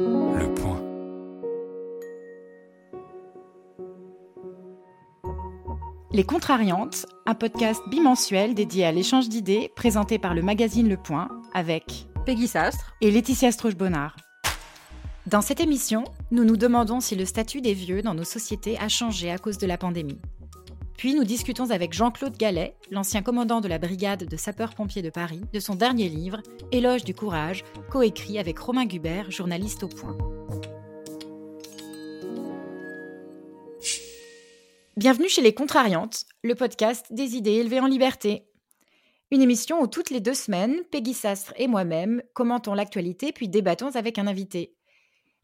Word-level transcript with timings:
Le 0.00 0.54
point. 0.54 0.80
Les 6.12 6.22
Contrariantes, 6.22 7.06
un 7.26 7.34
podcast 7.34 7.82
bimensuel 7.90 8.54
dédié 8.54 8.84
à 8.84 8.92
l'échange 8.92 9.28
d'idées 9.28 9.72
présenté 9.74 10.20
par 10.20 10.34
le 10.34 10.42
magazine 10.42 10.88
Le 10.88 10.96
Point 10.96 11.28
avec 11.52 12.06
Peggy 12.26 12.46
Sastre 12.46 12.94
et 13.00 13.10
Laetitia 13.10 13.50
Stroche-Bonnard. 13.50 14.14
Dans 15.26 15.40
cette 15.40 15.58
émission, 15.58 16.04
nous 16.30 16.44
nous 16.44 16.56
demandons 16.56 17.00
si 17.00 17.16
le 17.16 17.24
statut 17.24 17.60
des 17.60 17.74
vieux 17.74 18.00
dans 18.00 18.14
nos 18.14 18.22
sociétés 18.22 18.78
a 18.78 18.88
changé 18.88 19.32
à 19.32 19.38
cause 19.38 19.58
de 19.58 19.66
la 19.66 19.78
pandémie. 19.78 20.20
Puis 20.98 21.14
nous 21.14 21.22
discutons 21.22 21.70
avec 21.70 21.92
Jean-Claude 21.92 22.36
Gallet, 22.36 22.74
l'ancien 22.90 23.22
commandant 23.22 23.60
de 23.60 23.68
la 23.68 23.78
brigade 23.78 24.24
de 24.24 24.36
sapeurs-pompiers 24.36 25.00
de 25.00 25.10
Paris, 25.10 25.42
de 25.52 25.60
son 25.60 25.76
dernier 25.76 26.08
livre, 26.08 26.42
Éloge 26.72 27.04
du 27.04 27.14
courage, 27.14 27.62
coécrit 27.88 28.36
avec 28.36 28.58
Romain 28.58 28.84
Gubert, 28.84 29.30
journaliste 29.30 29.84
au 29.84 29.88
Point. 29.88 30.18
Bienvenue 34.96 35.28
chez 35.28 35.40
Les 35.40 35.54
Contrariantes, 35.54 36.24
le 36.42 36.56
podcast 36.56 37.06
des 37.10 37.36
idées 37.36 37.52
élevées 37.52 37.78
en 37.78 37.86
liberté. 37.86 38.48
Une 39.30 39.40
émission 39.40 39.80
où 39.80 39.86
toutes 39.86 40.10
les 40.10 40.18
deux 40.18 40.34
semaines, 40.34 40.82
Peggy 40.90 41.14
Sastre 41.14 41.54
et 41.58 41.68
moi-même 41.68 42.24
commentons 42.34 42.74
l'actualité 42.74 43.30
puis 43.30 43.48
débattons 43.48 43.94
avec 43.94 44.18
un 44.18 44.26
invité. 44.26 44.74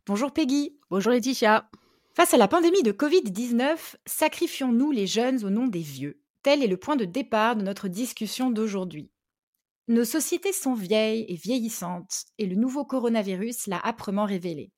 Bonjour 0.04 0.32
Peggy. 0.32 0.76
Bonjour 0.90 1.12
Laetitia. 1.12 1.70
Face 2.16 2.32
à 2.32 2.36
la 2.36 2.46
pandémie 2.46 2.84
de 2.84 2.92
Covid-19, 2.92 3.96
sacrifions-nous 4.06 4.92
les 4.92 5.08
jeunes 5.08 5.44
au 5.44 5.50
nom 5.50 5.66
des 5.66 5.80
vieux 5.80 6.22
Tel 6.44 6.62
est 6.62 6.68
le 6.68 6.76
point 6.76 6.94
de 6.94 7.04
départ 7.04 7.56
de 7.56 7.62
notre 7.62 7.88
discussion 7.88 8.52
d'aujourd'hui. 8.52 9.10
Nos 9.88 10.04
sociétés 10.04 10.52
sont 10.52 10.74
vieilles 10.74 11.24
et 11.26 11.34
vieillissantes, 11.34 12.26
et 12.38 12.46
le 12.46 12.54
nouveau 12.54 12.84
coronavirus 12.84 13.66
l'a 13.66 13.84
âprement 13.84 14.26
révélé. 14.26 14.70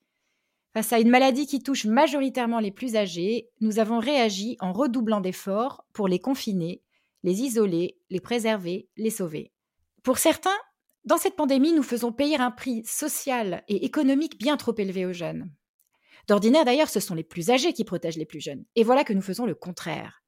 Face 0.73 0.95
à 0.95 0.99
une 0.99 1.11
maladie 1.11 1.47
qui 1.47 1.63
touche 1.63 1.85
majoritairement 1.85 2.59
les 2.59 2.71
plus 2.71 2.97
âgés, 2.97 3.51
nous 3.61 3.79
avons 3.81 3.99
réagi 3.99 4.57
en 4.61 4.73
redoublant 4.73 5.21
d'efforts 5.21 5.85
pour 5.93 6.09
les 6.09 6.21
confiner, 6.21 6.83
les 7.23 7.43
isoler, 7.43 7.99
les 8.09 8.21
préserver, 8.21 8.89
les 8.97 9.11
sauver. 9.11 9.53
Pour 10.03 10.17
certains, 10.17 10.57
dans 11.05 11.19
cette 11.19 11.37
pandémie, 11.37 11.75
nous 11.75 11.83
faisons 11.83 12.13
payer 12.13 12.39
un 12.39 12.51
prix 12.51 12.83
social 12.87 13.63
et 13.69 13.85
économique 13.85 14.39
bien 14.39 14.57
trop 14.57 14.75
élevé 14.79 15.05
aux 15.05 15.13
jeunes. 15.13 15.51
D'ordinaire 16.29 16.65
d'ailleurs, 16.65 16.89
ce 16.89 17.01
sont 17.01 17.15
les 17.15 17.25
plus 17.25 17.51
âgés 17.51 17.73
qui 17.73 17.85
protègent 17.85 18.17
les 18.17 18.27
plus 18.27 18.41
jeunes. 18.41 18.65
Et 18.75 18.83
voilà 18.83 19.05
que 19.05 19.13
nous 19.13 19.23
faisons 19.23 19.47
le 19.47 19.55
contraire. 19.55 20.25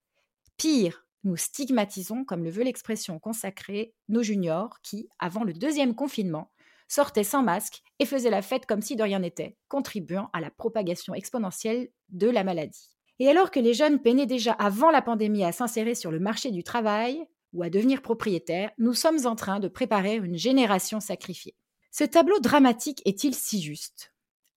Pire, 0.57 1.07
nous 1.25 1.37
stigmatisons, 1.37 2.25
comme 2.25 2.45
le 2.45 2.51
veut 2.51 2.63
l'expression 2.63 3.19
consacrée, 3.19 3.95
nos 4.09 4.23
juniors 4.23 4.79
qui, 4.83 5.09
avant 5.19 5.43
le 5.43 5.53
deuxième 5.53 5.95
confinement, 5.95 6.53
sortaient 6.87 7.25
sans 7.25 7.43
masque 7.43 7.83
et 7.99 8.07
faisaient 8.07 8.31
la 8.31 8.43
fête 8.43 8.67
comme 8.67 8.81
si 8.81 8.97
de 8.97 9.03
rien 9.03 9.19
n'était, 9.19 9.57
contribuant 9.69 10.31
à 10.33 10.41
la 10.41 10.51
propagation 10.51 11.15
exponentielle 11.15 11.89
de 12.11 12.29
la 12.29 12.45
maladie. 12.45 12.97
Et 13.19 13.29
alors 13.29 13.51
que 13.51 13.61
les 13.61 13.75
jeunes 13.75 14.01
peinaient 14.01 14.27
déjà 14.27 14.53
avant 14.53 14.91
la 14.91 15.03
pandémie 15.03 15.45
à 15.45 15.53
s'insérer 15.53 15.97
sur 15.97 16.13
le 16.13 16.21
marché 16.21 16.53
du 16.53 16.63
travail 16.63 17.27
ou 17.53 17.63
à 17.63 17.71
devenir 17.71 18.03
propriétaires, 18.03 18.71
nous 18.79 18.95
sommes 18.95 19.27
en 19.27 19.35
train 19.35 19.59
de 19.59 19.69
préparer 19.69 20.15
une 20.17 20.39
génération 20.39 21.01
sacrifiée. 21.01 21.57
Ce 21.91 22.05
tableau 22.05 22.39
dramatique 22.39 23.03
est-il 23.05 23.35
si 23.35 23.61
juste? 23.61 24.13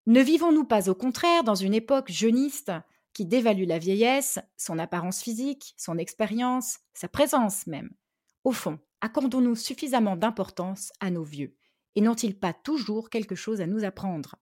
Ne 0.07 0.21
vivons-nous 0.21 0.63
pas 0.63 0.89
au 0.89 0.95
contraire 0.95 1.43
dans 1.43 1.55
une 1.55 1.75
époque 1.75 2.11
jeuniste 2.11 2.71
qui 3.13 3.25
dévalue 3.25 3.67
la 3.67 3.77
vieillesse, 3.77 4.39
son 4.57 4.79
apparence 4.79 5.21
physique, 5.21 5.75
son 5.77 5.97
expérience, 5.97 6.79
sa 6.93 7.07
présence 7.07 7.67
même? 7.67 7.91
Au 8.43 8.51
fond, 8.51 8.79
accordons-nous 9.01 9.55
suffisamment 9.55 10.15
d'importance 10.15 10.91
à 10.99 11.11
nos 11.11 11.23
vieux 11.23 11.55
Et 11.95 12.01
n'ont-ils 12.01 12.39
pas 12.39 12.53
toujours 12.53 13.11
quelque 13.11 13.35
chose 13.35 13.61
à 13.61 13.67
nous 13.67 13.83
apprendre? 13.83 14.35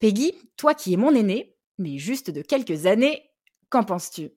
Peggy, 0.00 0.34
toi 0.56 0.74
qui 0.74 0.92
es 0.92 0.98
mon 0.98 1.14
aîné, 1.14 1.56
mais 1.78 1.96
juste 1.96 2.30
de 2.30 2.42
quelques 2.42 2.84
années, 2.84 3.30
qu'en 3.70 3.84
penses-tu? 3.84 4.32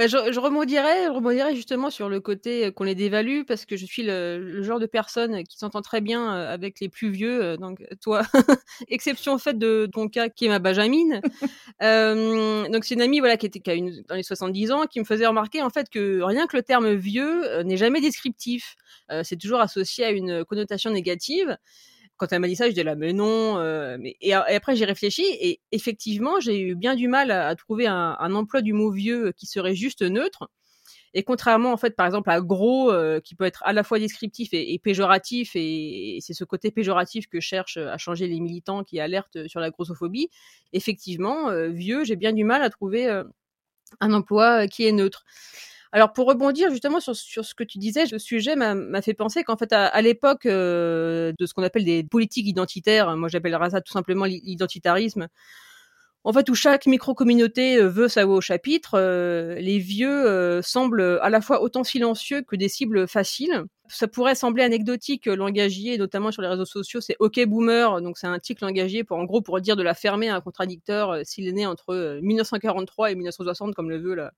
Bah, 0.00 0.06
je, 0.06 0.32
je 0.32 0.40
rebondirais, 0.40 1.54
justement 1.54 1.90
sur 1.90 2.08
le 2.08 2.20
côté 2.20 2.64
euh, 2.64 2.70
qu'on 2.70 2.84
les 2.84 2.94
dévalue 2.94 3.42
parce 3.46 3.66
que 3.66 3.76
je 3.76 3.84
suis 3.84 4.02
le, 4.02 4.62
genre 4.62 4.80
de 4.80 4.86
personne 4.86 5.44
qui 5.44 5.58
s'entend 5.58 5.82
très 5.82 6.00
bien 6.00 6.34
euh, 6.34 6.54
avec 6.54 6.80
les 6.80 6.88
plus 6.88 7.10
vieux. 7.10 7.44
Euh, 7.44 7.56
donc 7.58 7.84
toi, 8.00 8.22
exception 8.88 9.36
faite 9.36 9.58
de 9.58 9.86
ton 9.92 10.08
cas 10.08 10.30
qui 10.30 10.46
est 10.46 10.48
ma 10.48 10.58
Benjamine. 10.58 11.20
donc 11.82 12.84
c'est 12.86 12.94
une 12.94 13.02
amie 13.02 13.20
voilà 13.20 13.36
qui 13.36 13.44
était 13.44 13.70
a 13.70 13.74
une, 13.74 14.02
dans 14.08 14.14
les 14.14 14.22
70 14.22 14.72
ans 14.72 14.86
qui 14.86 15.00
me 15.00 15.04
faisait 15.04 15.26
remarquer 15.26 15.60
en 15.60 15.68
fait 15.68 15.90
que 15.90 16.22
rien 16.22 16.46
que 16.46 16.56
le 16.56 16.62
terme 16.62 16.94
vieux 16.94 17.62
n'est 17.64 17.76
jamais 17.76 18.00
descriptif. 18.00 18.76
c'est 19.22 19.36
toujours 19.36 19.60
associé 19.60 20.06
à 20.06 20.12
une 20.12 20.46
connotation 20.46 20.90
négative 20.90 21.58
quand 22.20 22.30
elle 22.32 22.40
m'a 22.40 22.48
dit 22.48 22.56
ça, 22.56 22.66
je 22.66 22.72
disais 22.72 22.84
là, 22.84 22.96
mais 22.96 23.14
non. 23.14 23.58
Euh, 23.58 23.96
mais... 23.98 24.14
Et, 24.20 24.34
après, 24.34 24.76
j'ai 24.76 24.84
réfléchi 24.84 25.24
et 25.40 25.60
effectivement, 25.72 26.38
j'ai 26.38 26.60
eu 26.60 26.74
bien 26.74 26.94
du 26.94 27.08
mal 27.08 27.30
à, 27.30 27.54
trouver 27.56 27.86
un, 27.86 28.34
emploi 28.34 28.60
du 28.60 28.74
mot 28.74 28.90
vieux 28.90 29.32
qui 29.32 29.46
serait 29.46 29.74
juste 29.74 30.02
neutre. 30.02 30.50
Et 31.14 31.22
contrairement, 31.22 31.72
en 31.72 31.78
fait, 31.78 31.96
par 31.96 32.04
exemple, 32.04 32.28
à 32.28 32.42
gros, 32.42 32.92
euh, 32.92 33.20
qui 33.20 33.34
peut 33.34 33.44
être 33.44 33.62
à 33.64 33.72
la 33.72 33.82
fois 33.82 33.98
descriptif 33.98 34.50
et, 34.52 34.78
péjoratif, 34.78 35.52
et, 35.54 36.18
c'est 36.20 36.34
ce 36.34 36.44
côté 36.44 36.70
péjoratif 36.70 37.26
que 37.26 37.40
cherchent 37.40 37.78
à 37.78 37.96
changer 37.96 38.28
les 38.28 38.38
militants 38.38 38.84
qui 38.84 39.00
alertent 39.00 39.48
sur 39.48 39.58
la 39.58 39.70
grossophobie, 39.70 40.28
effectivement, 40.74 41.48
euh, 41.48 41.68
vieux, 41.68 42.04
j'ai 42.04 42.16
bien 42.16 42.34
du 42.34 42.44
mal 42.44 42.62
à 42.62 42.68
trouver 42.68 43.08
un 44.00 44.12
emploi 44.12 44.68
qui 44.68 44.84
est 44.84 44.92
neutre. 44.92 45.24
Alors 45.92 46.12
pour 46.12 46.28
rebondir 46.28 46.70
justement 46.70 47.00
sur, 47.00 47.16
sur 47.16 47.44
ce 47.44 47.54
que 47.54 47.64
tu 47.64 47.78
disais, 47.78 48.06
ce 48.06 48.18
sujet 48.18 48.54
m'a 48.54 49.02
fait 49.02 49.14
penser 49.14 49.42
qu'en 49.42 49.56
fait 49.56 49.72
à, 49.72 50.00
l'époque 50.02 50.46
euh, 50.46 51.32
de 51.36 51.46
ce 51.46 51.54
qu'on 51.54 51.64
appelle 51.64 51.84
des 51.84 52.04
politiques 52.04 52.46
identitaires, 52.46 53.16
moi 53.16 53.28
j'appellerais 53.28 53.70
ça 53.70 53.80
tout 53.80 53.92
simplement 53.92 54.24
l'identitarisme, 54.24 55.26
en 56.22 56.32
fait 56.32 56.48
où 56.48 56.54
chaque 56.54 56.86
micro-communauté 56.86 57.78
euh, 57.78 57.88
veut 57.88 58.06
sa 58.06 58.24
voix 58.24 58.36
au 58.36 58.40
chapitre, 58.40 58.92
euh, 58.94 59.56
les 59.56 59.78
vieux 59.80 60.62
semblent 60.62 61.18
à 61.22 61.28
la 61.28 61.40
fois 61.40 61.60
autant 61.60 61.82
silencieux 61.82 62.42
que 62.42 62.54
des 62.54 62.68
cibles 62.68 63.08
faciles. 63.08 63.64
Ça 63.88 64.06
pourrait 64.06 64.36
sembler 64.36 64.62
anecdotique, 64.62 65.26
langagier, 65.26 65.98
notamment 65.98 66.30
sur 66.30 66.42
les 66.42 66.48
réseaux 66.48 66.66
sociaux, 66.66 67.00
c'est 67.00 67.16
OK 67.18 67.44
Boomer, 67.46 68.00
donc 68.00 68.16
c'est 68.16 68.28
un 68.28 68.38
tic 68.38 68.60
langagier 68.60 69.02
pour 69.02 69.16
en 69.18 69.24
gros 69.24 69.40
pour 69.40 69.60
dire 69.60 69.74
de 69.74 69.82
la 69.82 69.94
fermer 69.94 70.28
à 70.28 70.36
un 70.36 70.40
contradicteur 70.40 71.26
s'il 71.26 71.48
est 71.48 71.52
né 71.52 71.66
entre 71.66 72.20
1943 72.22 73.10
et 73.10 73.16
1960 73.16 73.74
comme 73.74 73.90
le 73.90 73.98
veut 73.98 74.14
la, 74.14 74.32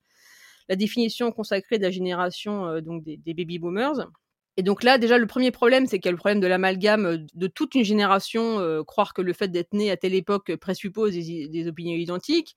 la 0.69 0.77
définition 0.77 1.33
consacrée 1.33 1.79
de 1.79 1.83
la 1.83 1.91
génération 1.91 2.67
euh, 2.67 2.81
donc 2.81 3.05
des, 3.05 3.35
baby 3.35 3.59
boomers. 3.59 4.09
Et 4.57 4.63
donc 4.63 4.83
là, 4.83 4.99
déjà, 4.99 5.17
le 5.17 5.27
premier 5.27 5.51
problème, 5.51 5.87
c'est 5.87 5.99
qu'il 5.99 6.07
y 6.07 6.09
a 6.11 6.13
le 6.13 6.19
problème 6.19 6.41
de 6.41 6.47
l'amalgame 6.47 7.07
euh, 7.07 7.19
de 7.35 7.47
toute 7.47 7.75
une 7.75 7.85
génération, 7.85 8.61
euh, 8.61 8.83
croire 8.83 9.15
que 9.15 9.23
le 9.23 9.33
fait 9.33 9.49
d'être 9.49 9.73
né 9.73 9.91
à 9.91 9.97
telle 9.97 10.15
époque 10.15 10.55
présuppose 10.57 11.13
des, 11.13 11.69
opinions 11.69 11.97
identiques. 11.97 12.57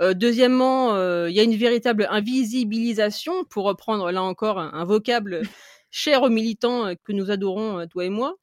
deuxièmement, 0.00 0.94
il 1.26 1.34
y 1.34 1.40
a 1.40 1.42
une 1.42 1.56
véritable 1.56 2.06
invisibilisation, 2.10 3.44
pour 3.44 3.64
reprendre 3.64 4.12
là 4.12 4.22
encore 4.22 4.58
un 4.60 4.84
vocable 4.84 5.42
cher 5.90 6.22
aux 6.22 6.28
militants 6.28 6.94
que 7.04 7.12
nous 7.12 7.30
adorons, 7.32 7.84
toi 7.88 8.04
et 8.04 8.10
moi. 8.10 8.36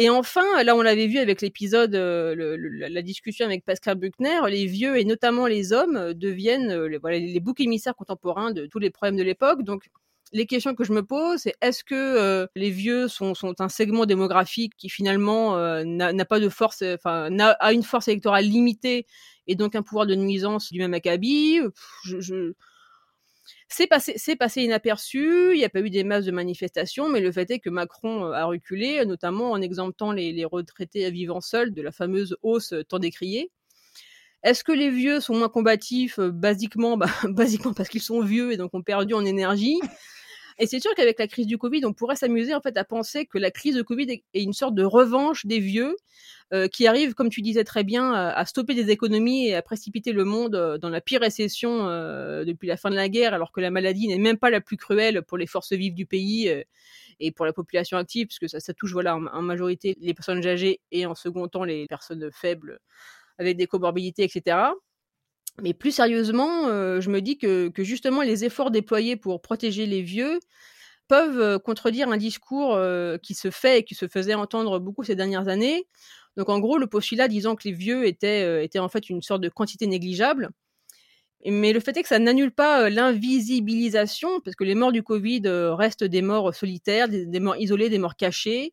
Et 0.00 0.10
enfin, 0.10 0.62
là, 0.62 0.76
on 0.76 0.82
l'avait 0.82 1.08
vu 1.08 1.18
avec 1.18 1.42
l'épisode, 1.42 1.96
euh, 1.96 2.56
la 2.88 3.02
discussion 3.02 3.44
avec 3.46 3.64
Pascal 3.64 3.96
Buchner, 3.96 4.38
les 4.48 4.64
vieux 4.64 4.96
et 4.96 5.04
notamment 5.04 5.48
les 5.48 5.72
hommes 5.72 5.96
euh, 5.96 6.14
deviennent 6.14 6.70
euh, 6.70 6.86
les, 6.86 7.40
boucs 7.40 7.58
émissaires 7.60 7.96
contemporains 7.96 8.52
de 8.52 8.66
tous 8.66 8.78
les 8.78 8.90
problèmes 8.90 9.16
de 9.16 9.24
l'époque. 9.24 9.64
Donc, 9.64 9.90
les 10.32 10.46
questions 10.46 10.76
que 10.76 10.84
je 10.84 10.92
me 10.92 11.02
pose, 11.02 11.40
c'est 11.40 11.56
est-ce 11.62 11.82
que 11.82 12.46
les 12.54 12.70
vieux 12.70 13.08
sont, 13.08 13.32
un 13.58 13.68
segment 13.70 14.04
démographique 14.04 14.74
qui 14.76 14.90
finalement 14.90 15.56
n'a 15.86 16.24
pas 16.26 16.38
de 16.38 16.50
force, 16.50 16.82
enfin 16.82 17.30
a 17.38 17.72
une 17.72 17.82
force 17.82 18.08
électorale 18.08 18.44
limitée 18.44 19.06
et 19.46 19.54
donc 19.54 19.74
un 19.74 19.80
pouvoir 19.80 20.04
de 20.04 20.14
nuisance 20.14 20.70
du 20.70 20.80
même 20.80 20.92
acabit? 20.92 21.60
C'est 23.68 23.86
passé, 23.86 24.62
inaperçu. 24.62 25.52
Il 25.52 25.58
n'y 25.58 25.64
a 25.64 25.68
pas 25.68 25.80
eu 25.80 25.90
des 25.90 26.04
masses 26.04 26.24
de 26.24 26.30
manifestations, 26.30 27.08
mais 27.08 27.20
le 27.20 27.32
fait 27.32 27.50
est 27.50 27.58
que 27.58 27.70
Macron 27.70 28.26
euh, 28.26 28.32
a 28.32 28.44
reculé, 28.44 29.04
notamment 29.04 29.52
en 29.52 29.60
exemptant 29.60 30.12
les, 30.12 30.44
retraités 30.44 31.10
vivant 31.10 31.40
seuls 31.40 31.72
de 31.72 31.82
la 31.82 31.92
fameuse 31.92 32.36
hausse 32.42 32.74
tant 32.88 32.98
décriée. 32.98 33.50
Est-ce 34.44 34.62
que 34.62 34.72
les 34.72 34.90
vieux 34.90 35.20
sont 35.20 35.34
moins 35.34 35.48
combatifs 35.48 36.18
euh, 36.18 36.30
bah, 36.30 36.52
basiquement 37.24 37.74
parce 37.74 37.88
qu'ils 37.88 38.02
sont 38.02 38.20
vieux 38.20 38.52
et 38.52 38.56
donc 38.56 38.72
ont 38.74 38.82
perdu 38.82 39.14
en 39.14 39.24
énergie? 39.24 39.78
Et 40.58 40.66
c'est 40.66 40.80
sûr 40.80 40.92
qu'avec 40.96 41.18
la 41.18 41.28
crise 41.28 41.46
du 41.46 41.56
Covid, 41.56 41.84
on 41.84 41.92
pourrait 41.92 42.16
s'amuser 42.16 42.54
en 42.54 42.60
fait 42.60 42.76
à 42.76 42.84
penser 42.84 43.26
que 43.26 43.38
la 43.38 43.52
crise 43.52 43.76
de 43.76 43.82
Covid 43.82 44.22
est 44.34 44.42
une 44.42 44.52
sorte 44.52 44.74
de 44.74 44.82
revanche 44.84 45.46
des 45.46 45.60
vieux 45.60 45.94
euh, 46.52 46.66
qui 46.66 46.88
arrive, 46.88 47.14
comme 47.14 47.28
tu 47.28 47.42
disais 47.42 47.62
très 47.62 47.84
bien, 47.84 48.12
à, 48.12 48.44
stopper 48.44 48.74
des 48.74 48.90
économies 48.90 49.48
et 49.48 49.54
à 49.54 49.62
précipiter 49.62 50.12
le 50.12 50.24
monde 50.24 50.56
euh, 50.56 50.76
dans 50.76 50.88
la 50.88 51.00
pire 51.00 51.20
récession 51.20 51.86
euh, 51.88 52.44
depuis 52.44 52.66
la 52.66 52.76
fin 52.76 52.90
de 52.90 52.96
la 52.96 53.08
guerre, 53.08 53.34
alors 53.34 53.52
que 53.52 53.60
la 53.60 53.70
maladie 53.70 54.08
n'est 54.08 54.18
même 54.18 54.38
pas 54.38 54.50
la 54.50 54.60
plus 54.60 54.76
cruelle 54.76 55.22
pour 55.22 55.38
les 55.38 55.46
forces 55.46 55.72
vives 55.72 55.94
du 55.94 56.06
pays 56.06 56.52
et 57.20 57.30
pour 57.30 57.46
la 57.46 57.52
population 57.52 57.96
active, 57.96 58.26
puisque 58.26 58.48
ça, 58.48 58.58
ça 58.58 58.74
touche 58.74 58.92
voilà 58.92 59.16
en, 59.16 59.42
majorité 59.42 59.96
les 60.00 60.14
personnes 60.14 60.44
âgées 60.44 60.80
et 60.90 61.06
en 61.06 61.14
second 61.14 61.46
temps 61.46 61.64
les 61.64 61.86
personnes 61.86 62.30
faibles 62.32 62.80
avec 63.38 63.56
des 63.56 63.66
comorbidités, 63.66 64.24
etc. 64.24 64.56
Mais 65.62 65.74
plus 65.74 65.92
sérieusement, 65.92 66.66
euh, 66.68 67.00
je 67.00 67.10
me 67.10 67.20
dis 67.20 67.36
que, 67.38 67.72
justement 67.78 68.22
les 68.22 68.44
efforts 68.44 68.70
déployés 68.70 69.16
pour 69.16 69.42
protéger 69.42 69.86
les 69.86 70.02
vieux 70.02 70.38
peuvent 71.08 71.58
contredire 71.60 72.10
un 72.10 72.18
discours 72.18 72.78
qui 73.22 73.34
se 73.34 73.50
fait 73.50 73.78
et 73.78 73.82
qui 73.84 73.94
se 73.94 74.08
faisait 74.08 74.34
entendre 74.34 74.78
beaucoup 74.78 75.04
ces 75.04 75.16
dernières 75.16 75.48
années. 75.48 75.86
Donc 76.36 76.50
en 76.50 76.60
gros, 76.60 76.76
le 76.76 76.86
postulat 76.86 77.28
disant 77.28 77.56
que 77.56 77.66
les 77.66 77.72
vieux 77.72 78.06
étaient, 78.06 78.62
étaient 78.62 78.78
en 78.78 78.90
fait 78.90 79.08
une 79.08 79.22
sorte 79.22 79.40
de 79.40 79.48
quantité 79.48 79.86
négligeable. 79.86 80.50
Mais 81.46 81.72
le 81.72 81.80
fait 81.80 81.96
est 81.96 82.02
que 82.02 82.08
ça 82.08 82.18
n'annule 82.18 82.50
pas 82.50 82.90
l'invisibilisation, 82.90 84.40
parce 84.40 84.56
que 84.56 84.64
les 84.64 84.74
morts 84.74 84.92
du 84.92 85.02
Covid 85.02 85.42
restent 85.46 86.04
des 86.04 86.22
morts 86.22 86.54
solitaires, 86.54 87.08
des, 87.08 87.40
morts 87.40 87.56
isolées, 87.56 87.88
des 87.88 87.98
morts 87.98 88.16
cachées. 88.16 88.70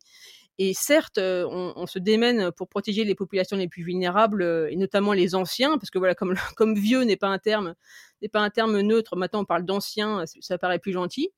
Et 0.58 0.72
certes, 0.74 1.18
on, 1.18 1.86
se 1.86 1.98
démène 1.98 2.50
pour 2.50 2.68
protéger 2.68 3.04
les 3.04 3.14
populations 3.14 3.56
les 3.56 3.68
plus 3.68 3.82
vulnérables, 3.82 4.42
et 4.70 4.76
notamment 4.76 5.12
les 5.12 5.34
anciens, 5.34 5.76
parce 5.76 5.90
que 5.90 5.98
voilà, 5.98 6.14
comme, 6.56 6.74
vieux 6.74 7.02
n'est 7.02 7.16
pas 7.16 7.28
un 7.28 7.38
terme, 7.38 7.74
n'est 8.22 8.28
pas 8.28 8.40
un 8.40 8.50
terme 8.50 8.80
neutre, 8.80 9.16
maintenant 9.16 9.40
on 9.40 9.44
parle 9.44 9.64
d'anciens, 9.64 10.24
ça 10.40 10.58
paraît 10.58 10.78
plus 10.78 10.92
gentil. 10.92 11.30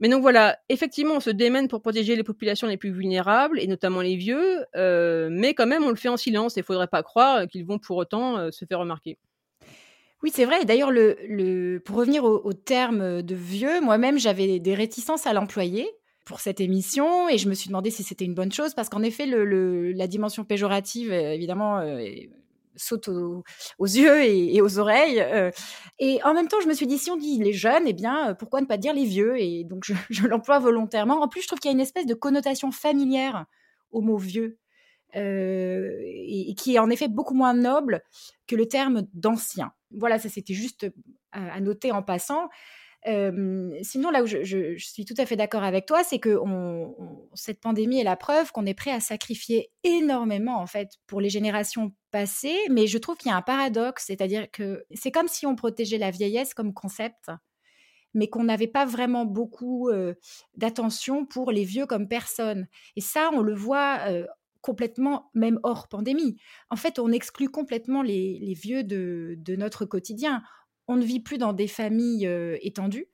Mais 0.00 0.08
donc 0.08 0.20
voilà, 0.20 0.58
effectivement, 0.68 1.14
on 1.14 1.20
se 1.20 1.30
démène 1.30 1.68
pour 1.68 1.80
protéger 1.80 2.16
les 2.16 2.24
populations 2.24 2.66
les 2.66 2.76
plus 2.76 2.90
vulnérables, 2.90 3.60
et 3.60 3.66
notamment 3.68 4.00
les 4.00 4.16
vieux, 4.16 4.64
mais 4.74 5.54
quand 5.54 5.66
même, 5.66 5.84
on 5.84 5.90
le 5.90 5.96
fait 5.96 6.08
en 6.08 6.16
silence, 6.16 6.56
et 6.56 6.60
il 6.60 6.64
faudrait 6.64 6.88
pas 6.88 7.04
croire 7.04 7.46
qu'ils 7.46 7.64
vont 7.64 7.78
pour 7.78 7.96
autant 7.96 8.50
se 8.50 8.64
faire 8.64 8.80
remarquer. 8.80 9.18
Oui, 10.22 10.30
c'est 10.34 10.44
vrai. 10.44 10.64
D'ailleurs, 10.64 10.90
le, 10.90 11.78
pour 11.84 11.96
revenir 11.96 12.24
au, 12.24 12.52
terme 12.52 13.22
de 13.22 13.34
vieux, 13.34 13.80
moi-même, 13.80 14.18
j'avais 14.18 14.58
des 14.58 14.74
réticences 14.74 15.26
à 15.26 15.32
l'employer 15.32 15.88
pour 16.26 16.40
cette 16.40 16.60
émission 16.60 17.28
et 17.28 17.38
je 17.38 17.48
me 17.48 17.54
suis 17.54 17.68
demandé 17.68 17.90
si 17.90 18.02
c'était 18.02 18.24
une 18.24 18.34
bonne 18.34 18.52
chose 18.52 18.74
parce 18.74 18.88
qu'en 18.88 19.02
effet, 19.02 19.26
la 19.26 20.06
dimension 20.08 20.44
péjorative, 20.44 21.12
euh, 21.12 21.32
évidemment, 21.32 21.78
euh, 21.78 22.04
saute 22.74 23.08
aux, 23.08 23.44
yeux 23.78 24.24
et, 24.24 24.60
aux 24.60 24.78
oreilles. 24.78 25.20
Euh. 25.20 25.50
et 26.00 26.20
en 26.24 26.34
même 26.34 26.48
temps, 26.48 26.60
je 26.60 26.66
me 26.66 26.74
suis 26.74 26.88
dit, 26.88 26.98
si 26.98 27.10
on 27.10 27.16
dit 27.16 27.38
les 27.38 27.52
jeunes, 27.52 27.84
eh 27.86 27.92
bien, 27.92 28.34
pourquoi 28.34 28.60
ne 28.60 28.66
pas 28.66 28.76
dire 28.76 28.92
les 28.92 29.04
vieux? 29.04 29.40
Et 29.40 29.64
donc, 29.64 29.84
je 30.10 30.26
l'emploie 30.26 30.58
volontairement. 30.58 31.22
En 31.22 31.28
plus, 31.28 31.42
je 31.42 31.46
trouve 31.46 31.60
qu'il 31.60 31.70
y 31.70 31.72
a 31.72 31.76
une 31.76 31.80
espèce 31.80 32.06
de 32.06 32.14
connotation 32.14 32.72
familière 32.72 33.46
au 33.92 34.02
mot 34.02 34.18
vieux. 34.18 34.58
et, 35.14 36.54
qui 36.58 36.74
est 36.74 36.78
en 36.80 36.90
effet 36.90 37.08
beaucoup 37.08 37.34
moins 37.34 37.54
noble 37.54 38.02
que 38.48 38.56
le 38.56 38.66
terme 38.66 39.06
d'ancien. 39.14 39.72
Voilà, 39.92 40.18
ça 40.18 40.28
c'était 40.28 40.54
juste 40.54 40.88
à, 41.30 41.60
noter 41.60 41.92
en 41.92 42.02
passant. 42.02 42.48
Sinon, 43.04 44.10
là 44.10 44.22
où 44.22 44.26
je, 44.26 44.76
suis 44.78 45.04
tout 45.04 45.14
à 45.18 45.26
fait 45.26 45.36
d'accord 45.36 45.62
avec 45.62 45.86
toi, 45.86 46.02
c'est 46.02 46.18
que 46.18 46.38
cette 47.34 47.60
pandémie 47.60 48.00
est 48.00 48.04
la 48.04 48.16
preuve 48.16 48.52
qu'on 48.52 48.66
est 48.66 48.74
prêt 48.74 48.90
à 48.90 49.00
sacrifier 49.00 49.70
énormément 49.84 50.58
en 50.60 50.66
fait 50.66 50.92
pour 51.06 51.20
les 51.20 51.28
générations 51.28 51.92
passées. 52.10 52.58
Mais 52.70 52.86
je 52.86 52.98
trouve 52.98 53.16
qu'il 53.16 53.30
y 53.30 53.34
a 53.34 53.36
un 53.36 53.42
paradoxe, 53.42 54.04
c'est-à-dire 54.06 54.50
que 54.50 54.84
c'est 54.92 55.10
comme 55.10 55.28
si 55.28 55.46
on 55.46 55.54
protégeait 55.54 55.98
la 55.98 56.10
vieillesse 56.10 56.54
comme 56.54 56.74
concept, 56.74 57.30
mais 58.14 58.28
qu'on 58.28 58.44
n'avait 58.44 58.66
pas 58.66 58.86
vraiment 58.86 59.24
beaucoup 59.24 59.90
d'attention 60.54 61.26
pour 61.26 61.52
les 61.52 61.64
vieux 61.64 61.86
comme 61.86 62.08
personnes. 62.08 62.66
Et 62.96 63.00
ça, 63.00 63.30
on 63.32 63.42
le 63.42 63.54
voit 63.54 64.00
complètement, 64.66 65.30
même 65.32 65.60
hors 65.62 65.86
pandémie. 65.86 66.36
En 66.70 66.76
fait, 66.76 66.98
on 66.98 67.12
exclut 67.12 67.48
complètement 67.48 68.02
les, 68.02 68.52
vieux 68.60 68.82
de, 68.82 69.38
notre 69.56 69.84
quotidien. 69.84 70.42
On 70.88 70.96
ne 70.96 71.04
vit 71.04 71.20
plus 71.20 71.38
dans 71.38 71.52
des 71.52 71.68
familles 71.68 72.26
euh, 72.26 72.56
étendues. 72.60 73.08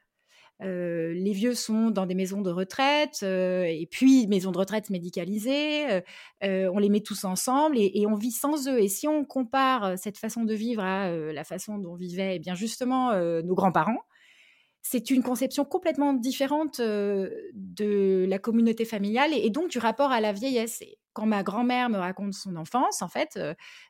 Euh, 0.61 1.13
les 1.15 1.33
vieux 1.33 1.55
sont 1.55 1.91
dans 1.91 2.07
des 2.07 2.15
maisons 2.15 2.41
de 2.41 2.51
retraite 2.51 3.21
euh, 3.25 3.65
et 3.65 3.89
puis 3.91 4.29
maisons 4.29 4.53
de 4.53 4.59
retraite 4.59 4.91
médicalisées. 4.91 6.03
on 6.43 6.79
les 6.79 6.89
met 6.89 7.01
tous 7.01 7.25
ensemble 7.25 7.77
et, 7.79 8.05
on 8.07 8.15
vit 8.15 8.31
sans 8.31 8.69
eux. 8.69 8.79
Et 8.79 8.89
si 8.89 9.09
on 9.09 9.25
compare 9.25 9.99
cette 9.99 10.19
façon 10.19 10.45
de 10.45 10.55
vivre 10.55 10.83
à 10.85 11.11
la 11.11 11.45
façon 11.45 11.79
dont 11.79 11.97
vivaient 11.97 12.37
eh 12.37 12.39
bien 12.39 12.55
justement 12.55 13.13
nos 13.43 13.55
grands-parents, 13.55 14.03
c'est 14.83 15.11
une 15.11 15.23
conception 15.23 15.65
complètement 15.65 16.13
différente 16.13 16.81
de 16.81 18.27
la 18.29 18.39
communauté 18.39 18.85
familiale 18.85 19.31
et, 19.33 19.51
donc 19.51 19.71
du 19.71 19.79
rapport 19.79 20.13
à 20.13 20.21
la 20.21 20.33
vieillesse 20.33 20.83
quand 21.13 21.27
ma 21.27 21.43
grand-mère 21.43 21.91
me 21.91 21.99
raconte 21.99 22.35
son 22.35 22.57
enfance, 22.57 23.03
en 23.03 23.09
fait, 23.09 23.39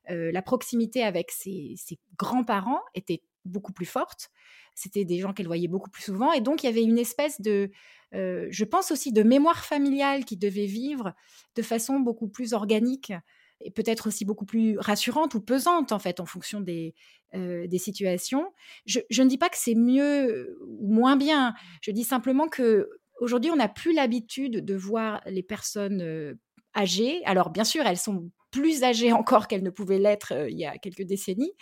la 0.09 0.43
proximité 0.43 1.03
avec 1.03 1.31
ses, 1.31 1.77
grands-parents 2.17 2.81
était 2.95 3.23
beaucoup 3.45 3.73
plus 3.73 3.87
forte. 3.87 4.31
C'était 4.75 5.05
des 5.05 5.19
gens 5.19 5.33
qu'elle 5.33 5.47
voyait 5.47 5.69
beaucoup 5.69 5.91
plus 5.91 6.03
souvent. 6.03 6.33
Et 6.33 6.41
donc, 6.41 6.63
il 6.63 6.67
y 6.67 6.69
avait 6.69 6.83
une 6.83 6.99
espèce 6.99 7.41
de, 7.41 7.71
euh, 8.15 8.47
je 8.51 8.65
pense 8.65 8.91
aussi, 8.91 9.13
de 9.13 9.23
mémoire 9.23 9.65
familiale 9.65 10.25
qui 10.25 10.37
devait 10.37 10.67
vivre 10.67 11.15
de 11.57 11.63
façon 11.63 12.01
beaucoup 12.01 12.29
plus 12.29 12.53
organique 12.53 13.13
et 13.61 13.71
peut-être 13.71 14.09
aussi 14.09 14.25
beaucoup 14.25 14.47
plus 14.47 14.79
rassurante 14.79 15.35
ou 15.35 15.41
pesante, 15.41 15.93
en 15.93 15.99
fait, 15.99 16.19
en 16.19 16.27
fonction 16.27 16.61
des, 16.61 16.95
des 17.33 17.79
situations. 17.79 18.53
Je, 18.87 18.99
je, 19.09 19.23
ne 19.23 19.29
dis 19.29 19.39
pas 19.39 19.49
que 19.49 19.57
c'est 19.57 19.77
mieux 19.77 20.59
ou 20.67 20.93
moins 20.93 21.17
bien. 21.17 21.55
Je 21.81 21.93
dis 21.93 22.03
simplement 22.03 22.49
que 22.49 22.89
aujourd'hui, 23.21 23.53
on 23.53 23.57
n'a 23.57 23.69
plus 23.69 23.95
l'habitude 23.95 24.65
de 24.65 24.75
voir 24.75 25.23
les 25.27 25.45
personnes 25.45 26.37
âgées. 26.77 27.23
Alors 27.25 27.51
bien 27.51 27.65
sûr, 27.65 27.87
elles 27.87 27.99
sont 27.99 28.31
plus 28.53 28.85
âgées 28.85 29.13
encore 29.13 29.49
qu'elles 29.49 29.65
ne 29.65 29.71
pouvaient 29.71 29.99
l'être 29.99 30.33
euh, 30.33 30.49
il 30.49 30.57
y 30.57 30.65
a 30.65 30.79
quelques 30.79 31.03
décennies. 31.03 31.53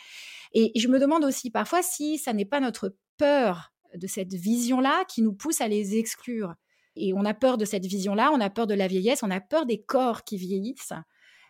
Et 0.52 0.72
je 0.78 0.88
me 0.88 0.98
demande 0.98 1.24
aussi 1.24 1.50
parfois 1.50 1.82
si 1.82 2.18
ça 2.18 2.34
n'est 2.34 2.44
pas 2.44 2.60
notre 2.60 2.94
peur 3.16 3.72
de 3.94 4.06
cette 4.06 4.34
vision-là 4.34 5.04
qui 5.08 5.22
nous 5.22 5.32
pousse 5.32 5.60
à 5.60 5.68
les 5.68 5.96
exclure. 5.96 6.54
Et 6.96 7.12
on 7.14 7.24
a 7.24 7.34
peur 7.34 7.56
de 7.56 7.64
cette 7.64 7.86
vision-là, 7.86 8.30
on 8.34 8.40
a 8.40 8.50
peur 8.50 8.66
de 8.66 8.74
la 8.74 8.88
vieillesse, 8.88 9.22
on 9.22 9.30
a 9.30 9.40
peur 9.40 9.64
des 9.64 9.80
corps 9.80 10.24
qui 10.24 10.36
vieillissent. 10.36 10.92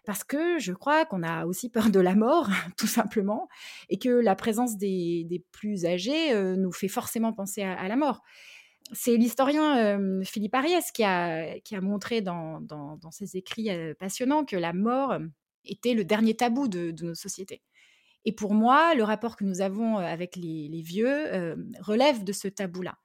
Parce 0.07 0.23
que 0.23 0.59
je 0.59 0.73
crois 0.73 1.05
qu'on 1.07 1.23
a 1.23 1.47
aussi 1.47 1.71
peur 1.71 1.91
de 1.91 2.01
la 2.01 2.15
mort, 2.15 2.49
tout 2.77 2.87
simplement, 2.87 3.49
et 3.89 3.99
que 3.99 4.11
la 4.11 4.35
présence 4.35 4.77
des, 4.77 5.45
plus 5.51 5.87
âgés 5.87 6.33
euh, 6.33 6.57
nous 6.57 6.73
fait 6.73 6.89
forcément 6.89 7.33
penser 7.33 7.63
à 7.63 7.89
la 7.89 7.97
mort 7.97 8.23
c'est 8.93 9.17
l'historien 9.17 10.23
Philippe 10.25 10.55
Ariès 10.55 10.91
qui 10.93 11.05
a, 11.05 11.81
montré 11.81 12.21
dans, 12.21 12.99
ses 13.11 13.37
écrits 13.37 13.71
passionnants 13.99 14.45
que 14.45 14.57
la 14.57 14.73
mort 14.73 15.19
était 15.65 15.95
le 15.95 16.05
dernier 16.05 16.35
tabou 16.35 16.69
de, 16.69 16.95
nos 17.03 17.15
sociétés. 17.15 17.63
Et 18.25 18.33
pour 18.33 18.53
moi, 18.53 18.95
le 18.95 19.03
rapport 19.03 19.37
que 19.37 19.45
nous 19.45 19.61
avons 19.61 19.97
avec 19.97 20.37
les, 20.37 20.83
vieux 20.83 21.57
relève 21.81 22.25
de 22.25 22.33
ce 22.33 22.49
tabou-là. 22.49 22.97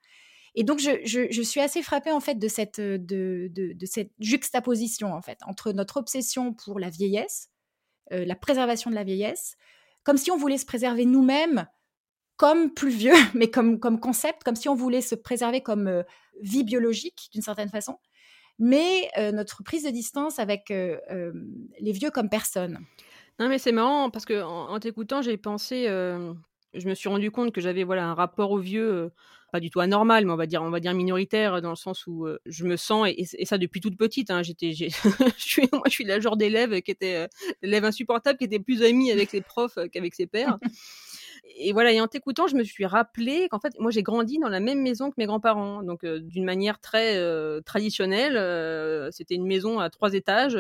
Et 0.56 0.64
donc, 0.64 0.80
je, 0.80 1.42
suis 1.42 1.60
assez 1.60 1.84
frappée 1.84 2.12
en 2.12 2.22
fait 2.22 2.36
de 2.36 2.48
cette, 2.48 2.80
de, 2.80 3.86
cette 3.86 4.12
juxtaposition 4.20 5.14
en 5.14 5.22
fait 5.22 5.40
entre 5.46 5.72
notre 5.72 5.98
obsession 5.98 6.54
pour 6.54 6.80
la 6.80 6.90
vieillesse, 6.90 7.50
la 8.12 8.36
préservation 8.36 8.90
de 8.90 8.96
la 8.96 9.04
vieillesse, 9.04 9.58
comme 10.04 10.18
si 10.18 10.32
on 10.32 10.38
voulait 10.38 10.58
se 10.58 10.66
préserver 10.66 11.06
nous-mêmes 11.06 11.68
comme 12.38 12.74
plus 12.74 12.90
vieux, 12.90 13.14
mais 13.34 13.50
comme, 13.50 13.80
comme 13.80 14.00
concept, 14.00 14.44
comme 14.44 14.56
si 14.56 14.70
on 14.70 14.76
voulait 14.76 15.02
se 15.02 15.16
préserver 15.16 15.62
comme 15.62 15.88
euh, 15.88 16.04
vie 16.42 16.64
biologique 16.64 17.30
d'une 17.32 17.42
certaine 17.42 17.70
façon, 17.70 17.98
mais 18.60 19.10
euh, 19.18 19.32
notre 19.32 19.64
prise 19.64 19.84
de 19.84 19.90
distance 19.90 20.40
avec 20.40 20.72
euh, 20.72 20.98
les 21.80 21.92
vieux 21.92 22.12
comme 22.12 22.30
personne. 22.30 22.80
Non, 23.40 23.50
mais 23.50 23.58
c'est 23.58 23.74
marrant 23.74 24.10
parce 24.10 24.26
que 24.26 24.42
en, 24.42 24.80
t'écoutant, 24.80 25.22
j'ai 25.22 25.36
pensé, 25.36 25.88
je 25.88 26.88
me 26.88 26.94
suis 26.94 27.10
rendu 27.10 27.32
compte 27.32 27.52
que 27.52 27.60
j'avais 27.60 27.84
voilà 27.84 28.06
un 28.06 28.14
rapport 28.14 28.52
aux 28.52 28.60
vieux 28.60 29.12
pas 29.52 29.60
du 29.60 29.70
tout 29.70 29.82
anormal, 29.82 30.26
mais 30.26 30.32
on 30.32 30.38
va 30.38 30.46
dire, 30.46 30.62
on 30.62 30.70
va 30.70 30.80
dire 30.80 30.94
minoritaire 30.94 31.62
dans 31.62 31.70
le 31.70 31.76
sens 31.76 32.08
où 32.08 32.28
je 32.46 32.64
me 32.64 32.78
sens 32.78 33.10
et, 33.10 33.46
ça 33.46 33.58
depuis 33.58 33.82
toute 33.82 33.98
petite. 33.98 34.32
Hein, 34.32 34.42
j'étais, 34.42 34.72
je 34.74 34.90
suis, 35.38 35.68
moi, 35.74 35.84
je 35.88 35.92
suis 35.92 36.06
la 36.06 36.22
genre 36.22 36.38
d'élève 36.38 36.82
qui 36.82 36.92
était 36.92 37.28
l'élève 37.62 37.84
insupportable, 37.84 38.38
qui 38.38 38.46
était 38.46 38.60
plus 38.60 38.82
ami 38.82 39.12
avec 39.12 39.32
ses 39.32 39.42
profs 39.42 39.78
qu'avec 39.92 40.16
ses 40.16 40.28
pères 40.28 40.58
et 41.58 41.74
voilà, 41.74 41.92
et 41.92 42.02
en 42.02 42.08
t'écoutant, 42.08 42.48
je 42.48 42.56
me 42.56 42.64
suis 42.64 42.86
rappelé 42.86 43.48
qu'en 43.50 43.60
fait, 43.60 43.74
moi, 43.80 43.92
j'ai 43.92 44.04
grandi 44.04 44.40
dans 44.40 44.50
la 44.50 44.60
même 44.60 44.82
maison 44.82 45.10
que 45.10 45.16
mes 45.18 45.26
grands-parents, 45.26 45.84
donc 45.84 46.04
euh, 46.04 46.20
d'une 46.20 46.44
manière 46.44 46.80
très 46.80 47.18
euh, 47.18 47.62
traditionnelle. 47.62 48.36
Euh, 48.38 49.10
c'était 49.12 49.36
une 49.36 49.46
maison 49.46 49.80
à 49.80 49.90
trois 49.90 50.14
étages 50.14 50.58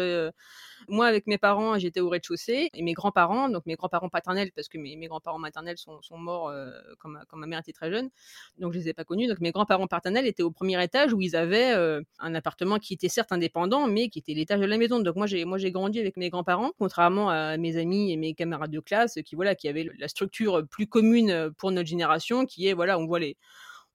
moi, 0.87 1.07
avec 1.07 1.27
mes 1.27 1.37
parents, 1.37 1.77
j'étais 1.77 1.99
au 1.99 2.09
rez-de-chaussée 2.09 2.69
et 2.73 2.81
mes 2.83 2.93
grands-parents, 2.93 3.49
donc 3.49 3.65
mes 3.65 3.75
grands-parents 3.75 4.09
paternels, 4.09 4.51
parce 4.55 4.67
que 4.67 4.77
mes, 4.77 4.95
grands-parents 5.07 5.39
maternels 5.39 5.77
sont, 5.77 5.99
morts 6.17 6.49
euh, 6.49 6.71
quand, 6.99 7.09
ma, 7.09 7.47
mère 7.47 7.59
était 7.59 7.73
très 7.73 7.91
jeune, 7.91 8.09
donc 8.57 8.73
je 8.73 8.79
les 8.79 8.89
ai 8.89 8.93
pas 8.93 9.03
connus. 9.03 9.27
Donc 9.27 9.39
mes 9.39 9.51
grands-parents 9.51 9.87
paternels 9.87 10.27
étaient 10.27 10.43
au 10.43 10.51
premier 10.51 10.81
étage 10.83 11.13
où 11.13 11.21
ils 11.21 11.35
avaient 11.35 11.73
euh, 11.73 12.01
un 12.19 12.35
appartement 12.35 12.79
qui 12.79 12.93
était 12.93 13.09
certes 13.09 13.31
indépendant, 13.31 13.87
mais 13.87 14.09
qui 14.09 14.19
était 14.19 14.33
l'étage 14.33 14.59
de 14.59 14.65
la 14.65 14.77
maison. 14.77 14.99
Donc 14.99 15.15
moi, 15.15 15.27
j'ai 15.27 15.45
moi 15.45 15.57
j'ai 15.57 15.71
grandi 15.71 15.99
avec 15.99 16.17
mes 16.17 16.29
grands-parents, 16.29 16.71
contrairement 16.79 17.29
à 17.29 17.57
mes 17.57 17.77
amis 17.77 18.11
et 18.11 18.17
mes 18.17 18.33
camarades 18.33 18.71
de 18.71 18.79
classe 18.79 19.15
qui 19.25 19.35
voilà 19.35 19.55
qui 19.55 19.67
avaient 19.67 19.89
la 19.97 20.07
structure 20.07 20.65
plus 20.69 20.87
commune 20.87 21.51
pour 21.57 21.71
notre 21.71 21.87
génération, 21.87 22.45
qui 22.45 22.67
est 22.67 22.73
voilà, 22.73 22.99
on 22.99 23.05
voit 23.05 23.19
les 23.19 23.37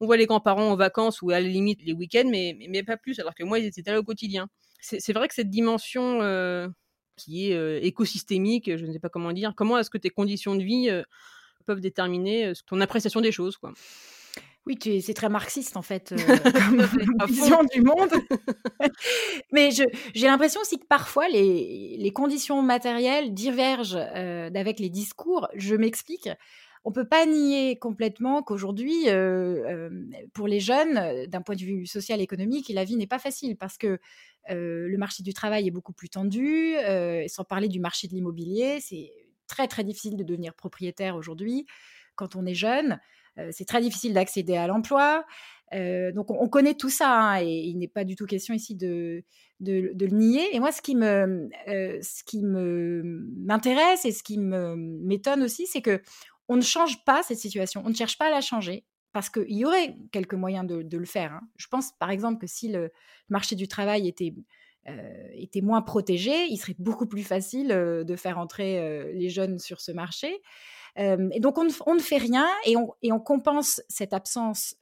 on 0.01 0.07
voit 0.07 0.17
les 0.17 0.27
grands-parents 0.27 0.71
en 0.71 0.77
vacances 0.77 1.23
ou 1.23 1.31
à 1.31 1.41
la 1.41 1.47
limite 1.47 1.83
les 1.85 1.93
week-ends, 1.93 2.29
mais, 2.29 2.57
mais, 2.69 2.83
pas 2.83 2.97
plus, 2.97 3.19
alors 3.21 3.35
que 3.35 3.45
moi, 3.45 3.59
ils 3.59 3.67
étaient 3.67 3.91
là 3.91 3.99
au 3.99 4.03
quotidien. 4.03 4.49
C'est 4.81 5.13
vrai 5.13 5.29
que 5.29 5.35
cette 5.35 5.51
dimension 5.51 6.23
euh, 6.23 6.67
qui 7.21 7.51
est 7.51 7.55
euh, 7.55 7.79
écosystémique, 7.83 8.77
je 8.77 8.85
ne 8.85 8.93
sais 8.93 8.99
pas 8.99 9.09
comment 9.09 9.33
dire, 9.33 9.53
comment 9.55 9.79
est-ce 9.79 9.91
que 9.91 9.99
tes 9.99 10.11
conditions 10.11 10.55
de 10.55 10.63
vie 10.63 10.89
euh, 10.89 11.03
peuvent 11.67 11.81
déterminer 11.81 12.53
ton 12.67 12.81
appréciation 12.81 13.21
des 13.21 13.33
choses 13.33 13.57
quoi? 13.57 13.73
Oui, 14.67 14.79
c'est 15.01 15.15
très 15.15 15.31
marxiste 15.31 15.77
en 15.77 15.83
fait, 15.83 16.15
comme 16.59 16.87
vision 17.27 17.63
du 17.73 17.83
monde. 17.83 18.11
Mais 19.53 19.71
j'ai 19.71 20.27
l'impression 20.27 20.61
aussi 20.61 20.79
que 20.79 20.87
parfois 20.87 21.29
les, 21.29 21.97
les 21.99 22.11
conditions 22.11 22.61
matérielles 22.63 23.33
divergent 23.33 23.97
avec 23.97 24.79
les 24.79 24.91
discours. 24.91 25.49
Je 25.55 25.75
m'explique. 25.75 26.29
On 26.85 26.93
peut 26.93 27.07
pas 27.07 27.27
nier 27.27 27.79
complètement 27.79 28.43
qu'aujourd'hui, 28.43 29.05
pour 30.33 30.49
les 30.49 30.61
jeunes, 30.61 31.27
d'un 31.29 31.43
point 31.43 31.55
de 31.55 31.61
vue 31.61 31.87
social 31.87 32.21
et 32.21 32.23
économique, 32.23 32.71
la 32.71 32.85
vie 32.85 32.97
n'est 32.97 33.07
pas 33.07 33.19
facile 33.19 33.57
parce 33.57 33.77
que 33.77 33.99
le 34.49 34.97
marché 34.97 35.23
du 35.23 35.35
travail 35.35 35.67
est 35.67 35.71
beaucoup 35.71 35.93
plus 35.93 36.09
tendu, 36.09 36.75
sans 37.29 37.45
parler 37.45 37.69
du 37.69 37.81
marché 37.81 38.09
de 38.09 38.15
l'immobilier, 38.15 38.79
c'est 38.81 39.11
très 39.47 39.69
très 39.69 39.85
difficile 39.85 40.17
de 40.17 40.25
devenir 40.25 40.55
propriétaire 40.55 41.17
aujourd'hui 41.17 41.67
quand 42.15 42.37
on 42.37 42.47
est 42.47 42.55
jeune. 42.55 42.99
c'est 43.51 43.67
très 43.67 43.81
difficile 43.81 44.15
d'accéder 44.15 44.57
à 44.57 44.67
l'emploi. 44.67 45.25
donc 45.73 46.31
on, 46.31 46.49
connaît 46.49 46.75
tout 46.75 46.91
ça 46.91 47.13
hein, 47.13 47.43
et 47.43 47.65
il 47.67 47.79
n'est 47.79 47.89
pas 47.89 48.05
du 48.05 48.17
tout 48.17 48.27
question 48.27 48.55
ici 48.55 48.75
de, 48.75 49.23
de, 49.61 49.93
le 49.99 50.17
nier. 50.17 50.55
Et 50.55 50.61
moi, 50.61 50.73
ce 50.73 50.83
qui 50.83 50.97
me, 50.97 51.49
ce 51.67 52.25
qui 52.25 52.43
me 52.43 53.03
m'intéresse 53.37 54.05
et 54.05 54.13
ce 54.13 54.23
qui 54.23 54.39
me 54.39 54.77
m'étonne 54.77 55.43
aussi, 55.43 55.67
c'est 55.67 55.83
que 55.83 56.01
on 56.51 56.57
ne 56.57 56.63
change 56.63 57.05
pas 57.05 57.23
cette 57.23 57.39
situation. 57.39 57.83
On 57.87 57.89
ne 57.89 57.95
cherche 57.95 58.19
pas 58.19 58.27
à 58.27 58.31
la 58.31 58.41
changer 58.41 58.85
parce 59.13 59.31
qu'il 59.31 59.53
y 59.57 59.65
aurait 59.65 59.97
quelques 60.13 60.35
moyens 60.35 60.67
de, 60.67 60.97
le 60.97 61.07
faire. 61.07 61.33
Hein. 61.33 61.41
Je 61.57 61.67
pense 61.69 61.93
par 61.99 62.11
exemple 62.11 62.39
que 62.39 62.47
si 62.47 62.69
le 62.69 62.91
marché 63.29 63.57
du 63.57 63.69
travail 63.69 64.07
était 64.09 64.35
était 65.35 65.61
moins 65.61 65.83
protégé, 65.83 66.47
il 66.49 66.57
serait 66.57 66.75
beaucoup 66.79 67.07
plus 67.07 67.23
facile 67.23 67.69
de 67.69 68.17
faire 68.17 68.39
entrer 68.39 69.13
les 69.13 69.29
jeunes 69.29 69.59
sur 69.59 69.81
ce 69.81 69.93
marché 69.93 70.41
et 70.97 71.41
donc, 71.41 71.59
on 71.59 71.65
ne, 71.65 72.01
fait 72.01 72.17
rien 72.17 72.49
et 72.65 72.77
on, 72.77 73.21
compense 73.21 73.81
cette 73.89 74.13
absence 74.13 74.75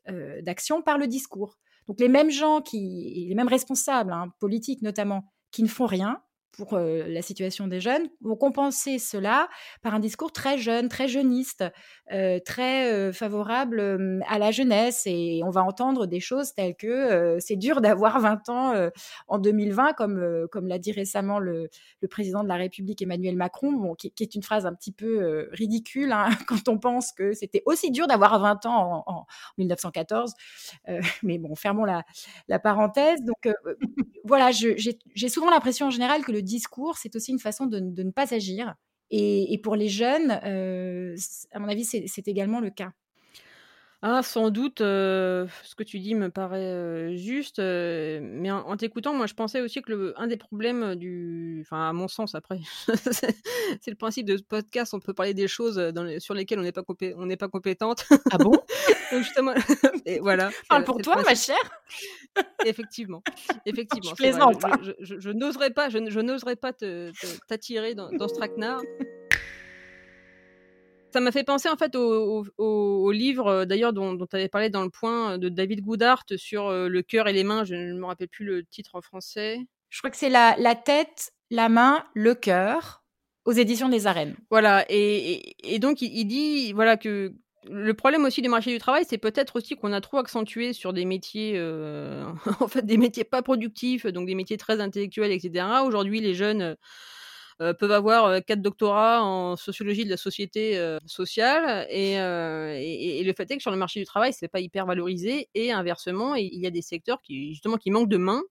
d'action 0.42 0.82
par 0.82 0.98
le 0.98 1.06
discours. 1.06 1.58
Donc, 1.86 2.00
les 2.00 2.08
mêmes 2.08 2.30
gens, 2.30 2.60
qui, 2.60 3.26
les 3.28 3.34
mêmes 3.34 3.48
responsables, 3.48 4.12
hein, 4.12 4.32
politiques 4.40 4.82
notamment, 4.82 5.24
qui 5.50 5.62
ne 5.62 5.68
font 5.68 5.86
rien, 5.86 6.22
pour 6.52 6.78
la 6.78 7.22
situation 7.22 7.66
des 7.68 7.80
jeunes, 7.80 8.08
vont 8.20 8.36
compenser 8.36 8.98
cela 8.98 9.48
par 9.82 9.94
un 9.94 10.00
discours 10.00 10.32
très 10.32 10.58
jeune, 10.58 10.88
très 10.88 11.08
jeuniste, 11.08 11.64
très 12.44 13.12
favorable 13.12 14.22
à 14.26 14.38
la 14.38 14.50
jeunesse. 14.50 15.02
Et 15.06 15.40
on 15.44 15.50
va 15.50 15.62
entendre 15.62 16.06
des 16.06 16.20
choses 16.20 16.54
telles 16.54 16.74
que 16.74 17.38
c'est 17.40 17.56
dur 17.56 17.80
d'avoir 17.80 18.20
20 18.20 18.48
ans 18.48 18.90
en 19.28 19.38
2020, 19.38 19.92
comme, 19.92 20.48
comme 20.50 20.66
l'a 20.66 20.78
dit 20.78 20.92
récemment 20.92 21.38
le, 21.38 21.68
président 22.10 22.42
de 22.42 22.48
la 22.48 22.56
République 22.56 23.02
Emmanuel 23.02 23.36
Macron, 23.36 23.72
bon, 23.72 23.94
qui, 23.94 24.12
est 24.18 24.34
une 24.34 24.42
phrase 24.42 24.66
un 24.66 24.74
petit 24.74 24.92
peu 24.92 25.48
ridicule 25.52 26.12
hein, 26.12 26.28
quand 26.48 26.68
on 26.68 26.78
pense 26.78 27.12
que 27.12 27.32
c'était 27.32 27.62
aussi 27.66 27.90
dur 27.90 28.06
d'avoir 28.06 28.38
20 28.40 28.66
ans 28.66 29.04
en, 29.06 29.26
1914. 29.58 30.34
mais 31.22 31.38
bon, 31.38 31.54
fermons 31.54 31.84
la, 31.84 32.04
la 32.48 32.58
parenthèse. 32.58 33.22
Donc 33.22 33.48
voilà, 34.24 34.50
j'ai 34.50 35.28
souvent 35.28 35.50
l'impression 35.50 35.86
en 35.86 35.90
général 35.90 36.24
que 36.24 36.32
le 36.32 36.37
discours, 36.42 36.96
c'est 36.96 37.14
aussi 37.16 37.32
une 37.32 37.38
façon 37.38 37.66
de, 37.66 37.78
ne 37.80 38.10
pas 38.10 38.34
agir. 38.34 38.74
Et, 39.10 39.58
pour 39.62 39.76
les 39.76 39.88
jeunes, 39.88 40.38
euh, 40.44 41.16
à 41.52 41.58
mon 41.58 41.68
avis, 41.68 41.84
c'est 41.84 42.28
également 42.28 42.60
le 42.60 42.70
cas. 42.70 42.92
Ah, 44.00 44.22
sans 44.22 44.50
doute, 44.50 44.80
euh, 44.80 45.48
ce 45.64 45.74
que 45.74 45.82
tu 45.82 45.98
dis 45.98 46.14
me 46.14 46.30
paraît 46.30 46.60
euh, 46.60 47.16
juste, 47.16 47.58
euh, 47.58 48.20
mais 48.22 48.48
en, 48.48 48.76
t'écoutant, 48.76 49.12
moi, 49.12 49.26
je 49.26 49.34
pensais 49.34 49.60
aussi 49.60 49.82
que 49.82 49.90
le, 49.90 50.14
un 50.20 50.28
des 50.28 50.36
problèmes 50.36 50.94
du, 50.94 51.58
enfin, 51.62 51.88
à 51.88 51.92
mon 51.92 52.06
sens, 52.06 52.36
après, 52.36 52.60
c'est 53.10 53.90
le 53.90 53.96
principe 53.96 54.26
de 54.26 54.36
ce 54.36 54.44
podcast, 54.44 54.94
on 54.94 55.00
peut 55.00 55.14
parler 55.14 55.34
des 55.34 55.48
choses 55.48 55.78
dans 55.78 56.20
sur 56.20 56.34
lesquelles 56.34 56.60
on 56.60 56.62
n'est 56.62 56.70
pas 56.70 56.84
on 57.16 57.26
n'est 57.26 57.36
pas 57.36 57.48
compétente. 57.48 58.06
Ah 58.30 58.38
bon? 58.38 58.52
Donc 59.10 59.22
justement, 59.22 59.54
et 60.06 60.20
voilà. 60.20 60.50
Parle 60.68 60.84
pour 60.84 60.98
toi, 60.98 61.20
ma 61.24 61.34
chère. 61.34 61.56
effectivement, 62.64 63.24
effectivement. 63.66 64.10
Je 64.10 64.14
plaisante. 64.14 64.62
Je, 65.00 65.30
n'oserais 65.30 65.70
pas, 65.70 65.88
je, 65.88 65.98
n'oserais 65.98 66.56
pas 66.56 66.72
t'attirer 67.48 67.96
dans, 67.96 68.12
dans 68.12 68.28
ce 68.28 68.34
traquenard. 68.34 68.80
Ça 71.18 71.22
m'a 71.22 71.32
fait 71.32 71.42
penser 71.42 71.68
en 71.68 71.76
fait 71.76 71.96
au, 71.96 73.10
livre 73.10 73.48
euh, 73.48 73.64
d'ailleurs 73.64 73.92
dont, 73.92 74.16
tu 74.16 74.36
avais 74.36 74.48
parlé 74.48 74.70
dans 74.70 74.84
le 74.84 74.88
point 74.88 75.32
euh, 75.32 75.36
de 75.36 75.48
David 75.48 75.80
Goudart 75.80 76.22
sur 76.36 76.68
euh, 76.68 76.86
le 76.86 77.02
cœur 77.02 77.26
et 77.26 77.32
les 77.32 77.42
mains. 77.42 77.64
Je 77.64 77.74
ne 77.74 77.98
me 77.98 78.06
rappelle 78.06 78.28
plus 78.28 78.44
le 78.44 78.64
titre 78.64 78.94
en 78.94 79.00
français. 79.00 79.58
Je 79.90 79.98
crois 79.98 80.12
que 80.12 80.16
c'est 80.16 80.28
la, 80.28 80.54
la 80.58 80.76
tête, 80.76 81.32
la 81.50 81.68
main, 81.68 82.04
le 82.14 82.36
cœur 82.36 83.02
aux 83.46 83.50
éditions 83.50 83.88
des 83.88 84.06
arènes. 84.06 84.36
Voilà, 84.48 84.86
et, 84.88 85.56
donc 85.80 86.02
il, 86.02 86.24
dit 86.26 86.72
voilà 86.72 86.96
que 86.96 87.34
le 87.68 87.94
problème 87.94 88.24
aussi 88.24 88.40
du 88.40 88.48
marché 88.48 88.70
du 88.70 88.78
travail, 88.78 89.04
c'est 89.04 89.18
peut-être 89.18 89.56
aussi 89.56 89.74
qu'on 89.74 89.92
a 89.92 90.00
trop 90.00 90.18
accentué 90.18 90.72
sur 90.72 90.92
des 90.92 91.04
métiers, 91.04 91.60
en 92.60 92.68
fait, 92.68 92.86
des 92.86 92.96
métiers 92.96 93.24
pas 93.24 93.42
productifs, 93.42 94.06
donc 94.06 94.28
des 94.28 94.36
métiers 94.36 94.56
très 94.56 94.80
intellectuels, 94.80 95.32
etc. 95.32 95.66
Aujourd'hui, 95.84 96.20
les 96.20 96.34
jeunes 96.34 96.76
euh, 97.60 97.74
peuvent 97.74 97.90
avoir 97.90 98.26
euh, 98.26 98.40
quatre 98.40 98.62
doctorats 98.62 99.22
en 99.24 99.56
sociologie 99.56 100.04
de 100.04 100.10
la 100.10 100.16
société 100.16 100.78
euh, 100.78 100.98
sociale 101.06 101.88
et, 101.90 102.12
et, 102.12 103.24
le 103.24 103.32
fait 103.32 103.50
est 103.50 103.56
que 103.56 103.62
sur 103.62 103.72
le 103.72 103.76
marché 103.76 103.98
du 103.98 104.06
travail 104.06 104.32
c'est 104.32 104.46
pas 104.46 104.60
hyper 104.60 104.86
valorisé 104.86 105.48
et 105.54 105.72
inversement 105.72 106.36
il 106.36 106.54
y 106.54 106.66
a 106.66 106.70
des 106.70 106.82
secteurs 106.82 107.20
qui 107.20 107.48
justement 107.48 107.76
qui 107.76 107.90
manquent 107.90 108.08
de 108.08 108.16
mains 108.16 108.42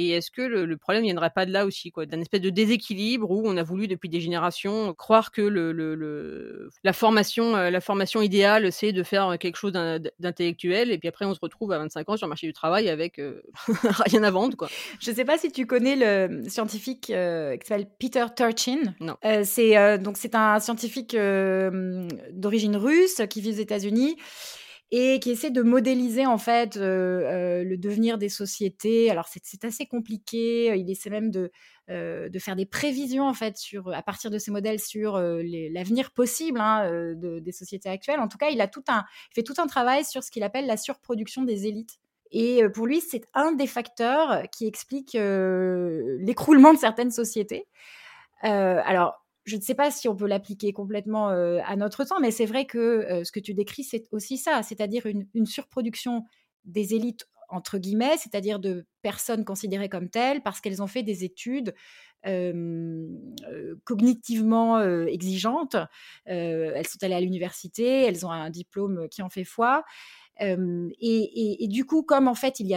et 0.00 0.10
est-ce 0.12 0.30
que 0.30 0.42
le, 0.42 0.76
problème 0.76 1.02
ne 1.02 1.08
viendrait 1.08 1.30
pas 1.30 1.44
de 1.44 1.52
là 1.52 1.66
aussi, 1.66 1.90
quoi, 1.90 2.06
d'un 2.06 2.20
espèce 2.20 2.40
de 2.40 2.50
déséquilibre 2.50 3.30
où 3.30 3.42
on 3.44 3.56
a 3.56 3.62
voulu 3.62 3.86
depuis 3.86 4.08
des 4.08 4.20
générations 4.20 4.94
croire 4.94 5.30
que 5.30 5.42
le, 5.42 6.70
la 6.84 6.92
formation, 6.92 7.54
euh, 7.56 7.70
la 7.70 7.80
formation 7.80 8.22
idéale, 8.22 8.72
c'est 8.72 8.92
de 8.92 9.02
faire 9.02 9.36
quelque 9.38 9.56
chose 9.56 9.72
d'intellectuel, 9.72 10.90
et 10.90 10.98
puis 10.98 11.08
après 11.08 11.26
on 11.26 11.34
se 11.34 11.40
retrouve 11.40 11.72
à 11.72 11.78
25 11.78 12.08
ans 12.08 12.16
sur 12.16 12.26
le 12.26 12.30
marché 12.30 12.46
du 12.46 12.52
travail 12.52 12.88
avec 12.88 13.18
euh, 13.18 13.42
rien 14.06 14.22
à 14.22 14.30
vendre, 14.30 14.56
quoi. 14.56 14.68
Je 15.00 15.10
ne 15.10 15.16
sais 15.16 15.24
pas 15.24 15.36
si 15.36 15.52
tu 15.52 15.66
connais 15.66 15.96
le 15.96 16.48
scientifique 16.48 17.10
euh, 17.10 17.56
qui 17.56 17.66
s'appelle 17.66 17.88
Peter 17.98 18.24
Turchin. 18.34 18.94
Non. 19.00 19.16
c'est 19.44 19.98
donc 19.98 20.16
c'est 20.16 20.34
un 20.34 20.60
scientifique 20.60 21.14
d'origine 21.14 22.76
russe 22.76 23.20
qui 23.28 23.40
vit 23.40 23.50
aux 23.50 23.60
États-Unis 23.60 24.16
et 24.92 25.20
qui 25.20 25.30
essaie 25.30 25.50
de 25.50 25.62
modéliser 25.62 26.26
en 26.26 26.38
fait 26.38 26.76
euh, 26.76 26.82
euh, 26.82 27.64
le 27.64 27.76
devenir 27.76 28.18
des 28.18 28.28
sociétés. 28.28 29.10
Alors 29.10 29.28
c'est 29.28 29.64
assez 29.64 29.86
compliqué. 29.86 30.76
Il 30.76 30.90
essaie 30.90 31.10
même 31.10 31.30
de, 31.30 31.52
euh, 31.90 32.28
de 32.28 32.38
faire 32.40 32.56
des 32.56 32.66
prévisions 32.66 33.28
en 33.28 33.34
fait 33.34 33.56
sur, 33.56 33.92
à 33.92 34.02
partir 34.02 34.30
de 34.30 34.38
ces 34.38 34.50
modèles 34.50 34.80
sur 34.80 35.18
l'avenir 35.18 36.10
possible 36.10 36.60
hein, 36.60 37.14
des 37.14 37.52
sociétés 37.52 37.88
actuelles. 37.88 38.20
En 38.20 38.28
tout 38.28 38.38
cas, 38.38 38.50
il 38.50 38.60
a 38.60 38.66
tout 38.66 38.84
un, 38.88 39.04
il 39.30 39.34
fait 39.34 39.42
tout 39.42 39.54
un 39.58 39.66
travail 39.66 40.04
sur 40.04 40.24
ce 40.24 40.30
qu'il 40.30 40.42
appelle 40.42 40.66
la 40.66 40.76
surproduction 40.76 41.42
des 41.42 41.66
élites. 41.66 41.98
Et 42.32 42.62
pour 42.74 42.86
lui, 42.86 43.00
c'est 43.00 43.24
un 43.34 43.52
des 43.52 43.66
facteurs 43.66 44.42
qui 44.52 44.66
explique 44.66 45.14
l'écroulement 45.14 46.72
de 46.72 46.78
certaines 46.78 47.10
sociétés. 47.10 47.66
alors, 48.42 49.19
je 49.44 49.56
ne 49.56 49.60
sais 49.60 49.74
pas 49.74 49.90
si 49.90 50.08
on 50.08 50.16
peut 50.16 50.26
l'appliquer 50.26 50.72
complètement 50.72 51.28
à 51.28 51.76
notre 51.76 52.04
temps, 52.04 52.20
mais 52.20 52.30
c'est 52.30 52.46
vrai 52.46 52.66
que 52.66 53.22
ce 53.24 53.32
que 53.32 53.40
tu 53.40 53.54
décris, 53.54 53.84
c'est 53.84 54.04
aussi 54.12 54.38
ça, 54.38 54.62
c'est-à-dire 54.62 55.06
une, 55.06 55.46
surproduction 55.46 56.24
des 56.64 56.94
élites, 56.94 57.26
entre 57.48 57.78
guillemets, 57.78 58.16
c'est-à-dire 58.18 58.58
de 58.60 58.86
personnes 59.02 59.44
considérées 59.44 59.88
comme 59.88 60.08
telles 60.08 60.42
parce 60.42 60.60
qu'elles 60.60 60.82
ont 60.82 60.86
fait 60.86 61.02
des 61.02 61.24
études 61.24 61.74
cognitivement 63.84 64.80
exigeantes. 65.06 65.76
elles 66.26 66.86
sont 66.86 67.02
allées 67.02 67.14
à 67.14 67.20
l'université, 67.20 68.04
elles 68.04 68.26
ont 68.26 68.30
un 68.30 68.50
diplôme 68.50 69.08
qui 69.08 69.22
en 69.22 69.30
fait 69.30 69.44
foi. 69.44 69.84
Et, 70.38 71.66
du 71.68 71.84
coup, 71.86 72.02
comme 72.02 72.28
en 72.28 72.34
fait, 72.34 72.60
il 72.60 72.66
y 72.68 72.74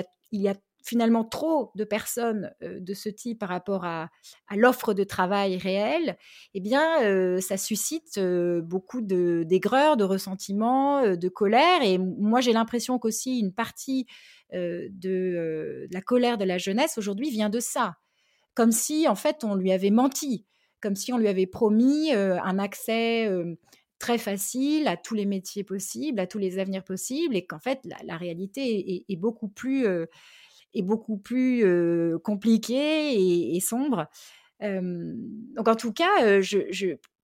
a 0.48 0.56
finalement 0.84 1.24
trop 1.24 1.72
de 1.76 1.84
personnes 1.84 2.54
de 2.62 2.94
ce 2.94 3.10
type 3.10 3.40
par 3.40 3.50
rapport 3.50 3.86
à, 3.86 4.10
l'offre 4.52 4.94
de 4.94 5.04
travail 5.04 5.58
réelle, 5.58 6.18
eh 6.54 6.60
bien, 6.60 7.40
ça 7.40 7.58
suscite 7.58 8.20
beaucoup 8.20 9.02
d'aigreur, 9.02 9.98
de, 9.98 10.04
ressentiment, 10.04 11.16
de 11.16 11.30
colère. 11.30 11.82
Et 11.84 11.98
moi, 11.98 12.42
j'ai 12.42 12.54
l'impression 12.54 13.00
qu'aussi 13.00 13.40
une 13.40 13.54
partie 13.54 14.06
de, 14.52 15.88
la 15.92 16.02
colère 16.02 16.38
de 16.38 16.46
la 16.46 16.58
jeunesse 16.58 16.98
aujourd'hui 16.98 17.30
vient 17.30 17.50
de 17.50 17.60
ça. 17.60 17.96
Comme 18.54 18.72
si, 18.72 19.08
en 19.08 19.16
fait, 19.16 19.44
on 19.44 19.56
lui 19.56 19.72
avait 19.72 19.90
menti, 19.90 20.46
comme 20.82 20.96
si 20.96 21.14
on 21.14 21.18
lui 21.18 21.28
avait 21.28 21.48
promis 21.48 22.12
un 22.12 22.60
accès 22.60 23.30
très 24.04 24.18
facile 24.18 24.90
à 24.90 24.98
tous 24.98 25.16
les 25.16 25.26
métiers 25.26 25.64
possibles, 25.64 26.20
à 26.20 26.28
tous 26.28 26.38
les 26.38 26.60
avenirs 26.60 26.84
possibles, 26.84 27.38
et 27.38 27.46
qu'en 27.46 27.60
fait, 27.60 27.80
la, 28.04 28.18
réalité 28.18 29.06
est, 29.08 29.16
beaucoup 29.16 29.48
plus 29.48 29.88
est 30.74 30.82
beaucoup 30.82 31.18
plus 31.18 31.66
compliqué 32.24 33.56
et, 33.56 33.60
sombre. 33.60 34.08
donc 34.62 35.68
en 35.68 35.76
tout 35.76 35.94
cas, 35.94 36.42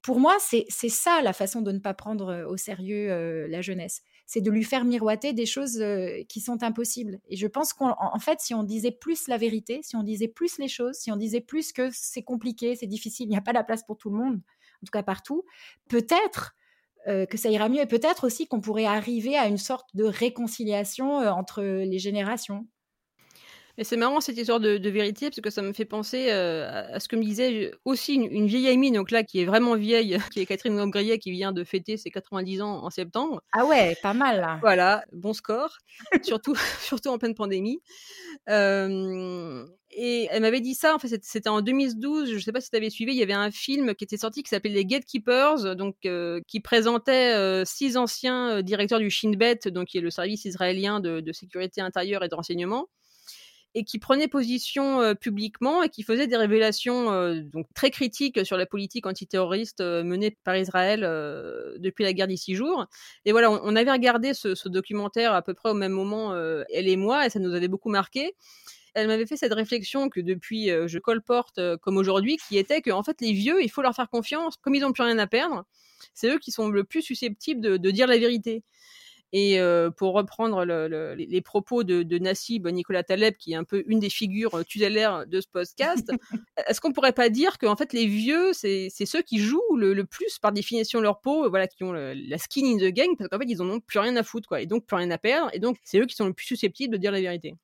pour 0.01 0.20
moi, 0.20 0.38
c'est 0.39 0.89
ça 0.89 1.22
la 1.22 1.34
façon 1.34 1.62
de 1.62 1.72
ne 1.72 1.79
pas 1.79 1.94
prendre 1.94 2.46
au 2.50 2.58
sérieux 2.58 3.48
la 3.48 3.62
jeunesse. 3.62 4.01
C'est 4.25 4.41
de 4.41 4.51
lui 4.51 4.63
faire 4.63 4.86
miroiter 4.86 5.34
des 5.34 5.46
choses 5.46 5.84
qui 6.29 6.39
sont 6.39 6.63
impossibles. 6.63 7.20
Et 7.27 7.36
je 7.36 7.48
pense 7.48 7.74
qu'en 7.74 8.20
fait, 8.20 8.39
si 8.39 8.53
on 8.53 8.63
disait 8.63 8.91
plus 8.91 9.27
la 9.27 9.38
vérité, 9.38 9.82
si 9.84 9.96
on 9.96 10.03
disait 10.03 10.27
plus 10.27 10.58
les 10.58 10.68
choses, 10.68 10.96
si 10.96 11.12
on 11.12 11.15
disait 11.15 11.41
plus 11.41 11.74
que 11.74 11.89
c'est 11.91 12.24
compliqué, 12.24 12.75
c'est 12.75 12.88
difficile, 12.88 13.25
il 13.27 13.32
n'y 13.32 13.38
a 13.38 13.41
pas 13.41 13.53
la 13.53 13.63
place 13.63 13.84
pour 13.84 13.98
tout 13.98 14.10
le 14.10 14.18
monde, 14.18 14.36
en 14.36 14.86
tout 14.86 14.91
cas 14.91 15.03
partout, 15.03 15.44
peut-être 15.89 16.56
que 17.06 17.38
ça 17.38 17.50
ira 17.50 17.70
mieux 17.70 17.82
et 17.82 17.88
peut-être 17.88 18.25
aussi 18.25 18.48
qu'on 18.48 18.62
pourrait 18.62 18.86
arriver 18.86 19.36
à 19.36 19.48
une 19.48 19.58
sorte 19.58 19.96
de 19.96 20.03
réconciliation 20.03 21.18
entre 21.18 21.62
les 21.63 22.00
générations 22.00 22.68
Et 23.79 23.86
c'est 23.86 23.95
marrant 23.95 24.19
cette 24.19 24.38
histoire 24.38 24.59
de, 24.59 24.89
vérité 24.89 25.29
parce 25.29 25.39
que 25.39 25.50
ça 25.50 25.62
me 25.62 25.71
fait 25.71 25.86
penser 25.86 26.31
euh, 26.31 26.93
à, 26.93 27.00
ce 27.00 27.07
que 27.07 27.15
me 27.15 27.24
disait 27.24 27.71
aussi 27.86 28.15
une, 28.15 28.45
vieille 28.45 28.67
amie, 28.67 28.91
donc 28.91 29.09
là 29.09 29.24
qui 29.24 29.39
est 29.39 29.45
vraiment 29.45 29.75
vieille, 29.77 30.17
qui 30.33 30.41
est 30.41 30.45
Catherine 30.45 30.75
Gombrier, 30.75 31.17
qui 31.17 31.31
vient 31.31 31.53
de 31.53 31.63
fêter 31.63 31.95
ses 31.95 32.12
90 32.12 32.62
ans 32.62 32.83
en 32.83 32.89
septembre. 32.89 33.41
Ah 33.53 33.65
ouais, 33.65 33.95
pas 34.03 34.13
mal 34.13 34.41
là. 34.41 34.57
Voilà, 34.59 35.05
bon 35.13 35.31
score, 35.31 35.77
surtout, 36.24 36.55
surtout 36.81 37.07
en 37.07 37.17
pleine 37.17 37.36
pandémie. 37.36 37.79
Euh, 38.50 39.65
et 39.91 40.27
elle 40.29 40.41
m'avait 40.41 40.59
dit 40.59 40.75
ça, 40.75 40.93
en 40.93 41.00
fait, 41.00 41.17
c'était 41.24 41.48
en 41.48 41.62
2012, 41.62 42.31
je 42.31 42.36
ne 42.36 42.39
sais 42.39 42.51
pas 42.51 42.59
si 42.59 42.69
tu 42.69 42.75
avais 42.75 42.89
suivi, 42.89 43.13
il 43.13 43.17
y 43.17 43.24
avait 43.24 43.31
un 43.31 43.50
film 43.50 43.95
qui 43.95 44.03
était 44.03 44.17
sorti 44.17 44.43
qui 44.43 44.50
s'appelait 44.50 44.74
Les 44.74 44.86
Gatekeepers, 44.86 45.77
donc, 45.77 45.95
euh, 46.05 46.41
qui 46.48 46.59
présentait 46.59 47.63
six 47.65 47.95
anciens 47.95 48.62
directeurs 48.62 49.00
du 49.00 49.09
Shin 49.09 49.31
Bet, 49.38 49.71
donc 49.71 49.88
qui 49.88 50.00
est 50.00 50.01
le 50.01 50.12
service 50.12 50.43
israélien 50.43 51.00
de, 51.00 51.21
de 51.21 51.31
sécurité 51.31 51.79
intérieure 51.79 52.25
et 52.25 52.27
de 52.27 52.36
renseignement 52.36 52.89
et 53.75 53.83
qui 53.83 53.99
prenait 53.99 54.27
position 54.27 55.01
euh, 55.01 55.13
publiquement 55.13 55.83
et 55.83 55.89
qui 55.89 56.03
faisait 56.03 56.27
des 56.27 56.38
révélations 56.38 57.11
euh, 57.11 57.41
donc 57.41 57.67
très 57.75 57.91
critiques 57.91 58.45
sur 58.45 58.57
la 58.57 58.65
politique 58.65 59.05
antiterroriste 59.05 59.81
euh, 59.81 60.03
menée 60.03 60.35
par 60.43 60.55
Israël 60.55 61.01
depuis 61.77 62.03
la 62.03 62.13
guerre 62.13 62.27
des 62.27 62.38
six 62.38 62.55
jours. 62.55 62.88
Et 63.25 63.31
voilà, 63.31 63.51
on, 63.51 63.75
avait 63.75 63.91
regardé 63.91 64.33
ce, 64.33 64.67
documentaire 64.67 65.33
à 65.33 65.41
peu 65.41 65.53
près 65.53 65.69
au 65.69 65.73
même 65.73 65.91
moment, 65.91 66.35
elle 66.35 66.88
et 66.88 66.97
moi, 66.97 67.25
et 67.25 67.29
ça 67.29 67.39
nous 67.39 67.53
avait 67.53 67.67
beaucoup 67.67 67.89
marqué. 67.89 68.33
Elle 68.93 69.07
m'avait 69.07 69.25
fait 69.25 69.38
cette 69.38 69.53
réflexion 69.53 70.09
que 70.09 70.19
depuis 70.19 70.67
je 70.67 70.99
colporte 70.99 71.59
comme 71.77 71.97
aujourd'hui, 71.97 72.38
qui 72.47 72.57
était 72.57 72.81
que 72.81 72.91
en 72.91 73.03
fait 73.03 73.21
les 73.21 73.33
vieux, 73.33 73.63
il 73.63 73.69
faut 73.69 73.81
leur 73.81 73.95
faire 73.95 74.09
confiance, 74.09 74.57
comme 74.57 74.75
ils 74.75 74.81
n'ont 74.81 74.91
plus 74.91 75.03
rien 75.03 75.17
à 75.17 75.27
perdre. 75.27 75.63
C'est 76.13 76.29
eux 76.29 76.39
qui 76.39 76.51
sont 76.51 76.69
le 76.69 76.83
plus 76.83 77.01
susceptibles 77.01 77.79
de 77.79 77.91
dire 77.91 78.07
la 78.07 78.17
vérité. 78.17 78.63
Et 79.31 79.59
pour 79.98 80.13
reprendre 80.13 80.65
les 80.65 81.41
propos 81.41 81.83
de, 81.83 82.03
de, 82.03 82.17
Nassib 82.17 82.67
Nicolas 82.67 83.03
Taleb, 83.03 83.36
qui 83.36 83.53
est 83.53 83.55
un 83.55 83.63
peu 83.63 83.83
une 83.88 84.00
des 84.00 84.09
figures 84.09 84.65
tutélaires 84.65 85.25
de 85.27 85.41
ce 85.41 85.48
podcast, 85.48 86.12
est-ce 86.67 86.81
qu'on 86.81 86.91
pourrait 86.91 87.13
pas 87.13 87.29
dire 87.29 87.57
qu'en 87.57 87.75
fait 87.75 87.93
les 87.93 88.07
vieux, 88.07 88.53
c'est 88.53 88.89
ceux 88.89 89.21
qui 89.21 89.39
jouent 89.39 89.75
le, 89.75 90.03
plus 90.03 90.39
par 90.39 90.51
définition 90.51 91.01
leur 91.01 91.21
peau, 91.21 91.50
voilà, 91.50 91.67
qui 91.67 91.83
ont 91.83 91.93
la 91.93 92.38
skin 92.38 92.65
in 92.65 92.77
the 92.77 92.91
game, 92.91 93.15
parce 93.17 93.29
qu'en 93.29 93.38
fait 93.38 93.45
ils 93.48 93.62
en 93.62 93.69
ont 93.69 93.79
plus 93.79 94.00
rien 94.00 94.15
à 94.15 94.24
foutre, 94.24 94.48
quoi, 94.48 94.62
et 94.62 94.65
donc 94.65 94.86
plus 94.86 94.95
rien 94.95 95.12
à 95.12 95.17
perdre, 95.17 95.50
et 95.53 95.59
donc 95.59 95.77
c'est 95.83 96.00
eux 96.00 96.05
qui 96.05 96.15
sont 96.15 96.27
le 96.27 96.33
plus 96.33 96.45
susceptibles 96.45 96.93
de 96.93 96.98
dire 96.98 97.12
la 97.12 97.21
vérité? 97.21 97.55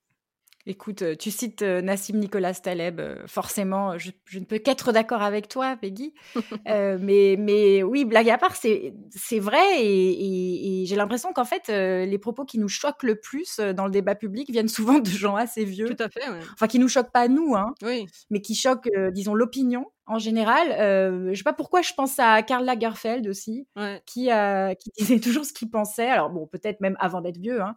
Écoute, 0.68 1.02
euh, 1.02 1.14
tu 1.14 1.30
cites 1.30 1.62
euh, 1.62 1.80
Nassim 1.80 2.18
Nicolas 2.18 2.52
Taleb, 2.54 2.98
euh, 2.98 3.24
forcément, 3.28 3.98
je, 3.98 4.10
ne 4.34 4.44
peux 4.44 4.58
qu'être 4.58 4.90
d'accord 4.90 5.22
avec 5.22 5.46
toi, 5.46 5.76
Peggy. 5.76 6.12
mais, 6.66 7.36
mais 7.38 7.84
oui, 7.84 8.04
blague 8.04 8.28
à 8.30 8.36
part, 8.36 8.56
c'est 8.56 9.38
vrai 9.38 9.64
et, 9.78 10.84
j'ai 10.86 10.96
l'impression 10.96 11.32
qu'en 11.32 11.44
fait, 11.44 11.68
les 11.68 12.18
propos 12.18 12.44
qui 12.44 12.58
nous 12.58 12.68
choquent 12.68 13.02
le 13.02 13.16
plus 13.16 13.58
dans 13.58 13.84
le 13.86 13.90
débat 13.90 14.14
public 14.14 14.50
viennent 14.50 14.68
souvent 14.68 14.98
de 14.98 15.08
gens 15.08 15.36
assez 15.36 15.64
vieux. 15.64 15.94
Tout 15.94 16.02
à 16.02 16.08
fait, 16.08 16.20
Enfin, 16.52 16.66
qui 16.66 16.78
nous 16.78 16.88
choquent 16.88 17.12
pas 17.12 17.28
nous, 17.28 17.54
hein, 17.54 17.74
oui. 17.82 18.06
mais 18.30 18.40
qui 18.40 18.54
choquent, 18.54 18.90
disons, 19.12 19.34
l'opinion 19.34 19.86
en 20.06 20.18
général. 20.18 20.72
Euh, 20.72 21.30
je 21.32 21.38
sais 21.38 21.44
pas 21.44 21.52
pourquoi 21.52 21.82
je 21.82 21.92
pense 21.94 22.18
à 22.18 22.42
Karl 22.42 22.64
Lagerfeld 22.64 23.26
aussi, 23.28 23.66
qui, 24.06 24.28
qui 24.78 24.90
disait 24.98 25.20
toujours 25.20 25.44
ce 25.44 25.52
qu'il 25.52 25.70
pensait. 25.70 26.08
Alors 26.08 26.30
bon, 26.30 26.46
peut-être 26.46 26.80
même 26.80 26.96
avant 27.00 27.20
d'être 27.20 27.38
vieux, 27.38 27.60
hein. 27.60 27.76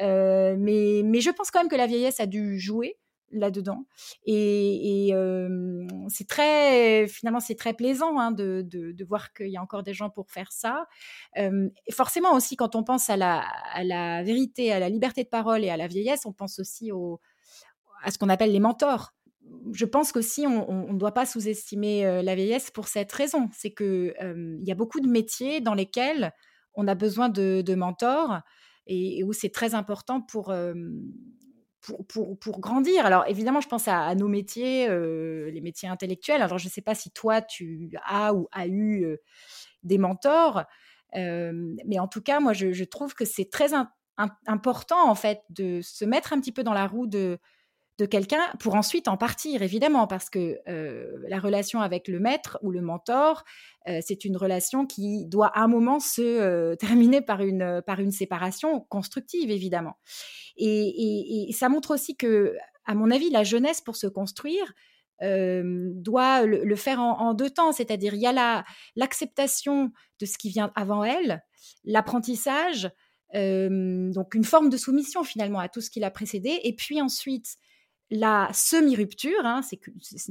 euh, 0.00 0.56
mais, 0.58 1.02
mais 1.04 1.20
je 1.20 1.30
pense 1.30 1.50
quand 1.50 1.60
même 1.60 1.68
que 1.68 1.76
la 1.76 1.86
vieillesse 1.86 2.20
a 2.20 2.26
dû 2.26 2.58
jouer 2.58 2.98
là-dedans. 3.32 3.86
Et, 4.24 5.10
euh, 5.12 5.86
c'est 6.08 6.28
très, 6.28 7.06
finalement, 7.08 7.40
c'est 7.40 7.54
très 7.54 7.74
plaisant 7.74 8.18
hein, 8.18 8.30
de, 8.30 8.62
de, 8.62 9.04
voir 9.04 9.32
qu'il 9.32 9.48
y 9.48 9.56
a 9.56 9.62
encore 9.62 9.82
des 9.82 9.94
gens 9.94 10.10
pour 10.10 10.30
faire 10.30 10.52
ça. 10.52 10.86
Euh, 11.38 11.68
forcément 11.90 12.34
aussi, 12.34 12.56
quand 12.56 12.74
on 12.76 12.84
pense 12.84 13.10
à 13.10 13.16
la, 13.16 13.44
à 13.72 13.84
la 13.84 14.22
vérité, 14.22 14.72
à 14.72 14.78
la 14.78 14.88
liberté 14.88 15.24
de 15.24 15.28
parole 15.28 15.64
et 15.64 15.70
à 15.70 15.76
la 15.76 15.86
vieillesse, 15.86 16.26
on 16.26 16.32
pense 16.32 16.58
aussi 16.58 16.92
au, 16.92 17.20
à 18.02 18.10
ce 18.10 18.18
qu'on 18.18 18.28
appelle 18.28 18.52
les 18.52 18.60
mentors 18.60 19.12
je 19.72 19.84
pense 19.84 20.12
qu'aussi, 20.12 20.46
on 20.46 20.92
ne 20.92 20.98
doit 20.98 21.12
pas 21.12 21.26
sous-estimer 21.26 22.22
la 22.22 22.34
vieillesse 22.34 22.70
pour 22.70 22.88
cette 22.88 23.12
raison. 23.12 23.48
C'est 23.52 23.74
qu'il 23.74 24.14
il 24.20 24.66
y 24.66 24.72
a 24.72 24.74
beaucoup 24.74 25.00
de 25.00 25.08
métiers 25.08 25.60
dans 25.60 25.74
lesquels 25.74 26.32
on 26.74 26.86
a 26.88 26.94
besoin 26.94 27.28
de, 27.28 27.74
mentors 27.74 28.40
et, 28.86 29.24
où 29.24 29.32
c'est 29.32 29.50
très 29.50 29.74
important 29.74 30.20
pour, 30.20 30.54
pour, 31.80 32.38
pour, 32.38 32.60
grandir. 32.60 33.06
Alors, 33.06 33.24
évidemment, 33.26 33.60
je 33.60 33.68
pense 33.68 33.88
à, 33.88 34.14
nos 34.14 34.28
métiers, 34.28 34.88
les 34.88 35.60
métiers 35.60 35.88
intellectuels. 35.88 36.42
Alors, 36.42 36.58
je 36.58 36.66
ne 36.66 36.70
sais 36.70 36.82
pas 36.82 36.94
si 36.94 37.10
toi, 37.10 37.42
tu 37.42 37.90
as 38.04 38.34
ou 38.34 38.48
as 38.52 38.68
eu 38.68 39.16
des 39.82 39.98
mentors, 39.98 40.64
mais 41.14 41.98
en 41.98 42.08
tout 42.08 42.22
cas, 42.22 42.40
moi, 42.40 42.52
je, 42.52 42.84
trouve 42.84 43.14
que 43.14 43.24
c'est 43.24 43.50
très 43.50 43.70
important, 44.46 45.08
en 45.08 45.14
fait, 45.14 45.42
de 45.50 45.80
se 45.82 46.04
mettre 46.04 46.32
un 46.32 46.40
petit 46.40 46.52
peu 46.52 46.62
dans 46.62 46.74
la 46.74 46.86
roue 46.86 47.06
de 47.06 47.38
de 47.98 48.04
quelqu'un 48.04 48.42
pour 48.60 48.74
ensuite 48.74 49.08
en 49.08 49.16
partir, 49.16 49.62
évidemment, 49.62 50.06
parce 50.06 50.28
que 50.28 50.58
euh, 50.68 51.16
la 51.28 51.38
relation 51.38 51.80
avec 51.80 52.08
le 52.08 52.20
maître 52.20 52.58
ou 52.62 52.70
le 52.70 52.82
mentor, 52.82 53.42
euh, 53.88 54.00
c'est 54.02 54.24
une 54.24 54.36
relation 54.36 54.86
qui 54.86 55.24
doit 55.24 55.48
à 55.48 55.62
un 55.62 55.68
moment 55.68 55.98
se 55.98 56.20
euh, 56.20 56.76
terminer 56.76 57.22
par 57.22 57.40
une, 57.40 57.82
par 57.86 58.00
une 58.00 58.12
séparation 58.12 58.80
constructive, 58.80 59.50
évidemment. 59.50 59.96
Et, 60.58 61.48
ça 61.52 61.68
montre 61.68 61.94
aussi 61.94 62.16
que, 62.16 62.54
à 62.84 62.94
mon 62.94 63.10
avis, 63.10 63.30
la 63.30 63.44
jeunesse, 63.44 63.80
pour 63.80 63.96
se 63.96 64.06
construire, 64.06 64.74
doit 65.22 66.44
le, 66.44 66.76
faire 66.76 67.00
en, 67.00 67.32
deux 67.32 67.48
temps, 67.48 67.72
c'est-à-dire 67.72 68.12
il 68.14 68.20
y 68.20 68.26
a 68.26 68.64
l'acceptation 68.96 69.90
de 70.20 70.26
ce 70.26 70.36
qui 70.36 70.50
vient 70.50 70.70
avant 70.74 71.02
elle, 71.04 71.42
l'apprentissage, 71.84 72.90
donc 73.32 74.34
une 74.34 74.44
forme 74.44 74.68
de 74.68 74.76
soumission 74.76 75.24
finalement 75.24 75.58
à 75.58 75.70
tout 75.70 75.80
ce 75.80 75.88
qui 75.88 76.00
l'a 76.00 76.10
précédé, 76.10 76.60
et 76.64 76.74
puis 76.74 77.00
ensuite 77.00 77.56
la 78.10 78.48
semi-rupture, 78.52 79.44
hein, 79.44 79.62
c'est 79.62 79.76
que 79.76 79.90
ce 80.00 80.30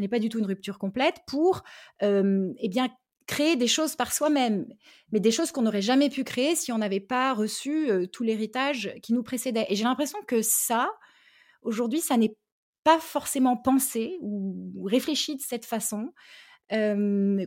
n'est 0.00 0.08
pas 0.08 0.18
du 0.18 0.28
tout 0.28 0.38
une 0.38 0.46
rupture 0.46 0.78
complète, 0.78 1.16
pour 1.26 1.62
eh 2.00 2.68
bien 2.68 2.88
créer 3.26 3.56
des 3.56 3.66
choses 3.66 3.96
par 3.96 4.12
soi-même, 4.12 4.66
mais 5.10 5.18
des 5.18 5.32
choses 5.32 5.50
qu'on 5.50 5.62
n'aurait 5.62 5.82
jamais 5.82 6.10
pu 6.10 6.22
créer 6.22 6.54
si 6.54 6.70
on 6.70 6.78
n'avait 6.78 7.00
pas 7.00 7.34
reçu 7.34 7.90
tout 8.12 8.22
l'héritage 8.22 8.94
qui 9.02 9.12
nous 9.14 9.24
précédait. 9.24 9.66
Et 9.68 9.74
j'ai 9.74 9.82
l'impression 9.82 10.18
que 10.28 10.42
ça, 10.42 10.88
aujourd'hui, 11.62 12.00
ça 12.00 12.16
n'est 12.16 12.36
pas 12.84 13.00
forcément 13.00 13.56
pensé 13.56 14.16
ou 14.20 14.84
réfléchi 14.84 15.34
de 15.34 15.42
cette 15.42 15.64
façon. 15.66 16.12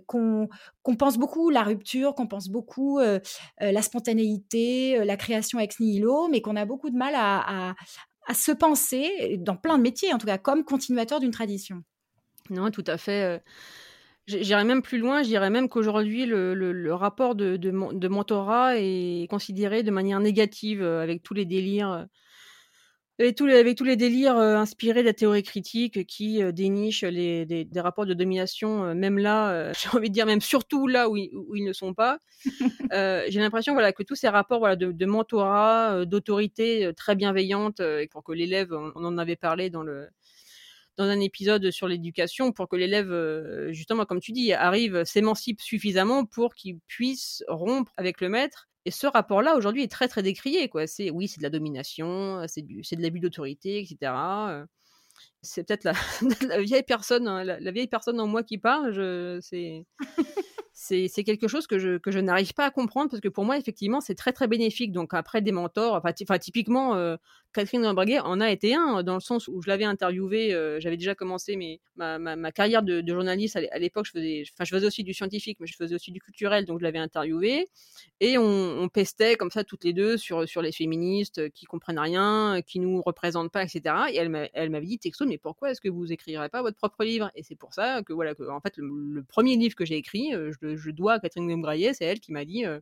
qu'on 0.07 0.95
pense 0.97 1.17
beaucoup 1.17 1.49
la 1.49 1.63
rupture, 1.63 2.15
qu'on 2.15 2.27
pense 2.27 2.49
beaucoup 2.49 2.99
la 2.99 3.81
spontanéité, 3.81 5.03
la 5.05 5.17
création 5.17 5.59
ex 5.59 5.79
nihilo, 5.79 6.27
mais 6.29 6.41
qu'on 6.41 6.55
a 6.55 6.65
beaucoup 6.65 6.89
de 6.89 6.97
mal 6.97 7.13
à 7.15 7.75
se 8.33 8.51
penser, 8.51 9.37
dans 9.39 9.55
plein 9.55 9.77
de 9.77 9.83
métiers 9.83 10.13
en 10.13 10.17
tout 10.17 10.27
cas, 10.27 10.37
comme 10.37 10.63
continuateur 10.63 11.19
d'une 11.19 11.31
tradition. 11.31 11.83
Non, 12.49 12.71
tout 12.71 12.83
à 12.87 12.97
fait. 12.97 13.23
Euh, 13.23 13.39
j'irais 14.27 14.63
même 14.63 14.81
plus 14.81 14.97
loin, 14.97 15.23
je 15.23 15.27
dirais 15.27 15.49
même 15.49 15.69
qu'aujourd'hui, 15.69 16.25
le, 16.25 16.93
rapport 16.93 17.35
de, 17.35 17.57
de, 17.57 18.07
mentorat 18.07 18.77
est 18.77 19.27
considéré 19.29 19.83
de 19.83 19.91
manière 19.91 20.19
négative 20.19 20.81
euh, 20.81 21.01
avec 21.01 21.23
tous 21.23 21.33
les 21.33 21.45
délires 21.45 22.07
euh, 23.19 23.23
avec 23.23 23.35
tous 23.35 23.45
les, 23.45 23.57
avec 23.57 23.77
tous 23.77 23.83
les 23.83 23.95
délires 23.95 24.37
euh, 24.37 24.55
inspirés 24.55 25.01
de 25.01 25.07
la 25.07 25.13
théorie 25.13 25.43
critique 25.43 26.05
qui 26.05 26.41
euh, 26.41 26.51
dénichent 26.51 27.03
les, 27.03 27.45
des, 27.45 27.65
des, 27.65 27.81
rapports 27.81 28.05
de 28.05 28.13
domination, 28.13 28.85
euh, 28.85 28.93
même 28.93 29.17
là, 29.17 29.71
j'ai 29.73 29.89
envie 29.89 30.09
de 30.09 30.13
dire, 30.13 30.25
même 30.25 30.41
surtout 30.41 30.87
là 30.87 31.09
où, 31.09 31.17
où 31.17 31.55
ils 31.55 31.65
ne 31.65 31.73
sont 31.73 31.93
pas. 31.93 32.19
j'ai 32.91 33.39
l'impression 33.39 33.73
voilà, 33.73 33.91
que 33.91 34.03
tous 34.03 34.15
ces 34.15 34.29
rapports 34.29 34.59
voilà, 34.59 34.75
de, 34.75 34.91
de 34.91 35.05
mentorat, 35.05 36.05
d'autorité 36.05 36.91
très 36.95 37.15
bienveillante, 37.15 37.81
pour 38.11 38.23
que 38.23 38.31
l'élève, 38.31 38.71
on, 38.71 39.03
en 39.03 39.17
avait 39.17 39.35
parlé 39.35 39.69
dans 39.69 39.83
le 39.83 40.07
dans 40.99 41.09
un 41.09 41.19
épisode 41.19 41.71
sur 41.71 41.87
l'éducation 41.87 42.51
pour 42.51 42.67
que 42.67 42.75
l'élève, 42.75 43.11
justement, 43.71 44.05
comme 44.05 44.19
tu 44.19 44.31
dis, 44.31 44.53
arrive, 44.53 45.03
s'émancipe 45.05 45.61
suffisamment 45.61 46.25
pour 46.25 46.53
qu'il 46.53 46.79
puisse 46.87 47.43
rompre 47.47 47.91
avec 47.97 48.21
le 48.21 48.29
maître 48.29 48.69
et 48.85 48.91
ce 48.91 49.07
rapport-là, 49.07 49.55
aujourd'hui, 49.55 49.83
est 49.83 49.91
très, 49.91 50.07
très 50.07 50.23
décrié. 50.23 50.69
Quoi. 50.69 50.87
C'est, 50.87 51.09
oui, 51.09 51.27
c'est 51.27 51.39
de 51.39 51.43
la 51.43 51.49
domination, 51.49 52.43
c'est, 52.47 52.61
du, 52.61 52.83
c'est 52.83 52.95
de 52.95 53.01
l'abus 53.01 53.19
d'autorité, 53.19 53.79
etc. 53.79 54.13
C'est 55.41 55.67
peut-être 55.67 55.83
la, 55.83 55.93
la 56.47 56.61
vieille 56.61 56.83
personne, 56.83 57.27
hein, 57.27 57.43
la, 57.43 57.59
la, 57.59 57.71
vieille 57.71 57.87
personne 57.87 58.19
en 58.19 58.27
moi 58.27 58.43
qui 58.43 58.57
parle. 58.57 58.93
Je, 58.93 59.39
c'est, 60.73 61.07
c'est 61.07 61.23
quelque 61.23 61.47
chose 61.47 61.67
que 61.67 61.77
je, 61.77 61.97
que 61.97 62.09
je 62.09 62.19
n'arrive 62.19 62.53
pas 62.53 62.65
à 62.65 62.71
comprendre 62.71 63.09
parce 63.09 63.21
que 63.21 63.27
pour 63.27 63.45
moi, 63.45 63.57
effectivement, 63.57 64.01
c'est 64.01 64.15
très 64.15 64.31
très 64.31 64.47
bénéfique. 64.47 64.91
Donc 64.91 65.13
après 65.13 65.41
des 65.41 65.51
mentors, 65.51 65.95
enfin, 65.95 66.39
typiquement, 66.39 66.95
euh, 66.95 67.17
Catherine 67.51 67.81
Lambraguet 67.81 68.19
en 68.19 68.39
a 68.41 68.51
été 68.51 68.75
un 68.75 69.01
dans 69.01 69.15
le 69.15 69.19
sens 69.19 69.47
où 69.47 69.61
je 69.61 69.69
l'avais 69.69 69.83
interviewé, 69.83 70.53
euh, 70.53 70.79
j'avais 70.79 70.97
déjà 70.97 71.15
commencé 71.15 71.57
ma, 71.95 72.51
carrière 72.51 72.83
de, 72.83 73.03
journaliste 73.07 73.55
à 73.55 73.79
l'époque, 73.79 74.05
je 74.05 74.11
faisais, 74.55 74.85
aussi 74.85 75.03
du 75.03 75.13
scientifique, 75.13 75.57
mais 75.59 75.65
je 75.65 75.75
faisais 75.75 75.95
aussi 75.95 76.11
du 76.11 76.21
culturel, 76.21 76.65
donc 76.65 76.79
je 76.79 76.83
l'avais 76.83 76.99
interviewé 76.99 77.67
et 78.19 78.37
on, 78.37 78.87
pestait 78.89 79.35
comme 79.35 79.49
ça 79.49 79.63
toutes 79.63 79.83
les 79.83 79.93
deux 79.93 80.17
sur, 80.17 80.61
les 80.61 80.71
féministes 80.71 81.49
qui 81.51 81.65
comprennent 81.65 81.99
rien, 81.99 82.61
qui 82.65 82.79
nous 82.79 83.01
représentent 83.01 83.51
pas, 83.51 83.63
etc. 83.63 83.95
Et 84.13 84.17
elle 84.17 84.69
m'avait 84.69 84.85
dit 84.85 84.99
texto, 84.99 85.25
mais 85.25 85.37
pourquoi 85.37 85.71
est-ce 85.71 85.81
que 85.81 85.89
vous 85.89 86.11
écrirez 86.11 86.49
pas 86.49 86.61
votre 86.61 86.77
propre 86.77 87.03
livre? 87.03 87.31
Et 87.35 87.43
c'est 87.43 87.55
pour 87.55 87.73
ça 87.73 88.03
que 88.03 88.13
voilà 88.13 88.35
que 88.35 88.43
en 88.43 88.61
fait 88.61 88.73
le, 88.77 89.23
premier 89.23 89.57
livre 89.57 89.75
que 89.75 89.85
j'ai 89.85 89.97
écrit, 89.97 90.33
euh, 90.35 90.51
je 90.61 90.75
je 90.75 90.91
dois 90.91 91.13
à 91.13 91.19
Catherine 91.19 91.47
Lembraillet, 91.47 91.93
c'est 91.93 92.05
elle 92.05 92.19
qui 92.19 92.31
m'a 92.31 92.45
dit 92.45 92.65
euh, 92.65 92.79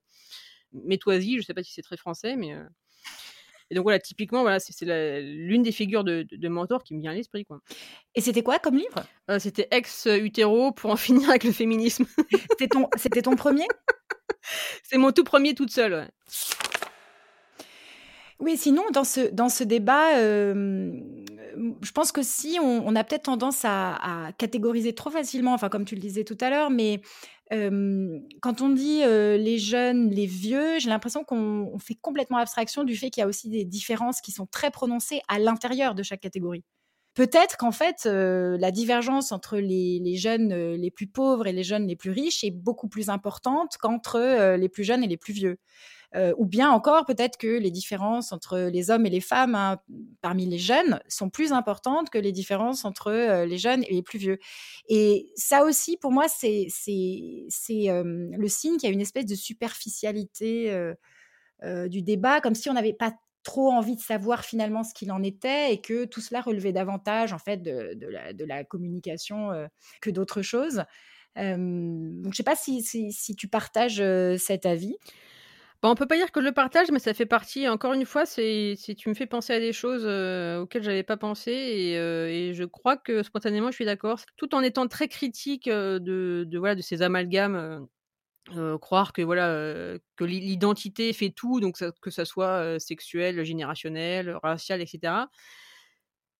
Mets-toi-y, 0.73 1.37
je 1.37 1.41
sais 1.43 1.53
pas 1.53 1.63
si 1.63 1.73
c'est 1.73 1.81
très 1.81 1.97
français, 1.97 2.35
mais. 2.35 2.53
Euh, 2.53 2.63
Et 3.69 3.75
donc 3.75 3.83
voilà, 3.83 3.99
typiquement, 3.99 4.41
voilà, 4.41 4.59
c'est 4.59 4.85
l'une 5.21 5.63
des 5.63 5.71
figures 5.71 6.03
de, 6.03 6.25
de, 6.29 6.47
mentor 6.47 6.83
qui 6.83 6.95
me 6.95 7.01
vient 7.01 7.11
à 7.11 7.13
l'esprit. 7.13 7.45
Quoi. 7.45 7.59
Et 8.15 8.21
c'était 8.21 8.43
quoi 8.43 8.59
comme 8.59 8.77
livre? 8.77 9.05
Euh, 9.29 9.39
C'était 9.39 9.67
Ex-Utero 9.71 10.71
pour 10.71 10.91
en 10.91 10.95
finir 10.97 11.29
avec 11.29 11.43
le 11.43 11.51
féminisme. 11.51 12.05
c'était 12.51 12.67
ton, 12.67 12.89
ton 13.23 13.35
premier? 13.35 13.67
C'est 14.83 14.97
mon 14.97 15.11
tout 15.11 15.25
premier 15.25 15.53
toute 15.53 15.71
seule. 15.71 16.09
Oui, 18.39 18.55
sinon, 18.55 18.83
dans 18.93 19.03
ce, 19.03 19.31
dans 19.31 19.49
ce 19.49 19.63
débat, 19.63 20.17
euh, 20.17 20.93
je 21.81 21.91
pense 21.91 22.11
que 22.11 22.21
si 22.21 22.59
on, 22.61 22.95
a 22.95 23.03
peut-être 23.03 23.23
tendance 23.23 23.61
à, 23.63 24.29
catégoriser 24.37 24.93
trop 24.93 25.09
facilement, 25.09 25.53
enfin 25.53 25.69
comme 25.69 25.85
tu 25.85 25.95
le 25.95 26.01
disais 26.01 26.23
tout 26.23 26.37
à 26.41 26.49
l'heure, 26.49 26.69
mais 26.69 27.01
quand 27.49 28.61
on 28.61 28.69
dit 28.69 29.01
les 29.03 29.57
jeunes, 29.57 30.09
les 30.09 30.25
vieux, 30.25 30.79
j'ai 30.79 30.89
l'impression 30.89 31.23
qu'on 31.23 31.77
fait 31.79 31.95
complètement 31.95 32.37
abstraction 32.37 32.83
du 32.83 32.95
fait 32.95 33.09
qu'il 33.09 33.21
y 33.21 33.23
a 33.23 33.27
aussi 33.27 33.49
des 33.49 33.65
différences 33.65 34.21
qui 34.21 34.31
sont 34.31 34.45
très 34.45 34.71
prononcées 34.71 35.21
à 35.27 35.39
l'intérieur 35.39 35.95
de 35.95 36.03
chaque 36.03 36.21
catégorie. 36.21 36.63
Peut-être 37.13 37.57
qu'en 37.57 37.71
fait, 37.71 38.05
la 38.05 38.71
divergence 38.71 39.31
entre 39.31 39.57
les, 39.57 40.15
jeunes 40.17 40.53
les 40.75 40.91
plus 40.91 41.07
pauvres 41.07 41.47
et 41.47 41.51
les 41.51 41.63
jeunes 41.63 41.87
les 41.87 41.95
plus 41.95 42.11
riches 42.11 42.43
est 42.43 42.51
beaucoup 42.51 42.89
plus 42.89 43.09
importante 43.09 43.77
qu'entre 43.79 44.55
les 44.55 44.69
plus 44.69 44.83
jeunes 44.83 45.03
et 45.03 45.07
les 45.07 45.17
plus 45.17 45.33
vieux. 45.33 45.57
Euh, 46.15 46.33
ou 46.37 46.45
bien 46.45 46.71
encore 46.71 47.05
peut-être 47.05 47.37
que 47.37 47.59
les 47.59 47.69
différences 47.69 48.31
entre 48.31 48.57
les 48.71 48.89
hommes 48.89 49.05
et 49.05 49.09
les 49.09 49.19
femmes 49.19 49.55
hein, 49.55 49.77
parmi 50.21 50.45
les 50.45 50.57
jeunes 50.57 51.01
sont 51.09 51.29
plus 51.29 51.51
importantes 51.51 52.09
que 52.09 52.17
les 52.17 52.31
différences 52.31 52.85
entre 52.85 53.11
euh, 53.11 53.45
les 53.45 53.57
jeunes 53.57 53.83
et 53.83 53.93
les 53.93 54.01
plus 54.01 54.17
vieux. 54.17 54.39
Et 54.87 55.29
ça 55.35 55.65
aussi, 55.65 55.97
pour 55.97 56.13
moi, 56.13 56.27
c'est 56.29 56.67
euh, 56.89 58.29
le 58.37 58.47
signe 58.47 58.77
qu'il 58.77 58.87
y 58.87 58.91
a 58.91 58.93
une 58.93 59.01
espèce 59.01 59.25
de 59.25 59.35
superficialité 59.35 60.93
du 61.87 62.01
débat, 62.03 62.39
comme 62.39 62.55
si 62.55 62.69
on 62.69 62.73
n'avait 62.73 62.93
pas 62.93 63.13
trop 63.43 63.71
envie 63.71 63.95
de 63.95 64.01
savoir 64.01 64.45
finalement 64.45 64.83
ce 64.83 64.93
qu'il 64.93 65.11
en 65.11 65.23
était 65.23 65.73
et 65.73 65.81
que 65.81 66.05
tout 66.05 66.21
cela 66.21 66.41
relevait 66.41 66.71
davantage 66.71 67.33
en 67.33 67.39
fait 67.39 67.61
de, 67.63 68.45
la, 68.45 68.63
communication 68.63 69.49
que 70.01 70.09
d'autres 70.09 70.41
choses. 70.41 70.83
donc 71.35 71.45
je 71.55 72.27
ne 72.27 72.33
sais 72.33 72.43
pas 72.43 72.55
si, 72.55 72.83
si, 72.83 73.35
tu 73.35 73.47
partages 73.47 74.03
cet 74.37 74.65
avis. 74.65 74.95
Bon, 75.83 75.89
on 75.91 75.95
peut 75.95 76.07
pas 76.07 76.17
dire 76.17 76.31
que 76.31 76.41
je 76.41 76.45
le 76.45 76.51
partage, 76.53 76.89
mais 76.91 76.97
ça 76.97 77.13
fait 77.13 77.27
partie, 77.27 77.67
encore 77.69 77.93
une 77.93 78.05
fois, 78.05 78.25
c'est, 78.25 78.75
tu 78.97 79.09
me 79.09 79.13
fais 79.13 79.27
penser 79.27 79.53
à 79.53 79.59
des 79.59 79.73
choses 79.73 80.03
euh, 80.05 80.61
auxquelles 80.61 80.81
j'avais 80.81 81.03
pas 81.03 81.17
pensé 81.17 81.51
et, 81.51 81.97
euh, 81.99 82.27
et, 82.29 82.55
je 82.55 82.63
crois 82.63 82.97
que 82.97 83.21
spontanément 83.21 83.69
je 83.69 83.75
suis 83.75 83.85
d'accord. 83.85 84.19
Tout 84.37 84.55
en 84.55 84.61
étant 84.61 84.87
très 84.87 85.07
critique 85.07 85.67
euh, 85.67 85.99
de, 85.99 86.47
voilà, 86.57 86.73
de 86.73 86.81
ces 86.81 87.03
amalgames, 87.03 87.87
croire 88.81 89.13
que 89.13 89.21
voilà 89.21 89.97
que 90.15 90.23
l'identité 90.23 91.11
fait 91.13 91.29
tout, 91.31 91.59
donc 91.59 91.77
que 92.01 92.11
ça 92.11 92.25
soit 92.25 92.79
sexuel, 92.79 93.43
générationnel, 93.43 94.37
racial, 94.41 94.81
etc. 94.81 95.13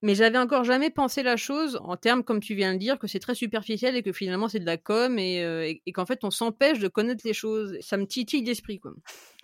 Mais 0.04 0.14
j'avais 0.14 0.38
encore 0.38 0.64
jamais 0.64 0.92
pensé 0.92 1.24
la 1.24 1.38
chose 1.38 1.80
en 1.84 1.98
termes, 1.98 2.24
comme 2.24 2.40
tu 2.40 2.54
viens 2.54 2.74
de 2.74 2.80
dire, 2.80 3.00
que 3.00 3.08
c'est 3.08 3.20
très 3.20 3.34
superficiel 3.34 3.96
et 3.96 4.04
que 4.04 4.12
finalement 4.12 4.48
c'est 4.48 4.60
de 4.60 4.66
la 4.66 4.78
com 4.78 5.18
et, 5.18 5.44
euh, 5.44 5.74
qu'en 5.94 6.06
fait 6.06 6.24
on 6.24 6.30
s'empêche 6.30 6.80
de 6.80 6.88
connaître 6.88 7.22
les 7.26 7.34
choses. 7.34 7.78
Ça 7.82 7.98
me 7.98 8.06
titille 8.06 8.44
l'esprit, 8.44 8.80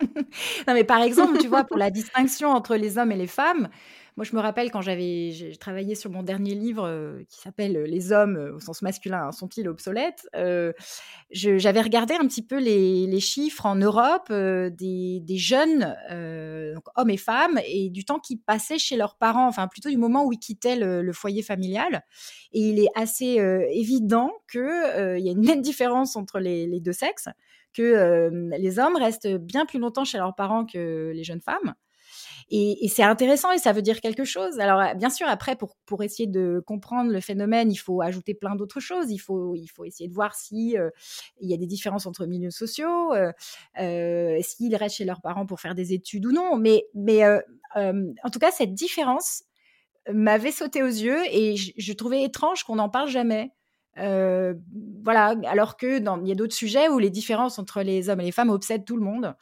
non, 0.66 0.74
mais 0.74 0.84
par 0.84 1.02
exemple, 1.02 1.38
tu 1.38 1.48
vois, 1.48 1.64
pour 1.64 1.76
la 1.76 1.90
distinction 1.90 2.50
entre 2.50 2.76
les 2.76 2.98
hommes 2.98 3.12
et 3.12 3.16
les 3.16 3.26
femmes, 3.26 3.68
moi, 4.16 4.24
je 4.24 4.36
me 4.36 4.40
rappelle 4.40 4.70
quand 4.70 4.80
j'avais 4.80 5.32
travaillé 5.58 5.96
sur 5.96 6.08
mon 6.08 6.22
dernier 6.22 6.54
livre 6.54 6.86
euh, 6.86 7.24
qui 7.28 7.40
s'appelle 7.40 7.76
euh, 7.76 7.84
Les 7.84 8.12
hommes 8.12 8.36
euh, 8.36 8.54
au 8.54 8.60
sens 8.60 8.80
masculin 8.80 9.32
sont-ils 9.32 9.68
obsolètes 9.68 10.28
J'avais 11.32 11.80
regardé 11.80 12.14
un 12.14 12.26
petit 12.28 12.46
peu 12.46 12.60
les, 12.60 13.20
chiffres 13.20 13.66
en 13.66 13.74
Europe 13.74 14.30
des, 14.30 15.24
jeunes, 15.36 15.96
hommes 16.96 17.10
et 17.10 17.16
femmes, 17.16 17.58
et 17.66 17.90
du 17.90 18.04
temps 18.04 18.20
qu'ils 18.20 18.40
passaient 18.40 18.78
chez 18.78 18.96
leurs 18.96 19.16
parents, 19.16 19.48
enfin 19.48 19.66
plutôt 19.66 19.88
du 19.88 19.96
moment 19.96 20.24
où 20.24 20.32
ils 20.32 20.38
quittaient 20.38 20.76
le, 20.76 21.12
foyer 21.12 21.42
familial. 21.42 22.04
Et 22.52 22.60
il 22.60 22.78
est 22.78 22.90
assez 22.94 23.40
évident 23.72 24.30
qu'il 24.50 24.60
y 24.60 25.28
a 25.28 25.32
une 25.32 25.40
nette 25.40 25.62
différence 25.62 26.16
entre 26.16 26.38
les 26.38 26.80
deux 26.80 26.92
sexes, 26.92 27.28
que 27.72 28.30
les 28.56 28.78
hommes 28.78 28.96
restent 28.96 29.28
bien 29.28 29.66
plus 29.66 29.78
longtemps 29.78 30.04
chez 30.04 30.18
leurs 30.18 30.34
parents 30.34 30.66
que 30.66 31.10
les 31.14 31.24
jeunes 31.24 31.42
femmes. 31.42 31.74
Et, 32.50 32.88
c'est 32.88 33.02
intéressant 33.02 33.50
et 33.52 33.58
ça 33.58 33.72
veut 33.72 33.82
dire 33.82 34.00
quelque 34.00 34.24
chose. 34.24 34.60
Alors, 34.60 34.80
euh, 34.80 34.94
bien 34.94 35.10
sûr, 35.10 35.26
après, 35.28 35.56
pour, 35.56 35.76
pour 35.86 36.02
essayer 36.02 36.26
de 36.26 36.62
comprendre 36.66 37.10
le 37.10 37.20
phénomène, 37.20 37.70
il 37.72 37.76
faut 37.76 38.02
ajouter 38.02 38.34
plein 38.34 38.54
d'autres 38.54 38.80
choses. 38.80 39.10
Il 39.10 39.18
faut, 39.18 39.54
il 39.54 39.66
faut 39.68 39.84
essayer 39.84 40.08
de 40.08 40.14
voir 40.14 40.34
si 40.34 40.78
euh, 40.78 40.90
y 41.40 41.54
a 41.54 41.56
des 41.56 41.66
différences 41.66 42.06
entre 42.06 42.26
milieux 42.26 42.50
sociaux, 42.50 43.12
euh, 43.14 43.32
euh, 43.80 44.38
s'ils 44.42 44.74
restent 44.76 44.96
chez 44.96 45.04
leurs 45.04 45.20
parents 45.20 45.46
pour 45.46 45.60
faire 45.60 45.74
des 45.74 45.92
études 45.92 46.26
ou 46.26 46.32
non. 46.32 46.56
Mais, 46.56 46.84
mais 46.94 47.22
en 47.76 48.30
tout 48.32 48.38
cas, 48.38 48.50
cette 48.50 48.74
différence 48.74 49.44
m'avait 50.12 50.52
sauté 50.52 50.82
aux 50.82 50.86
yeux 50.86 51.22
et 51.30 51.56
je, 51.56 51.92
trouvais 51.92 52.22
étrange 52.22 52.64
qu'on 52.64 52.76
n'en 52.76 52.90
parle 52.90 53.08
jamais. 53.08 53.50
voilà, 53.96 55.34
alors 55.46 55.76
que 55.76 55.98
il 55.98 56.28
y 56.28 56.32
a 56.32 56.34
d'autres 56.34 56.54
sujets 56.54 56.88
où 56.88 56.98
les 56.98 57.10
différences 57.10 57.58
entre 57.58 57.82
les 57.82 58.08
hommes 58.08 58.20
et 58.20 58.24
les 58.24 58.32
femmes 58.32 58.50
obsèdent 58.50 58.84
tout 58.84 58.96
le 58.96 59.04
monde. 59.04 59.34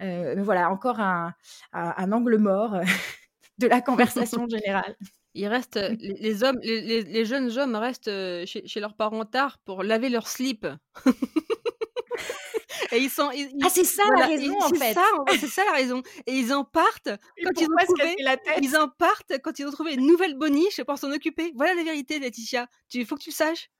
Euh, 0.00 0.34
voilà, 0.42 0.70
encore 0.70 1.00
un, 1.00 1.32
angle 1.72 2.38
mort 2.38 2.74
euh, 2.74 2.82
de 3.58 3.66
la 3.66 3.80
conversation 3.80 4.46
générale. 4.48 4.96
Il 5.36 5.48
reste, 5.48 5.80
les, 5.98 6.44
hommes, 6.44 6.58
les, 6.62 7.24
jeunes 7.24 7.58
hommes 7.58 7.74
restent 7.74 8.06
euh, 8.06 8.44
chez, 8.46 8.80
leurs 8.80 8.94
parents 8.94 9.24
tard 9.24 9.58
pour 9.64 9.82
laver 9.82 10.08
leur 10.08 10.28
slip. 10.28 10.66
Et 12.92 12.98
ils 12.98 13.10
sont. 13.10 13.30
ah, 13.62 13.68
c'est 13.70 13.82
ça 13.82 14.04
la 14.16 14.26
raison, 14.26 14.56
en 14.60 14.68
fait. 14.68 14.96
C'est 15.40 15.48
ça 15.48 15.64
la 15.64 15.72
raison. 15.72 16.02
Et 16.26 16.34
ils 16.34 16.52
en 16.52 16.64
partent 16.64 17.08
quand 17.42 17.60
ils 17.60 17.64
ont 17.64 17.84
trouvé. 17.84 18.14
La 18.20 18.36
tête? 18.36 18.58
ils 18.62 18.76
en 18.76 18.88
partent 18.88 19.32
quand 19.42 19.58
ils 19.58 19.66
ont 19.66 19.72
trouvé 19.72 19.94
une 19.94 20.06
nouvelle 20.06 20.36
boniche 20.36 20.80
pour 20.84 20.98
s'en 20.98 21.10
occuper. 21.10 21.52
Voilà 21.56 21.74
la 21.74 21.82
vérité, 21.82 22.20
Laetitia. 22.20 22.68
Il 22.92 23.04
faut 23.06 23.16
que 23.16 23.22
tu 23.22 23.30
le 23.30 23.34
saches. 23.34 23.70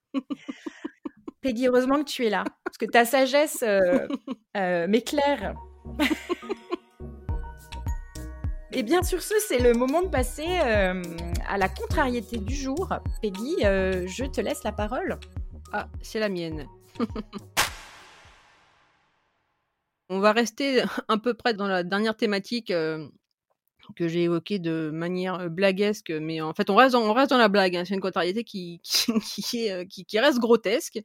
Peggy, 1.42 1.68
heureusement 1.68 2.02
que 2.02 2.10
tu 2.10 2.26
es 2.26 2.30
là. 2.30 2.42
Parce 2.64 2.78
que 2.78 2.86
ta 2.86 3.04
sagesse 3.04 3.62
m'éclaire 4.54 5.54
et 8.72 8.82
bien 8.82 9.02
sur 9.02 9.22
ce, 9.22 9.34
c'est 9.46 9.58
le 9.58 9.72
moment 9.74 10.02
de 10.02 10.08
passer 10.08 10.46
euh, 10.64 11.02
à 11.48 11.58
la 11.58 11.68
contrariété 11.68 12.38
du 12.38 12.54
jour. 12.54 12.88
Peggy, 13.22 13.56
euh, 13.64 14.06
je 14.06 14.24
te 14.24 14.40
laisse 14.40 14.64
la 14.64 14.72
parole. 14.72 15.18
Ah, 15.72 15.88
c'est 16.02 16.20
la 16.20 16.28
mienne. 16.28 16.66
On 20.10 20.18
va 20.18 20.32
rester 20.32 20.82
un 21.08 21.18
peu 21.18 21.34
près 21.34 21.54
dans 21.54 21.66
la 21.66 21.82
dernière 21.82 22.16
thématique 22.16 22.70
euh, 22.70 23.08
que 23.96 24.06
j'ai 24.06 24.24
évoquée 24.24 24.58
de 24.58 24.90
manière 24.92 25.48
blaguesque, 25.50 26.10
mais 26.10 26.40
en 26.40 26.52
fait 26.52 26.68
on 26.70 26.76
reste 26.76 26.92
dans, 26.92 27.38
la 27.38 27.48
blague. 27.48 27.76
Hein. 27.76 27.84
C'est 27.86 27.94
une 27.94 28.00
contrariété 28.00 28.44
qui, 28.44 28.80
reste 30.14 30.38
grotesque. 30.38 31.00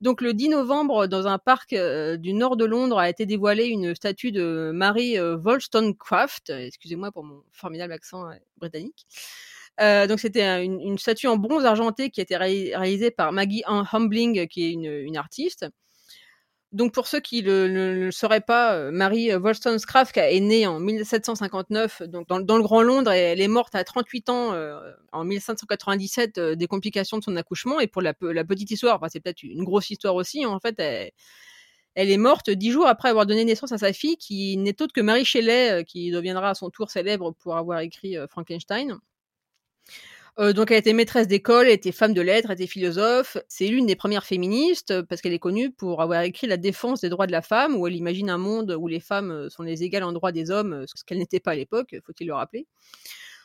Donc 0.00 0.20
le 0.20 0.32
10 0.32 0.50
novembre, 0.50 1.08
dans 1.08 1.26
un 1.26 1.38
parc 1.38 1.72
euh, 1.72 2.16
du 2.16 2.32
nord 2.32 2.56
de 2.56 2.64
Londres, 2.64 2.98
a 2.98 3.08
été 3.10 3.26
dévoilée 3.26 3.66
une 3.66 3.96
statue 3.96 4.30
de 4.30 4.70
Mary 4.72 5.18
euh, 5.18 5.36
Wollstonecraft. 5.36 6.50
Excusez-moi 6.50 7.10
pour 7.10 7.24
mon 7.24 7.42
formidable 7.50 7.92
accent 7.92 8.28
euh, 8.28 8.34
britannique. 8.58 9.06
donc 9.80 10.20
c'était 10.20 10.64
une, 10.64 10.98
statue 10.98 11.26
en 11.26 11.36
bronze 11.36 11.64
argenté 11.64 12.10
qui 12.10 12.20
a 12.20 12.22
été 12.22 12.36
réalisée 12.36 13.10
par 13.10 13.32
Maggie 13.32 13.62
Humbling, 13.66 14.46
qui 14.46 14.66
est 14.66 14.72
une 14.72 15.16
artiste. 15.16 15.66
Donc 16.72 16.92
pour 16.92 17.06
ceux 17.06 17.20
qui 17.20 17.42
ne 17.42 17.66
le, 17.66 18.10
sauraient 18.10 18.42
pas, 18.42 18.74
euh, 18.74 18.90
Marie 18.90 19.34
Wollstonecraft 19.34 20.18
est 20.18 20.40
née 20.40 20.66
en 20.66 20.78
1759 20.80 22.02
donc 22.02 22.28
dans, 22.28 22.56
le 22.58 22.62
Grand 22.62 22.82
Londres 22.82 23.10
et 23.10 23.20
elle 23.20 23.40
est 23.40 23.48
morte 23.48 23.74
à 23.74 23.84
38 23.84 24.28
ans 24.28 24.52
euh, 24.52 24.78
en 25.12 25.24
1797 25.24 26.36
euh, 26.36 26.56
des 26.56 26.66
complications 26.66 27.16
de 27.16 27.24
son 27.24 27.36
accouchement. 27.36 27.80
Et 27.80 27.86
pour 27.86 28.02
la, 28.02 28.12
petite 28.12 28.70
histoire, 28.70 29.00
c'est 29.10 29.20
peut-être 29.20 29.42
une 29.44 29.64
grosse 29.64 29.88
histoire 29.88 30.14
aussi, 30.14 30.44
en 30.44 30.60
fait, 30.60 30.78
elle, 30.78 32.10
est 32.10 32.16
morte 32.18 32.50
dix 32.50 32.70
jours 32.70 32.86
après 32.86 33.08
avoir 33.08 33.24
donné 33.24 33.46
naissance 33.46 33.72
à 33.72 33.78
sa 33.78 33.94
fille, 33.94 34.18
qui 34.18 34.58
n'est 34.58 34.82
autre 34.82 34.92
que 34.92 35.00
Marie 35.00 35.24
Shelley, 35.24 35.84
qui 35.86 36.10
deviendra 36.10 36.50
à 36.50 36.54
son 36.54 36.68
tour 36.68 36.90
célèbre 36.90 37.32
pour 37.32 37.56
avoir 37.56 37.80
écrit 37.80 38.16
Frankenstein. 38.28 38.98
Euh, 40.40 40.52
donc, 40.52 40.70
elle 40.70 40.78
était 40.78 40.92
maîtresse 40.92 41.26
d'école, 41.26 41.66
elle 41.66 41.72
était 41.72 41.90
femme 41.90 42.14
de 42.14 42.20
lettres, 42.20 42.50
elle 42.50 42.54
était 42.54 42.68
philosophe. 42.68 43.36
C'est 43.48 43.66
l'une 43.66 43.86
des 43.86 43.96
premières 43.96 44.24
féministes 44.24 44.92
euh, 44.92 45.02
parce 45.02 45.20
qu'elle 45.20 45.32
est 45.32 45.40
connue 45.40 45.70
pour 45.72 46.00
avoir 46.00 46.22
écrit 46.22 46.46
La 46.46 46.56
défense 46.56 47.00
des 47.00 47.08
droits 47.08 47.26
de 47.26 47.32
la 47.32 47.42
femme, 47.42 47.76
où 47.76 47.88
elle 47.88 47.96
imagine 47.96 48.30
un 48.30 48.38
monde 48.38 48.76
où 48.78 48.86
les 48.86 49.00
femmes 49.00 49.32
euh, 49.32 49.48
sont 49.48 49.64
les 49.64 49.82
égales 49.82 50.04
en 50.04 50.12
droit 50.12 50.30
des 50.30 50.52
hommes, 50.52 50.84
ce 50.86 51.04
qu'elle 51.04 51.18
n'était 51.18 51.40
pas 51.40 51.52
à 51.52 51.54
l'époque, 51.56 51.96
faut-il 52.06 52.28
le 52.28 52.34
rappeler. 52.34 52.66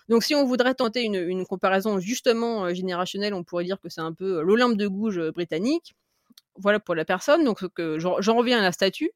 Donc, 0.08 0.24
si 0.24 0.36
on 0.36 0.46
voudrait 0.46 0.76
tenter 0.76 1.02
une, 1.04 1.46
comparaison 1.46 2.00
justement 2.00 2.72
générationnelle, 2.74 3.34
on 3.34 3.44
pourrait 3.44 3.64
dire 3.64 3.80
que 3.80 3.90
c'est 3.90 4.02
un 4.02 4.14
peu 4.14 4.42
l'Olympe 4.42 4.78
de 4.78 4.88
Gouges 4.88 5.32
britannique. 5.32 5.96
Voilà 6.58 6.80
pour 6.80 6.94
la 6.94 7.06
personne. 7.06 7.44
Donc, 7.46 7.64
j'en 7.98 8.36
reviens 8.36 8.60
à 8.60 8.62
la 8.62 8.74
statue. 8.74 9.12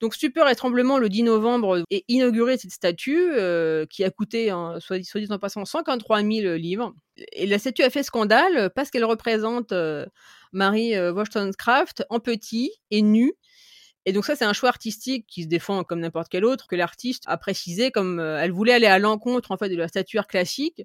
Donc 0.00 0.14
stupeur 0.14 0.48
et 0.48 0.54
tremblement 0.54 0.98
le 0.98 1.08
10 1.08 1.24
novembre 1.24 1.82
est 1.90 2.04
inaugurée 2.08 2.56
cette 2.56 2.70
statue 2.70 3.30
euh, 3.32 3.84
qui 3.86 4.04
a 4.04 4.10
coûté, 4.10 4.52
soit, 4.78 4.98
dit 4.98 5.26
en 5.30 5.38
passant, 5.38 5.64
143 5.64 6.22
000 6.22 6.54
livres. 6.54 6.94
Et 7.32 7.46
la 7.46 7.58
statue 7.58 7.82
a 7.82 7.90
fait 7.90 8.04
scandale 8.04 8.70
parce 8.76 8.90
qu'elle 8.90 9.04
représente 9.04 9.72
euh, 9.72 10.06
Marie 10.52 10.94
euh, 10.94 11.12
Wollstonecraft 11.12 12.04
en 12.10 12.20
petit 12.20 12.70
et 12.92 13.02
nue 13.02 13.34
Et 14.06 14.12
donc 14.12 14.24
ça, 14.24 14.36
c'est 14.36 14.44
un 14.44 14.52
choix 14.52 14.68
artistique 14.68 15.26
qui 15.26 15.42
se 15.42 15.48
défend 15.48 15.82
comme 15.82 16.00
n'importe 16.00 16.28
quel 16.30 16.44
autre, 16.44 16.68
que 16.68 16.76
l'artiste 16.76 17.24
a 17.26 17.36
précisé 17.36 17.90
comme 17.90 18.20
elle 18.20 18.52
voulait 18.52 18.74
aller 18.74 18.86
à 18.86 19.00
l'encontre 19.00 19.50
en 19.50 19.56
fait 19.56 19.68
de 19.68 19.76
la 19.76 19.88
statuaire 19.88 20.28
classique 20.28 20.82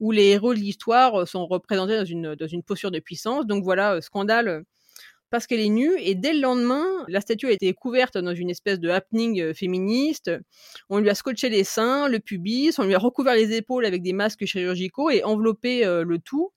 où 0.00 0.10
les 0.10 0.26
héros 0.26 0.54
de 0.54 0.58
l'histoire 0.60 1.26
sont 1.26 1.46
représentés 1.46 1.96
dans 1.96 2.04
une, 2.04 2.34
dans 2.34 2.46
une 2.46 2.62
posture 2.64 2.90
de 2.90 2.98
puissance. 2.98 3.46
Donc 3.46 3.62
voilà, 3.62 4.00
scandale 4.00 4.64
parce 5.30 5.46
qu'elle 5.46 5.60
est 5.60 5.68
nue. 5.68 5.94
Et 5.98 6.14
dès 6.14 6.32
le 6.32 6.40
lendemain, 6.40 6.84
la 7.08 7.20
statue 7.20 7.46
a 7.46 7.52
été 7.52 7.72
couverte 7.74 8.18
dans 8.18 8.34
une 8.34 8.50
espèce 8.50 8.78
de 8.80 8.88
happening 8.88 9.40
euh, 9.40 9.54
féministe. 9.54 10.30
On 10.88 10.98
lui 10.98 11.10
a 11.10 11.14
scotché 11.14 11.48
les 11.48 11.64
seins, 11.64 12.08
le 12.08 12.20
pubis, 12.20 12.78
on 12.78 12.84
lui 12.84 12.94
a 12.94 12.98
recouvert 12.98 13.34
les 13.34 13.54
épaules 13.54 13.84
avec 13.84 14.02
des 14.02 14.12
masques 14.12 14.44
chirurgicaux 14.44 15.10
et 15.10 15.24
enveloppé 15.24 15.84
euh, 15.84 16.04
le 16.04 16.18
tout 16.18 16.50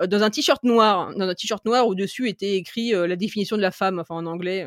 euh, 0.00 0.06
dans 0.06 0.22
un 0.22 0.30
t-shirt 0.30 0.62
noir. 0.64 1.14
Dans 1.16 1.28
un 1.28 1.34
t-shirt 1.34 1.64
noir 1.64 1.86
où 1.86 1.94
dessus 1.94 2.28
était 2.28 2.54
écrit 2.54 2.92
la 2.92 3.16
définition 3.16 3.56
de 3.56 3.62
la 3.62 3.70
femme, 3.70 3.98
enfin 3.98 4.14
en 4.14 4.26
anglais. 4.26 4.66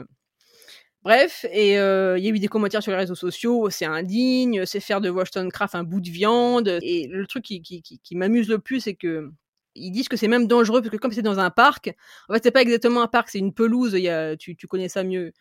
Bref, 1.03 1.45
et 1.51 1.73
il 1.73 2.23
y 2.23 2.27
a 2.27 2.29
eu 2.29 2.39
des 2.39 2.47
commentaires 2.49 2.83
sur 2.83 2.91
les 2.91 2.97
réseaux 2.97 3.15
sociaux, 3.15 3.69
c'est 3.69 3.85
indigne, 3.85 4.65
c'est 4.65 4.81
faire 4.81 4.99
de 4.99 5.09
Wollstonecraft 5.09 5.75
un 5.75 5.83
bout 5.83 6.01
de 6.01 6.09
viande. 6.09 6.79
Et 6.81 7.07
le 7.07 7.25
truc 7.25 7.45
qui, 7.45 7.61
qui, 7.61 7.81
qui, 7.81 7.99
qui 7.99 8.15
m'amuse 8.15 8.49
le 8.49 8.59
plus, 8.59 8.81
c'est 8.81 8.95
que 8.95 9.31
ils 9.79 9.91
disent 9.91 10.09
que 10.09 10.17
c'est 10.17 10.27
même 10.27 10.47
dangereux 10.47 10.81
parce 10.81 10.91
que 10.91 10.97
comme 10.97 11.11
c'est 11.11 11.21
dans 11.21 11.39
un 11.39 11.49
parc, 11.49 11.93
en 12.27 12.33
fait 12.33 12.43
c'est 12.43 12.51
pas 12.51 12.61
exactement 12.61 13.01
un 13.01 13.07
parc, 13.07 13.29
c'est 13.29 13.39
une 13.39 13.53
pelouse. 13.53 13.93
Il 13.93 14.01
y 14.01 14.09
a, 14.09 14.35
tu, 14.37 14.55
tu 14.55 14.67
connais 14.67 14.89
ça 14.89 15.03
mieux 15.03 15.33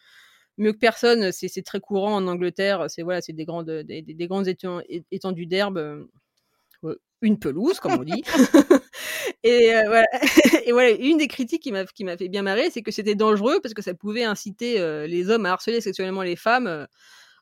mieux 0.59 0.73
que 0.73 0.79
personne. 0.79 1.33
C'est 1.33 1.63
très 1.63 1.81
courant 1.81 2.15
en 2.15 2.27
Angleterre. 2.27 2.87
C'est 2.89 3.03
voilà, 3.03 3.23
c'est 3.23 3.33
des 3.33 3.45
grandes 3.45 3.71
des, 3.71 4.03
des 4.03 4.27
grandes 4.27 4.49
étendues 4.49 5.47
d'herbe, 5.47 5.79
euh, 5.79 6.97
une 7.23 7.39
pelouse 7.39 7.81
comme 7.81 7.93
on 7.93 8.05
dit. 8.05 8.23
et 9.43 9.75
euh, 9.75 9.83
voilà. 9.87 10.07
et 10.67 10.73
voilà, 10.73 10.91
une 10.91 11.19
des 11.19 11.29
critiques 11.29 11.63
qui 11.63 11.73
m'a 11.73 11.85
qui 11.87 12.05
m'a 12.05 12.17
fait 12.17 12.29
bien 12.29 12.43
marrer, 12.43 12.71
c'est 12.71 12.83
que 12.83 12.93
c'était 12.93 13.15
dangereux 13.15 13.61
parce 13.63 13.75
que 13.75 13.83
ça 13.83 13.95
pouvait 13.95 14.25
inciter 14.25 14.81
euh, 14.81 15.07
les 15.07 15.31
hommes 15.31 15.47
à 15.47 15.53
harceler 15.53 15.81
sexuellement 15.81 16.23
les 16.23 16.37
femmes 16.37 16.87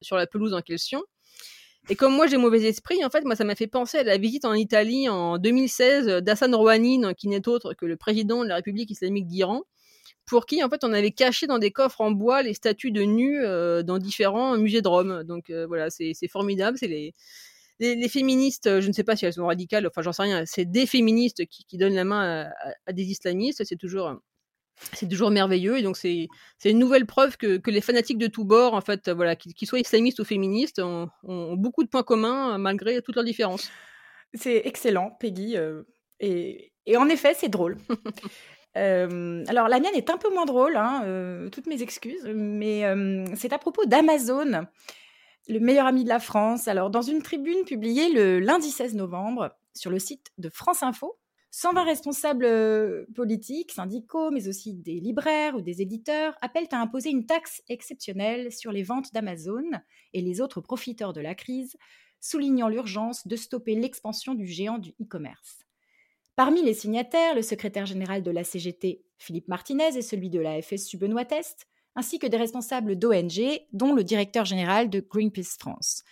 sur 0.02 0.16
la 0.16 0.26
pelouse 0.26 0.54
en 0.54 0.62
question. 0.62 1.02
Et 1.88 1.94
comme 1.94 2.14
moi 2.14 2.26
j'ai 2.26 2.36
mauvais 2.36 2.62
esprit, 2.64 3.04
en 3.04 3.10
fait, 3.10 3.24
moi 3.24 3.36
ça 3.36 3.44
m'a 3.44 3.54
fait 3.54 3.68
penser 3.68 3.98
à 3.98 4.02
la 4.02 4.18
visite 4.18 4.44
en 4.44 4.54
Italie 4.54 5.08
en 5.08 5.38
2016 5.38 6.22
d'Hassan 6.22 6.52
Rouhani, 6.52 7.00
qui 7.16 7.28
n'est 7.28 7.46
autre 7.46 7.74
que 7.74 7.86
le 7.86 7.96
président 7.96 8.42
de 8.42 8.48
la 8.48 8.56
République 8.56 8.90
islamique 8.90 9.28
d'Iran, 9.28 9.62
pour 10.26 10.46
qui 10.46 10.64
en 10.64 10.68
fait 10.68 10.82
on 10.82 10.92
avait 10.92 11.12
caché 11.12 11.46
dans 11.46 11.58
des 11.58 11.70
coffres 11.70 12.00
en 12.00 12.10
bois 12.10 12.42
les 12.42 12.54
statues 12.54 12.90
de 12.90 13.02
nus 13.02 13.44
euh, 13.44 13.84
dans 13.84 13.98
différents 13.98 14.58
musées 14.58 14.82
de 14.82 14.88
Rome. 14.88 15.22
Donc 15.22 15.50
euh, 15.50 15.66
voilà, 15.68 15.88
c'est 15.90 16.14
formidable, 16.28 16.76
c'est 16.76 16.88
les, 16.88 17.14
les, 17.78 18.08
féministes, 18.08 18.80
je 18.80 18.88
ne 18.88 18.92
sais 18.92 19.04
pas 19.04 19.14
si 19.14 19.24
elles 19.24 19.34
sont 19.34 19.46
radicales, 19.46 19.86
enfin 19.86 20.02
j'en 20.02 20.12
sais 20.12 20.22
rien, 20.22 20.42
c'est 20.44 20.64
des 20.64 20.86
féministes 20.86 21.46
qui, 21.46 21.76
donnent 21.78 21.94
la 21.94 22.04
main 22.04 22.46
à, 22.46 22.70
à 22.86 22.92
des 22.92 23.04
islamistes, 23.04 23.62
c'est 23.64 23.76
toujours 23.76 24.12
c'est 24.92 25.08
toujours 25.08 25.30
merveilleux 25.30 25.78
et 25.78 25.82
donc 25.82 25.96
c'est 25.96 26.28
une 26.64 26.78
nouvelle 26.78 27.06
preuve 27.06 27.36
que, 27.36 27.56
que, 27.56 27.70
les 27.70 27.80
fanatiques 27.80 28.18
de 28.18 28.26
tous 28.26 28.44
bords 28.44 28.74
en 28.74 28.80
fait 28.80 29.08
voilà 29.08 29.36
qu'ils 29.36 29.68
soient 29.68 29.78
islamistes 29.78 30.20
ou 30.20 30.24
féministes 30.24 30.78
ont, 30.78 31.08
ont, 31.22 31.54
beaucoup 31.56 31.82
de 31.82 31.88
points 31.88 32.02
communs 32.02 32.58
malgré 32.58 33.00
toutes 33.02 33.16
leurs 33.16 33.24
différences. 33.24 33.70
C'est 34.34 34.62
excellent 34.64 35.16
Peggy 35.18 35.56
euh, 35.56 35.82
et, 36.20 36.72
et, 36.86 36.96
en 36.96 37.08
effet 37.08 37.34
c'est 37.34 37.48
drôle. 37.48 37.76
Euh, 38.76 39.42
alors 39.48 39.68
la 39.68 39.80
mienne 39.80 39.94
est 39.94 40.10
un 40.10 40.18
peu 40.18 40.30
moins 40.30 40.44
drôle 40.44 40.76
hein, 40.76 41.00
euh, 41.06 41.48
toutes 41.48 41.66
mes 41.66 41.80
excuses 41.80 42.30
mais 42.34 42.82
c'est 43.34 43.54
à 43.54 43.58
propos 43.58 43.86
d'Amazon 43.86 44.66
le 45.48 45.60
meilleur 45.60 45.86
ami 45.86 46.04
de 46.04 46.10
la 46.10 46.18
France. 46.18 46.68
Alors 46.68 46.90
dans 46.90 47.00
une 47.00 47.22
tribune 47.22 47.64
publiée 47.64 48.10
le 48.10 48.38
lundi 48.38 48.70
16 48.70 48.94
novembre 48.94 49.56
sur 49.74 49.90
le 49.90 49.98
site 49.98 50.30
de 50.36 50.50
France 50.50 50.82
Info 50.82 51.18
120 51.58 51.84
responsables 51.84 52.44
euh, 52.44 53.06
politiques, 53.14 53.72
syndicaux, 53.72 54.30
mais 54.30 54.46
aussi 54.46 54.74
des 54.74 55.00
libraires 55.00 55.56
ou 55.56 55.62
des 55.62 55.80
éditeurs 55.80 56.36
appellent 56.42 56.68
à 56.70 56.82
imposer 56.82 57.08
une 57.08 57.24
taxe 57.24 57.62
exceptionnelle 57.70 58.52
sur 58.52 58.72
les 58.72 58.82
ventes 58.82 59.14
d'Amazon 59.14 59.64
et 60.12 60.20
les 60.20 60.42
autres 60.42 60.60
profiteurs 60.60 61.14
de 61.14 61.22
la 61.22 61.34
crise, 61.34 61.78
soulignant 62.20 62.68
l'urgence 62.68 63.26
de 63.26 63.36
stopper 63.36 63.74
l'expansion 63.74 64.34
du 64.34 64.46
géant 64.46 64.76
du 64.76 64.90
e-commerce. 65.00 65.64
Parmi 66.34 66.62
les 66.62 66.74
signataires, 66.74 67.34
le 67.34 67.40
secrétaire 67.40 67.86
général 67.86 68.22
de 68.22 68.30
la 68.30 68.44
CGT, 68.44 69.02
Philippe 69.16 69.48
Martinez, 69.48 69.96
et 69.96 70.02
celui 70.02 70.28
de 70.28 70.40
la 70.40 70.60
FSU 70.60 70.98
Benoît 70.98 71.24
Test, 71.24 71.68
ainsi 71.94 72.18
que 72.18 72.26
des 72.26 72.36
responsables 72.36 72.98
d'ONG, 72.98 73.62
dont 73.72 73.94
le 73.94 74.04
directeur 74.04 74.44
général 74.44 74.90
de 74.90 75.00
Greenpeace 75.00 75.56
France. 75.58 76.04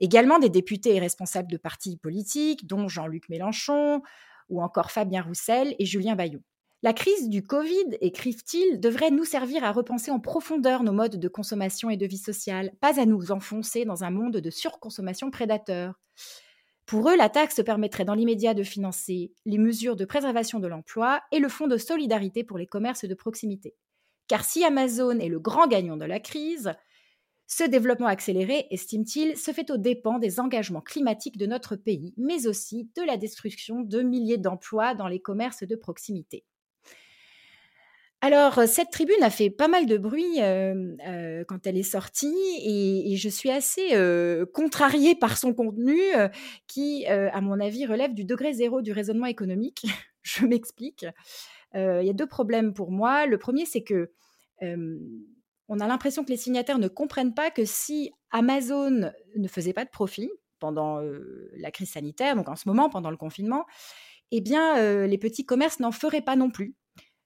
Également 0.00 0.38
des 0.38 0.50
députés 0.50 0.96
et 0.96 1.00
responsables 1.00 1.50
de 1.50 1.56
partis 1.56 1.96
politiques, 1.96 2.66
dont 2.66 2.88
Jean-Luc 2.88 3.30
Mélenchon, 3.30 4.02
ou 4.48 4.62
encore 4.62 4.90
Fabien 4.90 5.22
Roussel 5.22 5.74
et 5.78 5.86
Julien 5.86 6.16
Bayou. 6.16 6.40
La 6.82 6.92
crise 6.92 7.28
du 7.28 7.42
Covid, 7.42 7.96
écrivent-ils, 8.00 8.78
devrait 8.78 9.10
nous 9.10 9.24
servir 9.24 9.64
à 9.64 9.72
repenser 9.72 10.10
en 10.10 10.20
profondeur 10.20 10.82
nos 10.82 10.92
modes 10.92 11.16
de 11.16 11.28
consommation 11.28 11.90
et 11.90 11.96
de 11.96 12.06
vie 12.06 12.18
sociale, 12.18 12.70
pas 12.80 13.00
à 13.00 13.06
nous 13.06 13.32
enfoncer 13.32 13.84
dans 13.84 14.04
un 14.04 14.10
monde 14.10 14.36
de 14.36 14.50
surconsommation 14.50 15.30
prédateur. 15.30 15.94
Pour 16.84 17.08
eux, 17.10 17.16
la 17.16 17.28
taxe 17.28 17.60
permettrait 17.64 18.04
dans 18.04 18.14
l'immédiat 18.14 18.54
de 18.54 18.62
financer 18.62 19.32
les 19.46 19.58
mesures 19.58 19.96
de 19.96 20.04
préservation 20.04 20.60
de 20.60 20.68
l'emploi 20.68 21.22
et 21.32 21.40
le 21.40 21.48
fonds 21.48 21.66
de 21.66 21.78
solidarité 21.78 22.44
pour 22.44 22.58
les 22.58 22.66
commerces 22.66 23.04
de 23.04 23.14
proximité. 23.14 23.74
Car 24.28 24.44
si 24.44 24.62
Amazon 24.62 25.18
est 25.18 25.28
le 25.28 25.40
grand 25.40 25.66
gagnant 25.66 25.96
de 25.96 26.04
la 26.04 26.20
crise, 26.20 26.74
ce 27.46 27.64
développement 27.64 28.08
accéléré, 28.08 28.66
estime-t-il, 28.70 29.36
se 29.36 29.52
fait 29.52 29.70
aux 29.70 29.76
dépens 29.76 30.18
des 30.18 30.40
engagements 30.40 30.80
climatiques 30.80 31.38
de 31.38 31.46
notre 31.46 31.76
pays, 31.76 32.12
mais 32.16 32.46
aussi 32.46 32.90
de 32.96 33.02
la 33.02 33.16
destruction 33.16 33.82
de 33.82 34.02
milliers 34.02 34.38
d'emplois 34.38 34.94
dans 34.94 35.08
les 35.08 35.20
commerces 35.20 35.62
de 35.62 35.76
proximité. 35.76 36.44
Alors, 38.22 38.60
cette 38.66 38.90
tribune 38.90 39.22
a 39.22 39.30
fait 39.30 39.50
pas 39.50 39.68
mal 39.68 39.86
de 39.86 39.98
bruit 39.98 40.40
euh, 40.42 40.96
euh, 41.06 41.44
quand 41.46 41.66
elle 41.66 41.76
est 41.76 41.82
sortie 41.82 42.34
et, 42.64 43.14
je 43.16 43.28
suis 43.28 43.50
assez 43.50 43.94
euh, 43.94 44.46
contrariée 44.46 45.14
par 45.14 45.36
son 45.36 45.54
contenu 45.54 46.00
qui, 46.66 47.06
à 47.06 47.40
mon 47.40 47.60
avis, 47.60 47.86
relève 47.86 48.14
du 48.14 48.24
degré 48.24 48.52
zéro 48.52 48.82
du 48.82 48.92
raisonnement 48.92 49.26
économique. 49.26 49.86
je 50.22 50.44
m'explique. 50.44 51.06
Il 51.74 52.04
y 52.04 52.10
a 52.10 52.14
deux 52.14 52.26
problèmes 52.26 52.72
pour 52.72 52.90
moi. 52.90 53.26
Le 53.26 53.38
premier, 53.38 53.66
c'est 53.66 53.82
que 53.82 54.10
on 55.68 55.80
a 55.80 55.86
l'impression 55.86 56.24
que 56.24 56.30
les 56.30 56.36
signataires 56.36 56.78
ne 56.78 56.88
comprennent 56.88 57.34
pas 57.34 57.50
que 57.50 57.64
si 57.64 58.12
Amazon 58.30 59.10
ne 59.36 59.48
faisait 59.48 59.72
pas 59.72 59.84
de 59.84 59.90
profit 59.90 60.30
pendant 60.58 61.02
euh, 61.02 61.50
la 61.56 61.70
crise 61.70 61.90
sanitaire, 61.90 62.36
donc 62.36 62.48
en 62.48 62.56
ce 62.56 62.68
moment, 62.68 62.88
pendant 62.88 63.10
le 63.10 63.16
confinement, 63.16 63.66
eh 64.30 64.40
bien, 64.40 64.78
euh, 64.78 65.06
les 65.06 65.18
petits 65.18 65.44
commerces 65.44 65.80
n'en 65.80 65.92
feraient 65.92 66.22
pas 66.22 66.36
non 66.36 66.50
plus. 66.50 66.74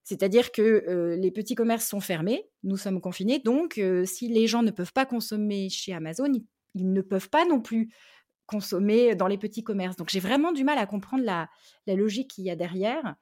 C'est-à-dire 0.03 0.51
que 0.51 0.63
euh, 0.63 1.17
les 1.17 1.31
petits 1.31 1.55
commerces 1.55 1.87
sont 1.87 2.01
fermés, 2.01 2.49
nous 2.63 2.77
sommes 2.77 3.01
confinés, 3.01 3.39
donc 3.39 3.81
si 4.05 4.29
les 4.29 4.47
gens 4.47 4.63
ne 4.63 4.71
peuvent 4.71 4.93
pas 4.93 5.07
consommer 5.07 5.69
chez 5.69 5.93
Amazon, 5.93 6.33
ils, 6.75 6.93
ne 6.93 7.03
peuvent 7.03 7.31
pas 7.31 7.45
non 7.45 7.61
plus 7.61 7.93
consommer 8.47 9.15
dans 9.15 9.27
les 9.27 9.39
petits 9.39 9.63
commerces. 9.63 9.97
Donc 9.97 10.09
j'ai 10.09 10.21
vraiment 10.21 10.53
du 10.53 10.65
mal 10.65 10.79
à 10.79 10.87
comprendre 10.87 11.25
la, 11.25 11.49
la 11.87 11.95
logique 11.95 12.31
qu'il 12.31 12.45
y 12.45 12.51
a 12.51 12.57
derrière 12.57 13.15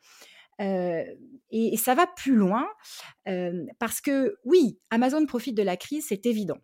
et, 0.59 1.77
ça 1.77 1.95
va 1.95 2.07
plus 2.07 2.35
loin 2.35 2.67
parce 3.79 4.01
que 4.01 4.37
oui, 4.45 4.79
Amazon 4.91 5.25
profite 5.27 5.57
de 5.57 5.63
la 5.63 5.77
crise, 5.77 6.07
c'est 6.09 6.27
évident. 6.27 6.59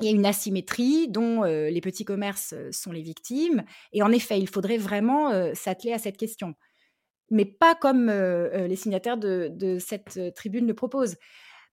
Il 0.00 0.06
y 0.06 0.08
a 0.08 0.12
une 0.12 0.24
asymétrie 0.24 1.08
dont 1.08 1.42
les 1.42 1.80
petits 1.82 2.04
commerces 2.04 2.54
sont 2.70 2.92
les 2.92 3.02
victimes. 3.02 3.64
Et 3.92 4.02
en 4.02 4.10
effet, 4.10 4.38
il 4.38 4.48
faudrait 4.48 4.78
vraiment 4.78 5.54
s'atteler 5.54 5.92
à 5.92 5.98
cette 5.98 6.16
question. 6.16 6.54
Mais 7.30 7.44
pas 7.44 7.74
comme 7.74 8.10
les 8.10 8.76
signataires 8.76 9.18
de, 9.18 9.76
cette 9.78 10.34
tribune 10.34 10.66
le 10.66 10.74
proposent. 10.74 11.16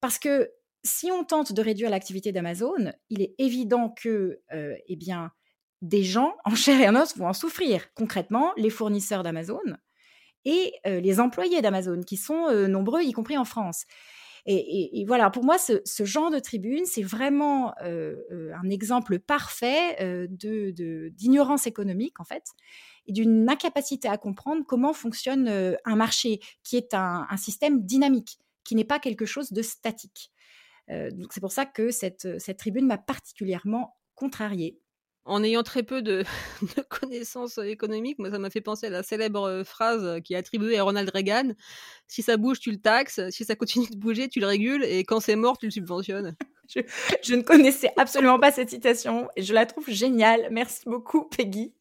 Parce 0.02 0.20
que 0.20 0.52
si 0.84 1.12
on 1.12 1.24
tente 1.24 1.54
de 1.54 1.62
réduire 1.62 1.90
l'activité 1.90 2.32
d'Amazon, 2.34 2.92
il 3.10 3.22
est 3.22 3.36
évident 3.38 3.90
que 3.90 4.42
eh 4.52 4.96
bien, 4.98 5.32
des 5.82 6.04
gens 6.04 6.36
en 6.46 6.56
chair 6.56 6.80
et 6.82 6.90
en 6.90 6.96
os 6.96 7.16
vont 7.18 7.28
en 7.28 7.34
souffrir. 7.34 7.94
Concrètement, 7.94 8.52
les 8.58 8.70
fournisseurs 8.70 9.24
d'Amazon, 9.24 9.62
et 10.46 10.74
les 10.86 11.20
employés 11.20 11.62
d'Amazon, 11.62 12.02
qui 12.02 12.18
sont 12.18 12.52
nombreux, 12.68 13.02
y 13.04 13.12
compris 13.12 13.38
en 13.38 13.46
France. 13.46 13.86
Et, 14.46 15.04
voilà, 15.08 15.30
pour 15.30 15.44
moi, 15.44 15.58
ce, 15.58 16.06
genre 16.06 16.32
de 16.32 16.40
tribune, 16.40 16.86
c'est 16.86 17.04
vraiment 17.04 17.74
un 17.82 18.70
exemple 18.70 19.20
parfait 19.20 20.28
d'ignorance 20.30 21.68
économique, 21.68 22.20
en 22.20 22.24
fait, 22.24 22.46
et 23.06 23.14
d'une 23.14 23.50
incapacité 23.50 24.08
à 24.08 24.18
comprendre 24.18 24.64
comment 24.66 24.94
fonctionne 24.94 25.78
un 25.86 25.96
marché, 25.96 26.40
qui 26.64 26.78
est 26.78 26.94
un, 26.94 27.28
système 27.38 27.86
dynamique, 27.86 28.40
qui 28.64 28.76
n'est 28.76 28.86
pas 28.86 29.00
quelque 29.00 29.26
chose 29.26 29.52
de 29.52 29.62
statique. 29.62 30.32
donc 30.88 31.34
c'est 31.34 31.42
pour 31.42 31.52
ça 31.52 31.66
que 31.66 31.92
cette, 31.92 32.40
cette 32.40 32.58
tribune 32.58 32.88
m'a 32.88 32.98
particulièrement 32.98 33.98
contrariée 34.16 34.80
en 35.26 35.44
ayant 35.44 35.64
très 35.64 35.84
peu 35.84 36.02
de, 36.02 36.24
connaissances 36.90 37.58
économiques, 37.58 38.20
moi 38.20 38.32
ça 38.32 38.40
m'a 38.40 38.50
fait 38.50 38.62
penser 38.62 38.88
à 38.88 38.90
la 38.90 39.04
célèbre 39.04 39.44
euh, 39.44 39.64
phrase 39.64 40.22
qui 40.24 40.34
est 40.34 40.38
attribuée 40.38 40.78
à 40.78 40.84
Ronald 40.84 41.10
Reagan 41.14 41.54
si 42.08 42.24
ça 42.24 42.38
bouge, 42.38 42.60
tu 42.60 42.72
le 42.72 42.80
taxes, 42.80 43.22
si 43.30 43.46
ça 43.46 43.56
continue 43.56 43.88
de 43.88 43.96
bouger, 43.96 44.28
tu 44.28 44.40
le 44.40 44.48
régules, 44.48 44.84
et 44.84 45.04
quand 45.04 45.20
c'est 45.20 45.36
mort, 45.36 45.58
tu 45.58 45.68
le 45.68 45.72
subventionnes. 45.72 46.36
Je, 47.24 47.34
ne 47.34 47.42
connaissais 47.42 47.92
absolument 47.98 48.40
pas 48.40 48.52
cette 48.52 48.70
citation 48.70 49.28
et 49.36 49.42
je 49.42 49.56
la 49.56 49.66
trouve 49.66 49.90
géniale. 49.90 50.50
Merci 50.52 50.84
beaucoup, 50.86 51.24
Peggy. 51.24 51.74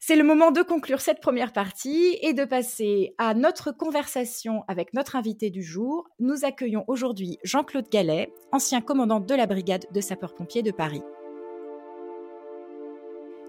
C'est 0.00 0.16
le 0.16 0.24
moment 0.24 0.50
de 0.50 0.62
conclure 0.62 1.00
cette 1.00 1.20
première 1.20 1.52
partie 1.52 2.18
et 2.22 2.32
de 2.32 2.44
passer 2.44 3.14
à 3.18 3.34
notre 3.34 3.70
conversation 3.70 4.64
avec 4.66 4.94
notre 4.94 5.14
invité 5.14 5.50
du 5.50 5.62
jour. 5.62 6.08
Nous 6.18 6.44
accueillons 6.44 6.84
aujourd'hui 6.88 7.38
Jean-Claude 7.44 7.88
Gallet, 7.88 8.32
ancien 8.50 8.80
commandant 8.80 9.20
de 9.20 9.34
la 9.34 9.46
brigade 9.46 9.86
de 9.92 10.00
sapeurs-pompiers 10.00 10.62
de 10.62 10.72
Paris. 10.72 11.02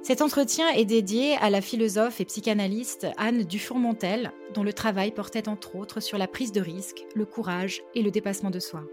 Cet 0.04 0.22
entretien 0.22 0.70
est 0.70 0.86
dédié 0.86 1.36
à 1.38 1.50
la 1.50 1.60
philosophe 1.60 2.22
et 2.22 2.26
psychanalyste 2.26 3.08
Anne 3.18 3.44
Dufourmontel, 3.44 4.32
dont 4.54 4.64
le 4.64 4.72
travail 4.72 5.12
portait 5.12 5.50
entre 5.50 5.76
autres 5.76 6.00
sur 6.00 6.18
la 6.18 6.28
prise 6.28 6.52
de 6.52 6.62
risque, 6.62 7.06
le 7.16 7.26
courage 7.26 7.82
et 7.94 8.02
le 8.02 8.12
dépassement 8.12 8.50
de 8.50 8.60
soi. 8.60 8.84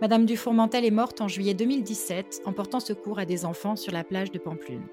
Madame 0.00 0.26
Dufourmentel 0.26 0.84
est 0.84 0.90
morte 0.90 1.20
en 1.20 1.28
juillet 1.28 1.54
2017 1.54 2.42
en 2.44 2.52
portant 2.52 2.80
secours 2.80 3.18
à 3.18 3.24
des 3.24 3.44
enfants 3.44 3.76
sur 3.76 3.92
la 3.92 4.04
plage 4.04 4.30
de 4.30 4.38
Pamplune. 4.38 4.86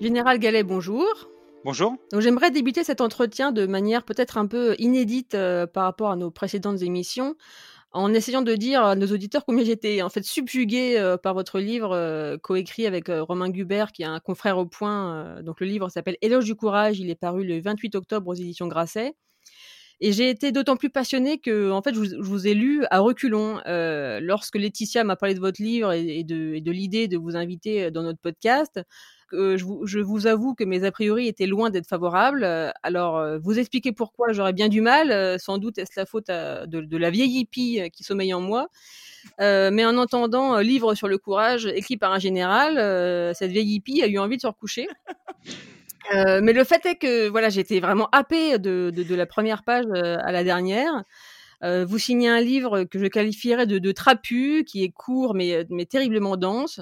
Général 0.00 0.38
Gallet, 0.38 0.62
bonjour. 0.62 1.30
Bonjour. 1.64 1.96
j'aimerais 2.16 2.50
débuter 2.50 2.84
cet 2.84 3.02
entretien 3.02 3.52
de 3.52 3.66
manière 3.66 4.02
peut-être 4.04 4.38
un 4.38 4.46
peu 4.46 4.74
inédite 4.78 5.34
euh, 5.34 5.66
par 5.66 5.84
rapport 5.84 6.10
à 6.10 6.16
nos 6.16 6.30
précédentes 6.30 6.80
émissions 6.80 7.36
en 7.92 8.14
essayant 8.14 8.42
de 8.42 8.54
dire 8.54 8.84
à 8.84 8.94
nos 8.94 9.06
auditeurs 9.06 9.44
combien 9.44 9.64
j'étais 9.64 10.02
en 10.02 10.08
fait 10.08 10.24
subjuguée 10.24 10.96
euh, 10.98 11.16
par 11.16 11.34
votre 11.34 11.58
livre 11.58 11.92
euh, 11.92 12.36
coécrit 12.38 12.86
avec 12.86 13.08
Romain 13.08 13.50
Gubert, 13.50 13.92
qui 13.92 14.02
est 14.02 14.06
un 14.06 14.20
confrère 14.20 14.58
au 14.58 14.66
point. 14.66 15.42
donc 15.42 15.60
le 15.60 15.66
livre 15.66 15.88
s'appelle 15.88 16.16
Éloge 16.22 16.44
du 16.44 16.54
courage. 16.54 17.00
Il 17.00 17.10
est 17.10 17.14
paru 17.14 17.44
le 17.44 17.60
28 17.60 17.94
octobre 17.94 18.28
aux 18.28 18.34
éditions 18.34 18.68
Grasset. 18.68 19.14
Et 20.02 20.12
j'ai 20.12 20.30
été 20.30 20.50
d'autant 20.50 20.76
plus 20.76 20.88
passionnée 20.88 21.38
que, 21.38 21.70
en 21.70 21.82
fait, 21.82 21.94
je 21.94 22.16
vous, 22.18 22.46
ai 22.46 22.54
lu 22.54 22.86
à 22.90 23.00
reculons. 23.00 23.60
lorsque 23.66 24.56
Laetitia 24.56 25.04
m'a 25.04 25.14
parlé 25.14 25.34
de 25.34 25.40
votre 25.40 25.60
livre 25.60 25.92
et 25.92 26.24
de 26.24 26.70
l'idée 26.70 27.06
de 27.06 27.18
vous 27.18 27.36
inviter 27.36 27.90
dans 27.90 28.02
notre 28.02 28.18
podcast, 28.18 28.80
je, 29.32 29.64
vous, 29.64 29.86
je, 29.86 29.98
vous, 29.98 30.26
avoue 30.26 30.54
que 30.54 30.64
mes 30.64 30.84
a 30.84 30.92
priori 30.92 31.28
étaient 31.28 31.46
loin 31.46 31.70
d'être 31.70 31.86
favorables. 31.86 32.44
Alors, 32.82 33.18
euh, 33.18 33.38
vous 33.38 33.58
expliquer 33.58 33.92
pourquoi 33.92 34.32
j'aurais 34.32 34.52
bien 34.52 34.68
du 34.68 34.80
mal. 34.80 35.10
Euh, 35.10 35.38
sans 35.38 35.58
doute 35.58 35.78
est-ce 35.78 35.92
la 35.96 36.06
faute 36.06 36.28
de, 36.28 36.96
la 36.96 37.10
vieille 37.10 37.38
hippie 37.38 37.80
qui 37.92 38.04
sommeille 38.04 38.34
en 38.34 38.40
moi. 38.40 38.68
Euh, 39.40 39.70
mais 39.70 39.84
en 39.84 39.96
entendant 39.98 40.58
livre 40.58 40.94
sur 40.94 41.08
le 41.08 41.18
courage 41.18 41.66
écrit 41.66 41.96
par 41.96 42.12
un 42.12 42.18
général, 42.18 42.74
cette 43.34 43.50
vieille 43.50 43.74
hippie 43.74 44.02
a 44.02 44.06
eu 44.06 44.18
envie 44.18 44.36
de 44.36 44.42
se 44.42 44.46
recoucher. 44.46 44.88
mais 46.12 46.52
le 46.52 46.64
fait 46.64 46.84
est 46.86 46.96
que 46.96 47.28
voilà, 47.28 47.50
j'étais 47.50 47.80
vraiment 47.80 48.08
happée 48.12 48.58
de, 48.58 48.90
de, 48.94 49.02
de, 49.02 49.14
la 49.14 49.26
première 49.26 49.62
page 49.62 49.84
à 49.94 50.32
la 50.32 50.42
dernière. 50.42 51.04
vous 51.62 51.98
signez 51.98 52.28
un 52.28 52.40
livre 52.40 52.84
que 52.84 52.98
je 52.98 53.06
qualifierais 53.06 53.66
de, 53.66 53.78
de 53.78 53.92
trapu, 53.92 54.64
qui 54.66 54.82
est 54.82 54.90
court 54.90 55.34
mais, 55.34 55.66
mais 55.68 55.86
terriblement 55.86 56.36
dense. 56.36 56.80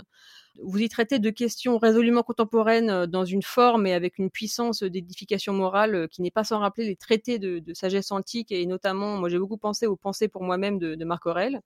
Vous 0.61 0.79
y 0.79 0.89
traitez 0.89 1.21
de 1.21 1.31
questions 1.31 1.79
résolument 1.79 2.23
contemporaines 2.23 2.91
euh, 2.91 3.07
dans 3.07 3.25
une 3.25 3.43
forme 3.43 3.87
et 3.87 3.95
avec 3.95 4.19
une 4.19 4.31
puissance 4.31 4.83
d'édification 4.83 5.53
morale 5.53 5.95
euh, 5.95 6.07
qui 6.09 6.21
n'est 6.21 6.33
pas 6.33 6.43
sans 6.45 6.59
rappeler 6.59 6.87
les 6.87 6.97
traités 6.97 7.39
de, 7.39 7.63
sagesse 7.75 8.11
antique 8.11 8.51
et 8.51 8.67
notamment, 8.67 9.17
moi 9.19 9.29
j'ai 9.29 9.39
beaucoup 9.39 9.59
pensé 9.59 9.87
aux 9.87 9.97
pensées 9.97 10.27
pour 10.27 10.43
moi-même 10.43 10.79
de, 10.79 11.05
Marc 11.05 11.27
Aurèle. 11.27 11.61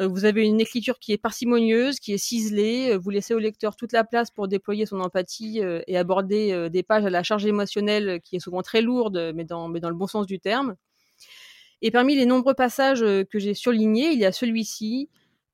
Euh, 0.00 0.06
vous 0.06 0.24
avez 0.24 0.46
une 0.46 0.60
écriture 0.60 0.98
qui 0.98 1.12
est 1.12 1.18
parcimonieuse, 1.18 2.00
qui 2.00 2.12
est 2.14 2.18
ciselée. 2.18 2.96
Vous 2.96 3.10
laissez 3.10 3.34
au 3.34 3.38
lecteur 3.38 3.76
toute 3.76 3.92
la 3.92 4.04
place 4.04 4.30
pour 4.30 4.48
déployer 4.48 4.86
son 4.86 5.00
empathie 5.00 5.60
et 5.86 5.98
aborder 5.98 6.68
des 6.70 6.82
pages 6.82 7.04
à 7.04 7.10
la 7.10 7.22
charge 7.22 7.46
émotionnelle 7.46 8.20
qui 8.22 8.36
est 8.36 8.40
souvent 8.40 8.62
très 8.62 8.80
lourde, 8.80 9.32
mais 9.34 9.44
dans, 9.44 9.68
mais 9.68 9.80
dans 9.80 9.90
le 9.90 9.96
bon 9.96 10.06
sens 10.06 10.26
du 10.26 10.38
terme. 10.38 10.76
Et 11.82 11.90
parmi 11.90 12.16
les 12.16 12.26
nombreux 12.26 12.54
passages 12.54 13.00
que 13.00 13.38
j'ai 13.38 13.54
surlignés, 13.54 14.10
il 14.12 14.18
y 14.18 14.24
a 14.24 14.32
celui-ci 14.32 15.08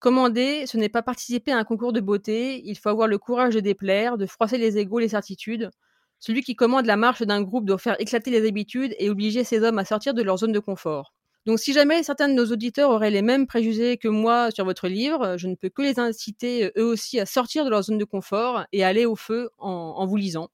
Commander, 0.04 0.66
ce 0.66 0.76
n'est 0.76 0.90
pas 0.90 1.00
participer 1.00 1.50
à 1.50 1.56
un 1.56 1.64
concours 1.64 1.94
de 1.94 2.00
beauté, 2.00 2.60
il 2.66 2.76
faut 2.76 2.90
avoir 2.90 3.08
le 3.08 3.16
courage 3.16 3.54
de 3.54 3.60
déplaire, 3.60 4.18
de 4.18 4.26
froisser 4.26 4.58
les 4.58 4.76
égaux, 4.76 4.98
les 4.98 5.08
certitudes. 5.08 5.70
Celui 6.18 6.42
qui 6.42 6.54
commande 6.54 6.84
la 6.84 6.98
marche 6.98 7.22
d'un 7.22 7.40
groupe 7.40 7.64
doit 7.64 7.78
faire 7.78 7.98
éclater 7.98 8.30
les 8.30 8.46
habitudes 8.46 8.94
et 8.98 9.08
obliger 9.08 9.44
ses 9.44 9.62
hommes 9.62 9.78
à 9.78 9.86
sortir 9.86 10.12
de 10.12 10.22
leur 10.22 10.36
zone 10.36 10.52
de 10.52 10.58
confort. 10.58 11.14
Donc 11.46 11.58
si 11.58 11.72
jamais 11.72 12.02
certains 12.02 12.28
de 12.28 12.34
nos 12.34 12.44
auditeurs 12.52 12.90
auraient 12.90 13.10
les 13.10 13.22
mêmes 13.22 13.46
préjugés 13.46 13.96
que 13.96 14.08
moi 14.08 14.50
sur 14.50 14.66
votre 14.66 14.88
livre, 14.88 15.38
je 15.38 15.48
ne 15.48 15.54
peux 15.54 15.70
que 15.70 15.80
les 15.80 15.98
inciter 15.98 16.70
eux 16.76 16.84
aussi 16.84 17.18
à 17.18 17.24
sortir 17.24 17.64
de 17.64 17.70
leur 17.70 17.84
zone 17.84 17.96
de 17.96 18.04
confort 18.04 18.66
et 18.72 18.84
à 18.84 18.88
aller 18.88 19.06
au 19.06 19.16
feu 19.16 19.48
en, 19.56 19.70
en 19.70 20.04
vous 20.04 20.16
lisant. 20.16 20.50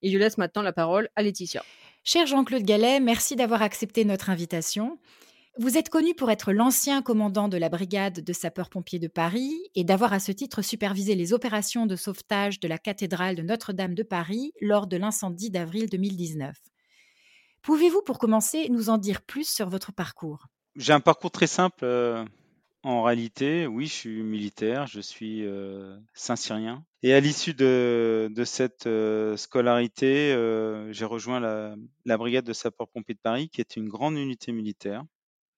Et 0.00 0.10
je 0.10 0.16
laisse 0.16 0.38
maintenant 0.38 0.62
la 0.62 0.72
parole 0.72 1.10
à 1.16 1.22
Laetitia. 1.22 1.62
Cher 2.02 2.26
Jean-Claude 2.26 2.62
Gallet, 2.62 3.00
merci 3.00 3.36
d'avoir 3.36 3.60
accepté 3.60 4.06
notre 4.06 4.30
invitation. 4.30 4.98
Vous 5.58 5.78
êtes 5.78 5.88
connu 5.88 6.14
pour 6.14 6.30
être 6.30 6.52
l'ancien 6.52 7.00
commandant 7.00 7.48
de 7.48 7.56
la 7.56 7.70
brigade 7.70 8.22
de 8.22 8.32
sapeurs-pompiers 8.34 8.98
de 8.98 9.08
Paris 9.08 9.54
et 9.74 9.84
d'avoir 9.84 10.12
à 10.12 10.20
ce 10.20 10.30
titre 10.30 10.60
supervisé 10.60 11.14
les 11.14 11.32
opérations 11.32 11.86
de 11.86 11.96
sauvetage 11.96 12.60
de 12.60 12.68
la 12.68 12.76
cathédrale 12.76 13.36
de 13.36 13.42
Notre-Dame 13.42 13.94
de 13.94 14.02
Paris 14.02 14.52
lors 14.60 14.86
de 14.86 14.98
l'incendie 14.98 15.48
d'avril 15.48 15.88
2019. 15.88 16.54
Pouvez-vous, 17.62 18.02
pour 18.02 18.18
commencer, 18.18 18.68
nous 18.68 18.90
en 18.90 18.98
dire 18.98 19.22
plus 19.22 19.48
sur 19.48 19.70
votre 19.70 19.92
parcours? 19.92 20.46
J'ai 20.76 20.92
un 20.92 21.00
parcours 21.00 21.30
très 21.30 21.46
simple. 21.46 21.84
Euh, 21.84 22.22
en 22.82 23.02
réalité, 23.02 23.66
oui, 23.66 23.86
je 23.86 23.92
suis 23.92 24.22
militaire, 24.22 24.86
je 24.86 25.00
suis 25.00 25.46
euh, 25.46 25.96
Saint-Cyrien. 26.12 26.84
Et 27.02 27.14
à 27.14 27.20
l'issue 27.20 27.54
de, 27.54 28.30
cette 28.44 28.86
euh, 28.86 29.38
scolarité, 29.38 30.36
j'ai 30.90 31.06
rejoint 31.06 31.40
la, 31.40 31.76
la 32.04 32.18
brigade 32.18 32.44
de 32.44 32.52
sapeurs-pompiers 32.52 33.14
de 33.14 33.20
Paris, 33.20 33.48
qui 33.48 33.62
est 33.62 33.76
une 33.76 33.88
grande 33.88 34.18
unité 34.18 34.52
militaire 34.52 35.02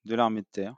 de 0.08 0.16
l'armée 0.16 0.42
de 0.42 0.48
terre 0.50 0.76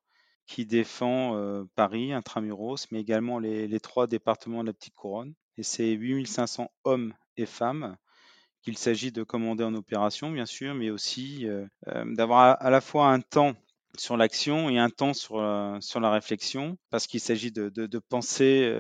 qui 0.50 0.66
défend 0.66 1.64
Paris, 1.76 2.12
intramuros, 2.12 2.90
mais 2.90 3.00
également 3.00 3.38
les, 3.38 3.78
trois 3.78 4.08
départements 4.08 4.62
de 4.62 4.66
la 4.66 4.72
Petite 4.72 4.96
Couronne. 4.96 5.32
Et 5.56 5.62
c'est 5.62 5.92
8500 5.92 6.72
hommes 6.82 7.14
et 7.36 7.46
femmes 7.46 7.96
qu'il 8.62 8.76
s'agit 8.76 9.12
de 9.12 9.22
commander 9.22 9.62
en 9.62 9.74
opération, 9.74 10.30
bien 10.32 10.46
sûr, 10.46 10.74
mais 10.74 10.90
aussi 10.90 11.46
d'avoir 11.86 12.60
à, 12.60 12.70
la 12.70 12.80
fois 12.80 13.12
un 13.12 13.20
temps 13.20 13.54
sur 13.96 14.16
l'action 14.16 14.68
et 14.68 14.78
un 14.78 14.90
temps 14.90 15.14
sur, 15.14 15.40
sur 15.80 16.00
la 16.00 16.10
réflexion, 16.10 16.76
parce 16.90 17.06
qu'il 17.06 17.20
s'agit 17.20 17.52
de, 17.52 17.98
penser 18.08 18.74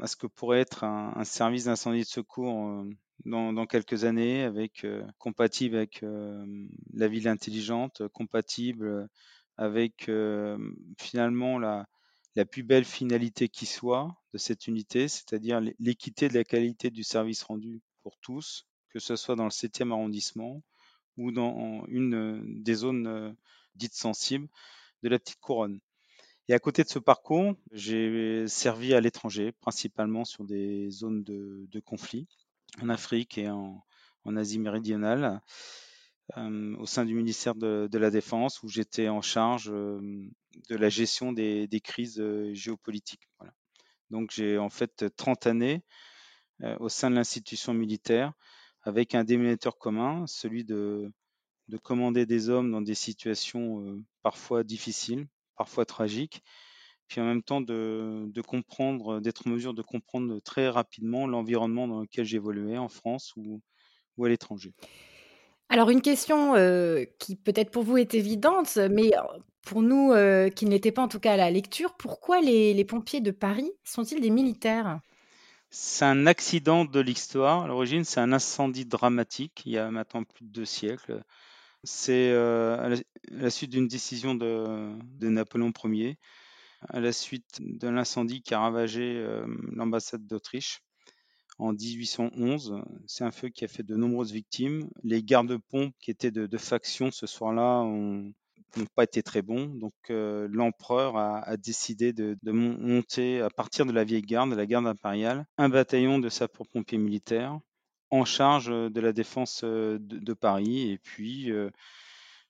à 0.00 0.06
ce 0.06 0.16
que 0.16 0.26
pourrait 0.26 0.60
être 0.60 0.84
un, 0.84 1.24
service 1.24 1.64
d'incendie 1.64 2.00
de 2.00 2.06
secours 2.06 2.84
dans, 3.26 3.52
dans, 3.52 3.66
quelques 3.66 4.04
années, 4.04 4.44
avec 4.44 4.86
compatible 5.18 5.76
avec 5.76 6.02
la 6.94 7.08
ville 7.08 7.28
intelligente, 7.28 8.00
compatible 8.14 9.08
avec 9.60 10.10
finalement 10.98 11.58
la, 11.58 11.86
la 12.34 12.46
plus 12.46 12.62
belle 12.62 12.86
finalité 12.86 13.48
qui 13.48 13.66
soit 13.66 14.16
de 14.32 14.38
cette 14.38 14.66
unité, 14.66 15.06
c'est-à-dire 15.06 15.60
l'équité 15.78 16.28
de 16.28 16.34
la 16.34 16.44
qualité 16.44 16.90
du 16.90 17.04
service 17.04 17.42
rendu 17.42 17.82
pour 18.02 18.16
tous, 18.20 18.66
que 18.88 18.98
ce 18.98 19.16
soit 19.16 19.36
dans 19.36 19.44
le 19.44 19.50
7e 19.50 19.92
arrondissement 19.92 20.62
ou 21.18 21.30
dans 21.30 21.84
une 21.88 22.62
des 22.62 22.74
zones 22.74 23.36
dites 23.74 23.94
sensibles 23.94 24.48
de 25.02 25.10
la 25.10 25.18
petite 25.18 25.40
couronne. 25.40 25.78
Et 26.48 26.54
à 26.54 26.58
côté 26.58 26.82
de 26.82 26.88
ce 26.88 26.98
parcours, 26.98 27.54
j'ai 27.70 28.46
servi 28.48 28.94
à 28.94 29.00
l'étranger, 29.00 29.52
principalement 29.52 30.24
sur 30.24 30.44
des 30.44 30.90
zones 30.90 31.22
de, 31.22 31.80
conflit, 31.80 32.26
en 32.80 32.88
Afrique 32.88 33.36
et 33.36 33.50
en 33.50 34.36
Asie 34.36 34.58
méridionale 34.58 35.42
au 36.36 36.86
sein 36.86 37.04
du 37.04 37.14
ministère 37.14 37.54
de, 37.54 37.88
la 37.92 38.10
Défense 38.10 38.62
où 38.62 38.68
j'étais 38.68 39.08
en 39.08 39.22
charge 39.22 39.66
de 39.66 40.76
la 40.76 40.88
gestion 40.88 41.32
des, 41.32 41.80
crises 41.82 42.22
géopolitiques. 42.52 43.28
Donc 44.10 44.30
j'ai 44.32 44.58
en 44.58 44.70
fait 44.70 45.04
30 45.16 45.46
années 45.46 45.82
au 46.78 46.88
sein 46.88 47.10
de 47.10 47.14
l'institution 47.14 47.74
militaire 47.74 48.32
avec 48.82 49.14
un 49.14 49.24
dénominateur 49.24 49.78
commun, 49.78 50.26
celui 50.26 50.64
de, 50.64 51.12
de, 51.68 51.76
commander 51.76 52.26
des 52.26 52.48
hommes 52.48 52.70
dans 52.70 52.80
des 52.80 52.94
situations 52.94 54.02
parfois 54.22 54.64
difficiles, 54.64 55.26
parfois 55.56 55.84
tragiques, 55.84 56.42
puis 57.10 57.20
en 57.20 57.24
même 57.24 57.42
temps 57.42 57.60
de, 57.60 58.24
de 58.26 58.40
comprendre, 58.40 59.20
d'être 59.20 59.46
en 59.46 59.50
mesure 59.50 59.74
de 59.74 59.82
comprendre 59.82 60.40
très 60.40 60.68
rapidement 60.68 61.26
l'environnement 61.26 61.88
dans 61.88 62.00
lequel 62.00 62.24
j'évoluais 62.24 62.78
en 62.78 62.88
France 62.88 63.34
ou, 63.36 63.60
ou 64.16 64.24
à 64.24 64.28
l'étranger. 64.28 64.72
Alors 65.72 65.88
une 65.90 66.02
question 66.02 66.56
euh, 66.56 67.04
qui 67.20 67.36
peut-être 67.36 67.70
pour 67.70 67.84
vous 67.84 67.96
est 67.96 68.14
évidente, 68.14 68.76
mais 68.90 69.16
euh, 69.16 69.22
pour 69.62 69.82
nous 69.82 70.12
euh, 70.12 70.50
qui 70.50 70.66
n'étaient 70.66 70.90
pas 70.90 71.02
en 71.02 71.08
tout 71.08 71.20
cas 71.20 71.34
à 71.34 71.36
la 71.36 71.48
lecture, 71.48 71.94
pourquoi 71.96 72.40
les, 72.40 72.84
pompiers 72.84 73.20
de 73.20 73.30
Paris 73.30 73.70
sont-ils 73.84 74.20
des 74.20 74.30
militaires? 74.30 74.98
C'est 75.70 76.04
un 76.04 76.26
accident 76.26 76.84
de 76.84 76.98
l'histoire. 76.98 77.62
À 77.62 77.68
l'origine, 77.68 78.02
c'est 78.02 78.18
un 78.18 78.32
incendie 78.32 78.84
dramatique 78.84 79.62
il 79.64 79.72
y 79.72 79.78
a 79.78 79.92
maintenant 79.92 80.24
plus 80.24 80.44
de 80.44 80.50
deux 80.50 80.64
siècles. 80.64 81.22
C'est 81.84 82.32
à, 82.32 82.88
la 83.30 83.50
suite 83.50 83.70
d'une 83.70 83.86
décision 83.86 84.34
de, 84.34 84.90
Napoléon 85.20 85.72
Ier, 85.84 86.18
à 86.88 86.98
la 86.98 87.12
suite 87.12 87.60
de 87.60 87.86
l'incendie 87.86 88.42
qui 88.42 88.54
a 88.54 88.60
ravagé 88.60 89.24
l'ambassade 89.72 90.26
d'Autriche 90.26 90.82
en 91.60 91.72
1811. 91.72 92.82
C'est 93.06 93.24
un 93.24 93.30
feu 93.30 93.48
qui 93.48 93.64
a 93.64 93.68
fait 93.68 93.82
de 93.82 93.96
nombreuses 93.96 94.32
victimes. 94.32 94.88
Les 95.02 95.22
gardes-pompes 95.22 95.94
qui 96.00 96.10
étaient 96.10 96.30
de, 96.30 96.46
de 96.46 96.58
faction 96.58 97.10
ce 97.10 97.26
soir-là 97.26 97.82
ont 97.82 98.32
n'ont 98.76 98.86
pas 98.86 99.04
été 99.04 99.22
très 99.22 99.42
bons. 99.42 99.66
Donc 99.66 99.94
l'empereur 100.08 101.16
a, 101.16 101.56
décidé 101.56 102.12
de, 102.12 102.36
monter 102.50 103.40
à 103.40 103.50
partir 103.50 103.86
de 103.86 103.92
la 103.92 104.04
vieille 104.04 104.22
garde, 104.22 104.50
de 104.50 104.56
la 104.56 104.66
garde 104.66 104.86
impériale, 104.86 105.46
un 105.58 105.68
bataillon 105.68 106.18
de 106.18 106.28
sapeurs-pompiers 106.28 106.98
militaires 106.98 107.58
en 108.10 108.24
charge 108.24 108.66
de 108.68 109.00
la 109.00 109.12
défense 109.12 109.62
de, 109.64 110.32
Paris. 110.34 110.90
Et 110.90 110.98
puis 110.98 111.50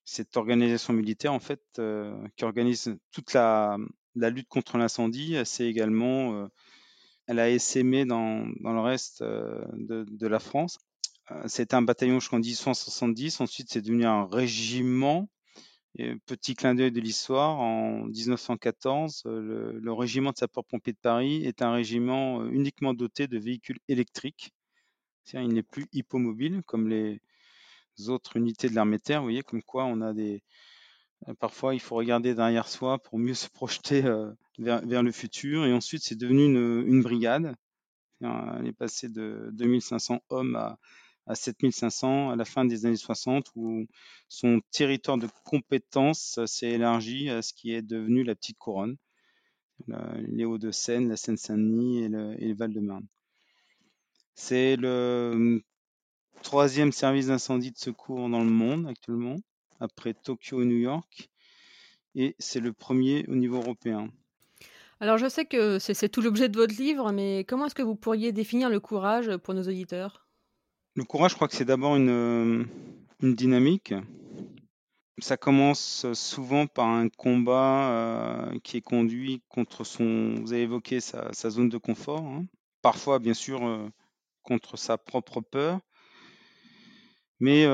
cette 0.04 0.36
organisation 0.36 0.92
militaire, 0.92 1.32
en 1.32 1.40
fait, 1.40 1.62
qui 2.36 2.44
organise 2.44 2.96
toute 3.12 3.32
la, 3.32 3.76
lutte 4.14 4.48
contre 4.48 4.78
l'incendie, 4.78 5.36
c'est 5.44 5.66
également, 5.66 6.48
elle 7.30 7.38
a 7.38 7.48
essaimé 7.48 8.04
dans, 8.04 8.44
le 8.44 8.80
reste 8.80 9.22
de, 9.22 10.04
de 10.08 10.26
la 10.26 10.38
France. 10.38 10.78
C'était 11.46 11.74
un 11.74 11.82
bataillon 11.82 12.20
jusqu'en 12.20 12.40
1870. 12.40 13.40
Ensuite, 13.40 13.70
c'est 13.70 13.82
devenu 13.82 14.04
un 14.04 14.26
régiment 14.26 15.28
petit 16.26 16.54
clin 16.54 16.74
d'œil 16.74 16.92
de 16.92 17.00
l'histoire, 17.00 17.58
en 17.58 18.04
1914, 18.06 19.24
euh, 19.26 19.72
le, 19.80 19.92
régiment 19.92 20.30
de 20.32 20.36
sapeurs-pompiers 20.36 20.92
de 20.92 20.98
Paris 20.98 21.44
est 21.44 21.62
un 21.62 21.72
régiment 21.72 22.42
euh, 22.42 22.50
uniquement 22.50 22.94
doté 22.94 23.26
de 23.26 23.38
véhicules 23.38 23.80
électriques. 23.88 24.52
Il 25.32 25.48
n'est 25.48 25.62
plus 25.62 25.86
hippomobile 25.92 26.62
comme 26.66 26.88
les 26.88 27.20
autres 28.08 28.36
unités 28.36 28.68
de 28.68 28.74
l'armée 28.74 28.98
terre. 28.98 29.20
Vous 29.20 29.26
voyez, 29.26 29.42
comme 29.42 29.62
quoi 29.62 29.84
on 29.84 30.00
a 30.00 30.12
des. 30.12 30.42
Euh, 31.28 31.34
parfois, 31.34 31.74
il 31.74 31.80
faut 31.80 31.96
regarder 31.96 32.34
derrière 32.34 32.68
soi 32.68 32.98
pour 32.98 33.18
mieux 33.18 33.34
se 33.34 33.48
projeter 33.48 34.02
vers, 34.58 35.02
le 35.02 35.12
futur. 35.12 35.66
Et 35.66 35.72
ensuite, 35.72 36.02
c'est 36.02 36.18
devenu 36.18 36.44
une, 36.44 37.02
brigade. 37.02 37.54
Elle 38.20 38.66
est 38.66 38.72
passée 38.72 39.08
de 39.08 39.48
2500 39.52 40.20
hommes 40.28 40.56
à, 40.56 40.78
à 41.30 41.34
7500 41.34 42.30
à 42.30 42.36
la 42.36 42.44
fin 42.44 42.64
des 42.64 42.86
années 42.86 42.96
60, 42.96 43.52
où 43.54 43.86
son 44.28 44.60
territoire 44.72 45.16
de 45.16 45.28
compétence 45.44 46.40
s'est 46.46 46.70
élargi 46.70 47.30
à 47.30 47.40
ce 47.40 47.52
qui 47.52 47.72
est 47.72 47.82
devenu 47.82 48.24
la 48.24 48.34
petite 48.34 48.58
couronne, 48.58 48.96
les 49.86 50.44
Hauts-de-Seine, 50.44 51.08
la 51.08 51.16
Seine-Saint-Denis 51.16 52.04
et 52.04 52.08
le, 52.08 52.54
Val-de-Marne. 52.54 53.06
C'est 54.34 54.76
le 54.76 55.30
hum, 55.34 55.62
troisième 56.42 56.92
service 56.92 57.26
d'incendie 57.26 57.70
de 57.70 57.78
secours 57.78 58.28
dans 58.28 58.42
le 58.42 58.50
monde 58.50 58.88
actuellement, 58.88 59.36
après 59.80 60.14
Tokyo 60.14 60.62
et 60.62 60.66
New 60.66 60.78
York, 60.78 61.30
et 62.14 62.36
c'est 62.38 62.60
le 62.60 62.72
premier 62.72 63.24
au 63.28 63.34
niveau 63.34 63.56
européen. 63.56 64.08
Alors 65.00 65.16
je 65.16 65.28
sais 65.28 65.46
que 65.46 65.78
c'est 65.78 66.08
tout 66.10 66.20
l'objet 66.20 66.50
de 66.50 66.58
votre 66.58 66.74
livre, 66.74 67.10
mais 67.12 67.44
comment 67.44 67.66
est-ce 67.66 67.74
que 67.74 67.82
vous 67.82 67.96
pourriez 67.96 68.32
définir 68.32 68.68
le 68.68 68.80
courage 68.80 69.34
pour 69.38 69.54
nos 69.54 69.62
auditeurs? 69.62 70.26
Le 70.94 71.04
courage, 71.04 71.30
je 71.30 71.36
crois 71.36 71.48
que 71.48 71.54
c'est 71.56 71.64
d'abord 71.64 71.96
une, 71.96 72.10
euh, 72.10 72.64
une 73.22 73.34
dynamique. 73.34 73.94
Ça 75.18 75.36
commence 75.36 76.06
souvent 76.12 76.66
par 76.66 76.88
un 76.88 77.08
combat 77.08 77.90
euh, 77.90 78.58
qui 78.62 78.78
est 78.78 78.82
conduit 78.82 79.42
contre 79.48 79.84
son, 79.84 80.34
vous 80.34 80.52
avez 80.52 80.62
évoqué 80.62 81.00
sa, 81.00 81.32
zone 81.32 81.68
de 81.68 81.78
confort, 81.78 82.22
hein. 82.22 82.44
parfois 82.82 83.18
bien 83.18 83.34
sûr 83.34 83.66
euh, 83.66 83.88
contre 84.42 84.76
sa 84.76 84.98
propre 84.98 85.40
peur, 85.40 85.80
mais 87.38 87.64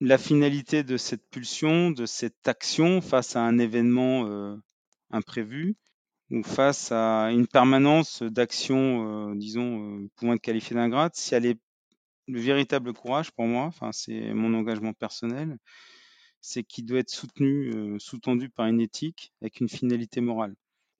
la 0.00 0.18
finalité 0.18 0.82
de 0.82 0.96
cette 0.96 1.28
pulsion, 1.30 1.90
de 1.90 2.06
cette 2.06 2.46
action 2.48 3.00
face 3.00 3.36
à 3.36 3.42
un 3.42 3.58
événement 3.58 4.58
imprévu, 5.10 5.76
ou 6.30 6.42
face 6.42 6.90
à 6.92 7.30
une 7.30 7.46
permanence 7.46 8.22
d'action, 8.22 9.34
disons, 9.34 10.08
pouvant 10.16 10.34
être 10.34 10.40
qualifiée 10.40 10.76
d'ingrate, 10.76 11.16
si 11.16 11.34
elle 11.34 11.46
est 11.46 11.58
le 12.26 12.40
véritable 12.40 12.92
courage 12.92 13.30
pour 13.32 13.46
moi, 13.46 13.70
c'est 13.92 14.32
mon 14.32 14.54
engagement 14.54 14.92
personnel, 14.92 15.58
c'est 16.40 16.62
qu'il 16.62 16.86
doit 16.86 16.98
être 16.98 17.10
soutenu, 17.10 17.70
euh, 17.74 17.98
sous-tendu 17.98 18.50
par 18.50 18.66
une 18.66 18.80
éthique 18.80 19.32
avec 19.40 19.60
une 19.60 19.68
finalité 19.68 20.20
morale. 20.20 20.54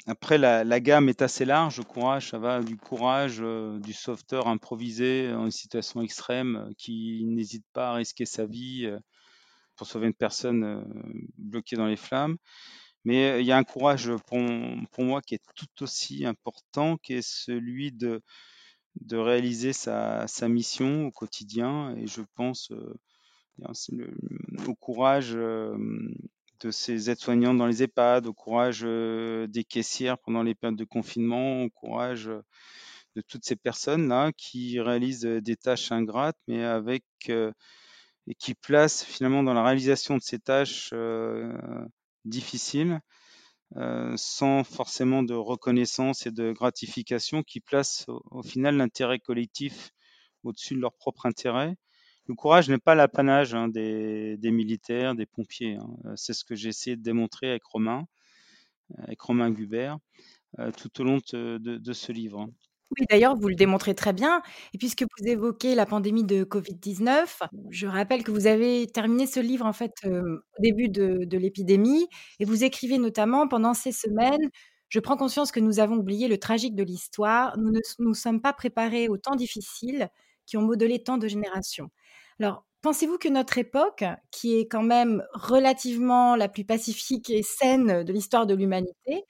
Après, 0.07 0.37
la, 0.39 0.81
gamme 0.81 1.09
est 1.09 1.23
assez 1.23 1.45
large. 1.45 1.81
Courage, 1.83 2.31
ça 2.31 2.39
va 2.39 2.63
du 2.63 2.77
courage 2.77 3.39
euh, 3.41 3.79
du 3.79 3.93
sauveteur 3.93 4.49
improvisé 4.49 5.33
en 5.33 5.47
une 5.47 5.51
situation 5.51 6.03
extrême 6.03 6.57
euh, 6.57 6.73
qui 6.77 7.25
n'hésite 7.25 7.65
pas 7.73 7.91
à 7.91 7.95
risquer 7.95 8.27
sa 8.27 8.45
vie 8.45 8.91
pour 9.77 9.87
sauver 9.87 10.07
une 10.07 10.15
personne 10.15 10.85
bloquée 11.39 11.77
dans 11.77 11.87
les 11.87 11.97
flammes. 11.97 12.37
Mais 13.05 13.41
il 13.41 13.47
y 13.47 13.53
a 13.53 13.57
un 13.57 13.65
courage 13.65 14.11
pour, 14.27 14.39
moi 15.05 15.21
qui 15.21 15.35
est 15.35 15.43
tout 15.57 15.83
aussi 15.83 16.25
important, 16.25 16.97
qui 16.97 17.15
est 17.15 17.27
celui 17.27 17.93
de, 17.93 18.23
de 19.01 19.17
réaliser 19.17 19.73
sa, 19.73 20.27
mission 20.49 21.07
au 21.07 21.11
quotidien. 21.11 21.97
Et 21.97 22.07
je 22.07 22.23
pense 22.35 22.71
euh, 22.73 24.17
au 24.67 24.75
courage 24.75 25.33
euh, 25.35 25.77
de 26.65 26.71
ces 26.71 27.11
aides-soignantes 27.11 27.59
dans 27.59 27.67
les 27.67 27.83
EHPAD, 27.83 28.27
au 28.27 28.33
courage 28.33 28.83
euh, 28.85 29.47
des 29.47 29.65
caissières 29.65 30.19
pendant 30.19 30.43
les 30.43 30.55
périodes 30.55 30.79
de 30.79 30.85
confinement, 30.85 31.63
au 31.63 31.71
courage 31.71 32.31
de 33.17 33.21
toutes 33.23 33.45
ces 33.45 33.57
personnes-là 33.57 34.33
qui 34.33 34.81
réalisent 34.81 35.23
des 35.23 35.57
tâches 35.57 35.93
ingrates, 35.93 36.39
mais 36.49 36.65
avec 36.65 37.05
et 38.27 38.35
qui 38.39 38.55
placent 38.55 39.05
finalement 39.05 39.43
dans 39.43 39.55
la 39.55 39.63
réalisation 39.63 40.17
de 40.17 40.23
ces 40.23 40.41
tâches 40.41 40.93
difficiles 42.25 43.01
euh, 43.77 44.15
sans 44.17 44.63
forcément 44.63 45.25
de 45.25 45.35
reconnaissance 45.35 46.27
et 46.27 46.31
de 46.31 46.53
gratification, 46.53 47.43
qui 47.43 47.59
placent 47.61 48.07
au, 48.09 48.43
final 48.43 48.77
l'intérêt 48.77 49.19
collectif 49.19 49.91
au-dessus 50.45 50.75
de 50.75 50.81
leur 50.81 50.95
propre 50.95 51.27
intérêt. 51.27 51.75
Le 52.27 52.35
courage 52.35 52.69
n'est 52.71 52.79
pas 52.79 52.95
l'apanage 52.95 53.55
hein, 53.55 53.69
des, 53.69 54.39
militaires, 54.45 55.15
des 55.15 55.27
pompiers. 55.27 55.77
Hein. 55.77 55.89
Euh, 56.07 56.13
c'est 56.17 56.33
ce 56.33 56.45
que 56.45 56.55
j'ai 56.55 56.71
essayé 56.71 56.97
de 56.97 57.03
démontrer 57.03 57.51
avec 57.51 57.65
Romain, 57.65 58.07
avec 58.99 59.21
Romain 59.21 59.51
Gubert, 59.51 59.99
euh, 60.59 60.71
tout 60.73 61.01
au 61.01 61.05
long 61.05 61.19
de, 61.33 61.93
ce 61.93 62.13
livre. 62.13 62.41
Hein. 62.41 62.51
Oui, 62.99 63.07
d'ailleurs, 63.11 63.37
vous 63.37 63.49
le 63.49 63.55
démontrez 63.55 63.95
très 63.95 64.15
bien. 64.15 64.43
Et 64.73 64.79
puisque 64.79 65.03
vous 65.03 65.27
évoquez 65.27 65.75
la 65.75 65.85
pandémie 65.85 66.25
de 66.25 66.45
Covid-19, 66.45 67.41
je 67.71 67.87
rappelle 67.87 68.23
que 68.23 68.31
vous 68.31 68.47
avez 68.47 68.87
terminé 68.87 69.27
ce 69.27 69.41
livre 69.41 69.67
en 69.67 69.73
fait 69.73 69.93
au 70.07 70.63
début 70.63 70.89
de, 70.89 71.37
l'épidémie 71.37 72.07
et 72.39 72.45
vous 72.45 72.63
écrivez 72.63 72.99
notamment 72.99 73.49
pendant 73.49 73.75
ces 73.75 73.93
semaines. 73.93 74.49
Je 74.91 75.01
prends 75.01 75.17
conscience 75.17 75.51
que 75.51 75.61
nous 75.61 75.81
avons 75.81 75.97
oublié 75.97 76.29
le 76.29 76.39
tragique 76.39 76.77
de 76.77 76.85
l'histoire. 76.85 77.59
Nous 77.59 77.71
ne 77.71 77.81
nous 77.99 78.15
sommes 78.15 78.41
pas 78.41 78.53
préparés 78.53 79.09
aux 79.09 79.19
temps 79.19 79.35
difficiles 79.35 80.09
qui 80.47 80.57
ont 80.57 80.63
modelé 80.63 81.03
tant 81.03 81.19
de 81.19 81.27
générations. 81.27 81.91
Alors, 82.41 82.65
pensez-vous 82.83 83.19
que 83.19 83.29
notre 83.29 83.59
époque, 83.59 84.05
qui 84.31 84.59
est 84.59 84.67
quand 84.67 84.83
même 84.83 85.25
relativement 85.33 86.37
la 86.37 86.49
plus 86.49 86.65
pacifique 86.65 87.31
et 87.31 87.43
saine 87.43 88.05
de 88.05 88.13
l'histoire 88.13 88.47
de 88.47 88.55
l'humanité, 88.55 89.25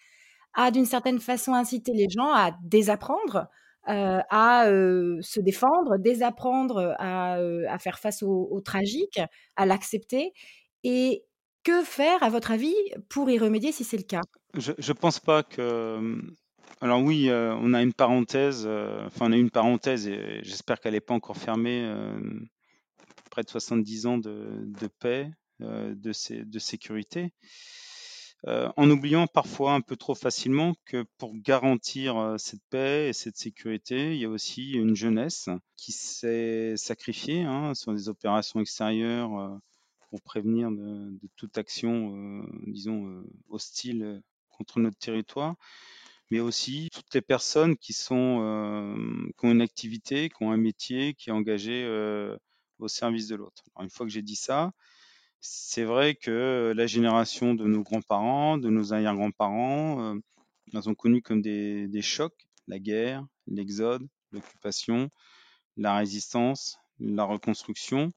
a 0.54 0.70
d'une 0.70 0.86
certaine 0.86 1.20
façon 1.20 1.54
incité 1.54 1.92
les 1.92 2.08
gens 2.08 2.32
à 2.32 2.52
désapprendre, 2.62 3.48
euh, 3.88 4.20
à 4.30 4.66
euh, 4.68 5.18
se 5.20 5.40
défendre, 5.40 5.98
désapprendre 5.98 6.94
à, 6.98 7.38
euh, 7.38 7.64
à 7.68 7.78
faire 7.78 7.98
face 7.98 8.22
au, 8.22 8.60
tragique, 8.64 9.20
à 9.56 9.66
l'accepter? 9.66 10.32
Et 10.84 11.24
que 11.64 11.82
faire, 11.82 12.22
à 12.22 12.28
votre 12.28 12.50
avis, 12.50 12.74
pour 13.08 13.30
y 13.30 13.38
remédier 13.38 13.72
si 13.72 13.84
c'est 13.84 13.96
le 13.96 14.04
cas? 14.04 14.20
Je 14.54 14.72
ne 14.72 14.92
pense 14.92 15.18
pas 15.18 15.42
que... 15.42 16.20
Alors 16.80 17.00
oui, 17.00 17.30
on 17.30 17.72
a 17.72 17.82
une 17.82 17.94
parenthèse, 17.94 18.68
enfin 19.06 19.28
on 19.28 19.32
a 19.32 19.36
une 19.36 19.50
parenthèse 19.50 20.06
et 20.06 20.40
j'espère 20.42 20.80
qu'elle 20.80 20.92
n'est 20.92 21.00
pas 21.00 21.14
encore 21.14 21.36
fermée, 21.36 21.90
près 23.34 23.42
de 23.42 23.50
70 23.50 24.06
ans 24.06 24.18
de, 24.18 24.88
paix, 25.00 25.28
de, 25.58 25.94
de 26.44 26.58
sécurité. 26.60 27.32
Euh, 28.46 28.70
en 28.76 28.88
oubliant 28.90 29.26
parfois 29.26 29.72
un 29.72 29.80
peu 29.80 29.96
trop 29.96 30.14
facilement 30.14 30.74
que 30.84 31.04
pour 31.18 31.34
garantir 31.34 32.16
euh, 32.16 32.36
cette 32.36 32.62
paix 32.70 33.08
et 33.08 33.12
cette 33.12 33.36
sécurité, 33.38 34.14
il 34.14 34.20
y 34.20 34.26
a 34.26 34.28
aussi 34.28 34.72
une 34.72 34.94
jeunesse 34.94 35.48
qui 35.76 35.92
s'est 35.92 36.76
sacrifiée 36.76 37.42
hein, 37.42 37.74
sur 37.74 37.92
des 37.92 38.08
opérations 38.08 38.60
extérieures 38.60 39.36
euh, 39.36 39.56
pour 40.10 40.22
prévenir 40.22 40.70
de, 40.70 41.18
toute 41.34 41.58
action, 41.58 42.46
disons, 42.68 43.24
hostile 43.48 44.22
contre 44.50 44.78
notre 44.78 44.98
territoire, 44.98 45.56
mais 46.30 46.38
aussi 46.38 46.88
toutes 46.92 47.12
les 47.14 47.20
personnes 47.20 47.76
qui, 47.76 47.92
sont, 47.92 48.94
qui 49.36 49.44
ont 49.44 49.50
une 49.50 49.60
activité, 49.60 50.28
qui 50.28 50.44
ont 50.44 50.52
un 50.52 50.56
métier, 50.56 51.14
qui 51.14 51.30
est 51.30 51.32
engagé 51.32 51.84
au 52.78 52.88
service 52.88 53.28
de 53.28 53.36
l'autre. 53.36 53.64
Une 53.80 53.90
fois 53.90 54.06
que 54.06 54.12
j'ai 54.12 54.22
dit 54.22 54.36
ça, 54.36 54.72
c'est 55.46 55.84
vrai 55.84 56.14
que 56.14 56.72
la 56.74 56.86
génération 56.86 57.52
de 57.52 57.66
nos 57.66 57.82
grands-parents, 57.82 58.56
de 58.56 58.70
nos 58.70 58.94
arrière-grands-parents, 58.94 60.14
euh, 60.14 60.80
ont 60.86 60.94
connu 60.94 61.20
comme 61.20 61.42
des, 61.42 62.02
chocs 62.02 62.48
la 62.66 62.78
guerre, 62.78 63.26
l'exode, 63.46 64.08
l'occupation, 64.32 65.10
la 65.76 65.96
résistance, 65.96 66.78
la 66.98 67.24
reconstruction. 67.24 68.10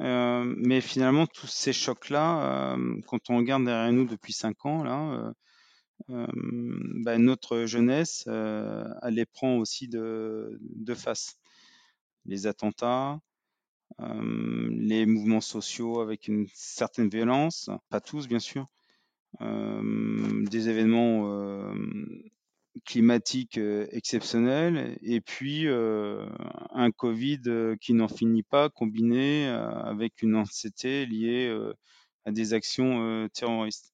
Euh, 0.00 0.54
mais 0.56 0.80
finalement, 0.80 1.26
tous 1.26 1.46
ces 1.46 1.74
chocs-là, 1.74 2.74
euh, 2.74 3.00
quand 3.06 3.28
on 3.28 3.36
regarde 3.36 3.66
derrière 3.66 3.92
nous 3.92 4.06
depuis 4.06 4.32
cinq 4.32 4.64
ans, 4.64 4.82
là, 4.82 5.34
bah, 6.08 7.18
notre 7.18 7.66
jeunesse, 7.66 8.24
elle 8.26 9.14
les 9.14 9.26
prend 9.26 9.58
aussi 9.58 9.88
de, 9.88 10.58
de 10.62 10.94
face. 10.94 11.36
Les 12.24 12.46
attentats, 12.46 13.20
les 13.98 15.06
mouvements 15.06 15.40
sociaux 15.40 16.00
avec 16.00 16.28
une 16.28 16.46
certaine 16.54 17.08
violence, 17.08 17.70
pas 17.88 18.00
tous 18.00 18.28
bien 18.28 18.38
sûr, 18.38 18.66
des 19.40 20.68
événements 20.68 21.74
climatiques 22.86 23.58
exceptionnels 23.90 24.98
et 25.02 25.20
puis 25.20 25.66
un 25.68 26.90
Covid 26.96 27.40
qui 27.80 27.94
n'en 27.94 28.08
finit 28.08 28.42
pas 28.42 28.68
combiné 28.70 29.48
avec 29.48 30.22
une 30.22 30.36
anxiété 30.36 31.06
liée 31.06 31.54
à 32.24 32.32
des 32.32 32.54
actions 32.54 33.28
terroristes. 33.34 33.92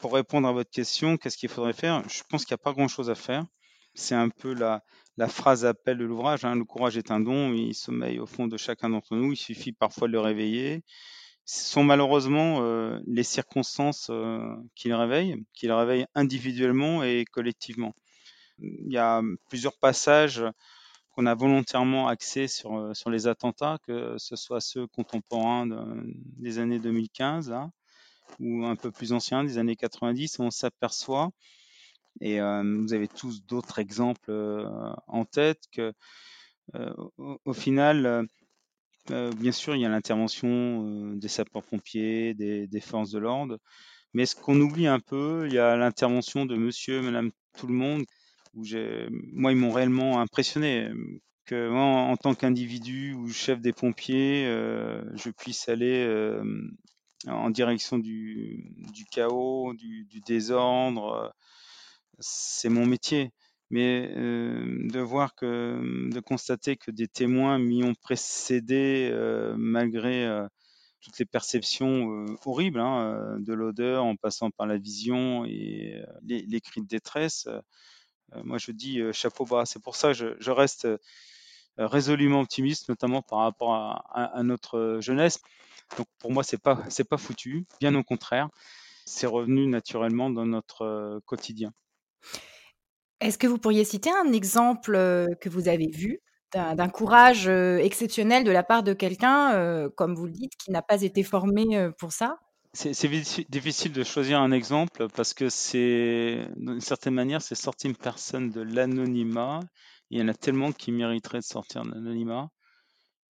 Pour 0.00 0.12
répondre 0.12 0.46
à 0.46 0.52
votre 0.52 0.70
question, 0.70 1.16
qu'est-ce 1.16 1.38
qu'il 1.38 1.48
faudrait 1.48 1.72
faire? 1.72 2.06
Je 2.08 2.22
pense 2.28 2.44
qu'il 2.44 2.52
n'y 2.52 2.60
a 2.60 2.62
pas 2.62 2.74
grand-chose 2.74 3.08
à 3.10 3.14
faire. 3.14 3.46
C'est 3.94 4.14
un 4.14 4.28
peu 4.28 4.52
la, 4.52 4.84
la 5.18 5.26
phrase 5.26 5.64
appel 5.64 5.98
de 5.98 6.04
l'ouvrage. 6.04 6.44
Hein. 6.44 6.54
le 6.54 6.64
courage 6.64 6.96
est 6.96 7.10
un 7.10 7.18
don, 7.18 7.52
il 7.52 7.74
sommeille 7.74 8.20
au 8.20 8.26
fond 8.26 8.46
de 8.46 8.56
chacun 8.56 8.88
d'entre 8.88 9.16
nous. 9.16 9.32
Il 9.32 9.36
suffit 9.36 9.72
parfois 9.72 10.06
de 10.06 10.12
le 10.12 10.20
réveiller. 10.20 10.84
Ce 11.44 11.64
sont 11.64 11.82
malheureusement 11.82 12.58
euh, 12.60 13.00
les 13.04 13.24
circonstances 13.24 14.10
euh, 14.10 14.54
qui 14.76 14.88
le 14.88 14.94
réveillent, 14.94 15.44
qui 15.54 15.66
le 15.66 15.74
réveillent 15.74 16.06
individuellement 16.14 17.02
et 17.02 17.24
collectivement. 17.32 17.94
Il 18.60 18.92
y 18.92 18.98
a 18.98 19.20
plusieurs 19.48 19.76
passages 19.76 20.44
qu'on 21.10 21.26
a 21.26 21.34
volontairement 21.34 22.06
axés 22.06 22.46
sur, 22.46 22.76
euh, 22.76 22.94
sur 22.94 23.10
les 23.10 23.26
attentats, 23.26 23.78
que 23.88 24.14
ce 24.18 24.36
soit 24.36 24.60
ceux 24.60 24.86
contemporains 24.86 25.66
des 26.36 26.60
années 26.60 26.78
2015, 26.78 27.50
là, 27.50 27.70
ou 28.38 28.64
un 28.66 28.76
peu 28.76 28.92
plus 28.92 29.12
ancien, 29.12 29.42
des 29.42 29.58
années 29.58 29.74
90, 29.74 30.38
on 30.38 30.50
s'aperçoit, 30.50 31.30
et 32.20 32.40
vous 32.40 32.92
avez 32.92 33.08
tous 33.08 33.44
d'autres 33.46 33.78
exemples 33.78 34.32
en 35.06 35.24
tête, 35.24 35.64
que 35.72 35.92
au, 37.44 37.52
final, 37.52 38.26
bien 39.08 39.52
sûr, 39.52 39.74
il 39.74 39.82
y 39.82 39.86
a 39.86 39.88
l'intervention 39.88 41.14
des 41.14 41.28
sapeurs-pompiers, 41.28 42.34
des, 42.34 42.80
forces 42.80 43.10
de 43.10 43.18
l'ordre, 43.18 43.58
mais 44.14 44.26
ce 44.26 44.36
qu'on 44.36 44.60
oublie 44.60 44.86
un 44.86 45.00
peu, 45.00 45.46
il 45.46 45.54
y 45.54 45.58
a 45.58 45.76
l'intervention 45.76 46.46
de 46.46 46.56
monsieur, 46.56 47.02
madame, 47.02 47.30
tout 47.56 47.66
le 47.66 47.74
monde, 47.74 48.04
moi, 49.32 49.52
ils 49.52 49.58
m'ont 49.58 49.72
réellement 49.72 50.20
impressionné. 50.20 50.90
Que 51.46 51.70
en, 51.72 52.16
tant 52.18 52.34
qu'individu 52.34 53.14
ou 53.14 53.30
chef 53.30 53.60
des 53.60 53.72
pompiers, 53.72 54.44
je 55.14 55.30
puisse 55.30 55.68
aller 55.68 56.06
en 57.26 57.50
direction 57.50 57.98
du, 57.98 59.06
chaos, 59.10 59.72
du 59.74 60.20
désordre. 60.26 61.34
Euh, 62.18 62.22
c'est 62.22 62.68
mon 62.68 62.86
métier. 62.86 63.32
Mais 63.70 64.10
euh, 64.16 64.88
de 64.88 65.00
voir 65.00 65.34
que, 65.34 66.10
de 66.10 66.20
constater 66.20 66.76
que 66.76 66.90
des 66.90 67.06
témoins 67.06 67.58
m'y 67.58 67.84
ont 67.84 67.94
précédé 67.94 69.10
euh, 69.12 69.54
malgré 69.58 70.26
toutes 71.02 71.18
les 71.18 71.26
perceptions 71.26 72.24
horribles, 72.46 72.80
hein, 72.80 73.36
de 73.40 73.52
l'odeur 73.52 74.04
en 74.04 74.16
passant 74.16 74.50
par 74.50 74.66
la 74.66 74.78
vision 74.78 75.44
et 75.44 76.02
les, 76.22 76.60
cris 76.62 76.80
de 76.80 76.86
détresse, 76.86 77.46
moi 78.42 78.56
je 78.56 78.72
dis 78.72 79.02
chapeau 79.12 79.44
bas. 79.44 79.66
C'est 79.66 79.82
pour 79.82 79.96
ça 79.96 80.14
que 80.14 80.36
je, 80.40 80.50
reste 80.50 80.88
résolument 81.76 82.40
optimiste, 82.40 82.88
notamment 82.88 83.20
par 83.20 83.40
rapport 83.40 83.74
à, 83.74 84.02
à, 84.14 84.42
notre 84.42 84.98
jeunesse. 85.02 85.40
Donc 85.96 86.06
pour 86.18 86.32
moi, 86.32 86.42
c'est 86.42 86.58
pas 86.62 86.84
c'est 86.88 87.08
pas 87.08 87.18
foutu, 87.18 87.66
bien 87.80 87.94
au 87.94 88.02
contraire. 88.02 88.48
C'est 89.06 89.26
revenu 89.26 89.66
naturellement 89.66 90.30
dans 90.30 90.46
notre 90.46 90.82
euh, 90.82 91.20
quotidien. 91.24 91.72
Est-ce 93.20 93.38
que 93.38 93.46
vous 93.46 93.58
pourriez 93.58 93.84
citer 93.84 94.10
un 94.10 94.32
exemple 94.32 94.92
que 95.40 95.48
vous 95.48 95.68
avez 95.68 95.88
vu 95.88 96.20
d'un 96.52 96.88
courage 96.88 97.48
exceptionnel 97.48 98.44
de 98.44 98.50
la 98.50 98.62
part 98.62 98.82
de 98.82 98.92
quelqu'un, 98.92 99.88
comme 99.96 100.14
vous 100.14 100.26
le 100.26 100.32
dites, 100.32 100.52
qui 100.56 100.70
n'a 100.70 100.82
pas 100.82 101.02
été 101.02 101.22
formé 101.22 101.64
pour 101.98 102.12
ça? 102.12 102.38
C'est 102.74 102.92
difficile 103.48 103.92
de 103.92 104.04
choisir 104.04 104.40
un 104.40 104.52
exemple 104.52 105.08
parce 105.14 105.34
que 105.34 105.48
c'est, 105.48 106.48
d'une 106.56 106.80
certaine 106.80 107.14
manière, 107.14 107.42
c'est 107.42 107.54
sortir 107.54 107.90
une 107.90 107.96
personne 107.96 108.50
de 108.50 108.60
l'anonymat. 108.60 109.60
Il 110.10 110.20
y 110.20 110.22
en 110.22 110.28
a 110.28 110.34
tellement 110.34 110.70
qui 110.72 110.92
mériteraient 110.92 111.40
de 111.40 111.44
sortir 111.44 111.82
de 111.82 111.90
l'anonymat 111.90 112.50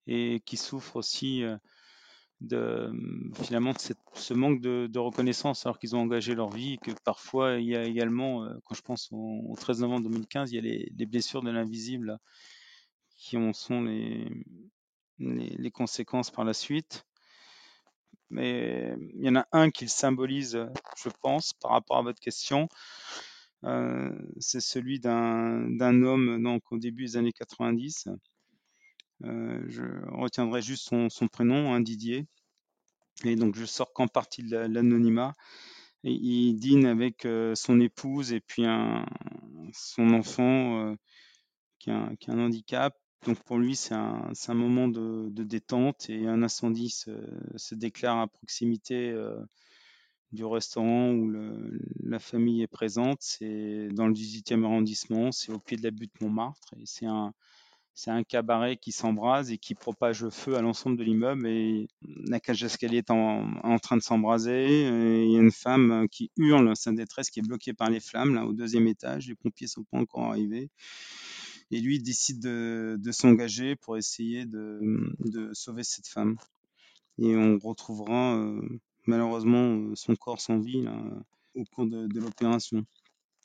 et 0.05 0.41
qui 0.45 0.57
souffrent 0.57 0.97
aussi 0.97 1.43
de 2.41 2.91
finalement 3.41 3.73
de 3.73 3.79
ce 4.13 4.33
manque 4.33 4.61
de, 4.61 4.99
reconnaissance 4.99 5.65
alors 5.65 5.79
qu'ils 5.79 5.95
ont 5.95 5.99
engagé 5.99 6.35
leur 6.35 6.49
vie 6.49 6.73
et 6.73 6.77
que 6.77 6.91
parfois 7.03 7.55
il 7.55 7.65
y 7.67 7.75
a 7.75 7.83
également, 7.83 8.43
euh, 8.43 8.53
quand 8.65 8.75
je 8.75 8.81
pense 8.81 9.09
au, 9.11 9.55
13 9.57 9.81
novembre 9.81 10.03
2015, 10.03 10.51
il 10.51 10.55
y 10.55 10.59
a 10.59 10.61
les, 10.61 10.91
les 10.95 11.05
blessures 11.05 11.41
de 11.41 11.49
l'invisible 11.51 12.19
qui 13.17 13.37
en 13.37 13.51
sont 13.53 13.81
les, 13.81 15.71
conséquences 15.71 16.31
par 16.31 16.45
la 16.45 16.53
suite. 16.53 17.05
Mais 18.29 18.95
il 19.15 19.23
y 19.23 19.29
en 19.29 19.35
a 19.35 19.47
un 19.51 19.69
qui 19.69 19.85
le 19.85 19.89
symbolise, 19.89 20.59
je 20.97 21.09
pense, 21.21 21.53
par 21.53 21.71
rapport 21.71 21.97
à 21.97 22.01
votre 22.01 22.19
question. 22.19 22.67
Euh, 23.63 24.11
c'est 24.39 24.59
celui 24.59 24.99
d'un 24.99 26.03
homme 26.03 26.43
donc 26.43 26.71
au 26.71 26.77
début 26.77 27.05
des 27.05 27.17
années 27.17 27.33
90 27.33 28.07
euh, 28.07 28.15
je 29.21 29.83
retiendrai 30.11 30.61
juste 30.61 30.87
son, 30.87 31.27
prénom, 31.27 31.73
hein, 31.73 31.81
Didier. 31.81 32.27
Et 33.25 33.35
donc 33.35 33.55
je 33.55 33.65
sors 33.65 33.93
qu'en 33.93 34.07
partie 34.07 34.43
de 34.43 34.57
l'anonymat. 34.57 35.33
Il 36.03 36.55
dîne 36.55 36.85
avec 36.85 37.25
euh, 37.25 37.55
son 37.55 37.79
épouse 37.79 38.31
et 38.31 38.39
puis 38.39 38.63
son 39.73 40.13
enfant 40.13 40.91
euh, 40.91 40.95
qui, 41.79 41.89
a, 41.89 42.09
un 42.27 42.39
handicap. 42.39 42.95
Donc 43.25 43.43
pour 43.43 43.57
lui, 43.57 43.75
c'est 43.75 43.95
un, 43.95 44.53
moment 44.53 44.87
de, 44.87 45.29
détente 45.43 46.09
et 46.09 46.27
un 46.27 46.43
incendie 46.43 46.89
se, 46.89 47.75
déclare 47.75 48.19
à 48.19 48.27
proximité 48.27 49.09
euh, 49.09 49.35
du 50.31 50.45
restaurant 50.45 51.11
où 51.11 51.29
la 52.03 52.19
famille 52.19 52.61
est 52.61 52.67
présente. 52.67 53.17
C'est 53.21 53.89
dans 53.89 54.07
le 54.07 54.13
18e 54.13 54.63
arrondissement, 54.63 55.31
c'est 55.31 55.51
au 55.51 55.59
pied 55.59 55.77
de 55.77 55.83
la 55.83 55.91
butte 55.91 56.21
Montmartre 56.21 56.73
et 56.77 56.85
c'est 56.85 57.07
un, 57.07 57.33
c'est 57.97 58.11
un 58.11 58.21
cabaret 58.21 58.77
qui 58.77 58.91
s'embrase 58.91 59.51
et 59.51 59.57
qui 59.57 59.73
propage 59.73 60.21
le 60.21 60.29
feu 60.29 60.55
à 60.55 60.61
l'ensemble 60.61 60.97
de 60.97 61.03
l'immeuble 61.03 61.47
et 61.47 61.87
la 62.27 62.39
cage 62.39 62.61
d'escalier 62.61 62.99
est 62.99 63.09
en, 63.09 63.79
train 63.79 63.97
de 63.97 64.03
s'embraser. 64.03 64.83
Il 64.85 65.31
y 65.31 65.35
a 65.35 65.39
une 65.39 65.51
femme 65.51 66.07
qui 66.07 66.29
hurle 66.37 66.75
sa 66.75 66.91
détresse 66.91 67.31
qui 67.31 67.39
est 67.39 67.47
bloquée 67.47 67.73
par 67.73 67.89
les 67.89 67.99
flammes 67.99 68.35
là 68.35 68.45
au 68.45 68.53
deuxième 68.53 68.87
étage. 68.87 69.27
Les 69.29 69.33
pompiers 69.33 69.65
sont 69.65 69.83
pas 69.83 69.97
encore 69.97 70.25
arrivés. 70.25 70.69
Et 71.71 71.79
lui 71.81 71.99
décide 71.99 72.39
de, 72.39 73.11
s'engager 73.11 73.75
pour 73.75 73.97
essayer 73.97 74.45
de, 74.45 75.49
sauver 75.53 75.83
cette 75.83 76.07
femme. 76.07 76.37
Et 77.17 77.35
on 77.35 77.57
retrouvera 77.57 78.37
euh, 78.37 78.61
malheureusement 79.07 79.95
son 79.95 80.15
corps 80.15 80.39
sans 80.39 80.59
vie 80.59 80.85
au 81.55 81.63
cours 81.65 81.87
de 81.87 82.19
l'opération. 82.19 82.85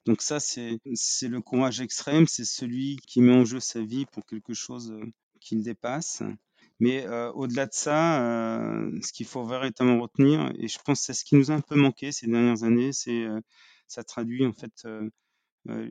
Donc 0.07 0.21
ça, 0.21 0.41
c'est 0.41 0.81
le 1.29 1.41
courage 1.41 1.81
extrême, 1.81 2.27
c'est 2.27 2.45
celui 2.45 2.97
qui 3.07 3.21
met 3.21 3.35
en 3.35 3.45
jeu 3.45 3.61
sa 3.61 3.81
vie 3.81 4.07
pour 4.07 4.27
quelque 4.27 4.53
chose 4.55 4.95
qui 5.41 5.55
le 5.57 5.63
dépasse. 5.63 6.23
Mais 6.81 7.07
au-delà 7.35 7.67
de 7.67 7.73
ça, 7.73 8.19
ce 9.03 9.13
qu'il 9.13 9.27
faut 9.27 9.45
véritablement 9.45 10.01
retenir, 10.01 10.53
et 10.59 10.67
je 10.67 10.79
pense 10.85 11.01
que 11.01 11.07
c'est 11.07 11.15
ce 11.15 11.25
qui 11.25 11.37
nous 11.37 11.53
a 11.53 11.55
un 11.55 11.61
peu 11.61 11.77
manqué 11.77 12.11
ces 12.11 12.27
dernières 12.27 12.65
années, 12.65 12.93
c'est 12.93 13.23
euh, 13.23 13.41
ça 13.87 14.03
traduit 14.03 14.45
en 14.45 14.53
fait 14.53 14.87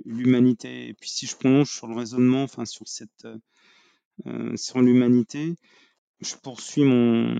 l'humanité. 0.03 0.89
Et 0.89 0.93
puis 0.93 1.09
si 1.09 1.27
je 1.27 1.37
prolonge 1.37 1.71
sur 1.71 1.87
le 1.87 1.95
raisonnement, 1.95 2.43
enfin 2.43 2.65
sur 2.65 2.87
cette 2.87 3.27
sur 4.55 4.81
l'humanité, 4.81 5.55
je 6.19 6.35
poursuis 6.35 6.83
mon 6.83 7.35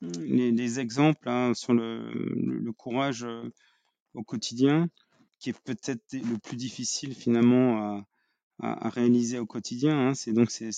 les, 0.00 0.50
les 0.50 0.80
exemples 0.80 1.28
hein, 1.28 1.54
sur 1.54 1.72
le 1.72 2.72
courage 2.72 3.24
au 4.14 4.24
quotidien 4.24 4.88
qui 5.38 5.50
est 5.50 5.60
peut-être 5.64 6.12
le 6.12 6.38
plus 6.38 6.56
difficile 6.56 7.14
finalement 7.14 8.04
à, 8.60 8.88
réaliser 8.88 9.38
au 9.38 9.46
quotidien. 9.46 10.08
Hein. 10.08 10.14
C'est 10.14 10.32
donc 10.32 10.50
ces, 10.50 10.70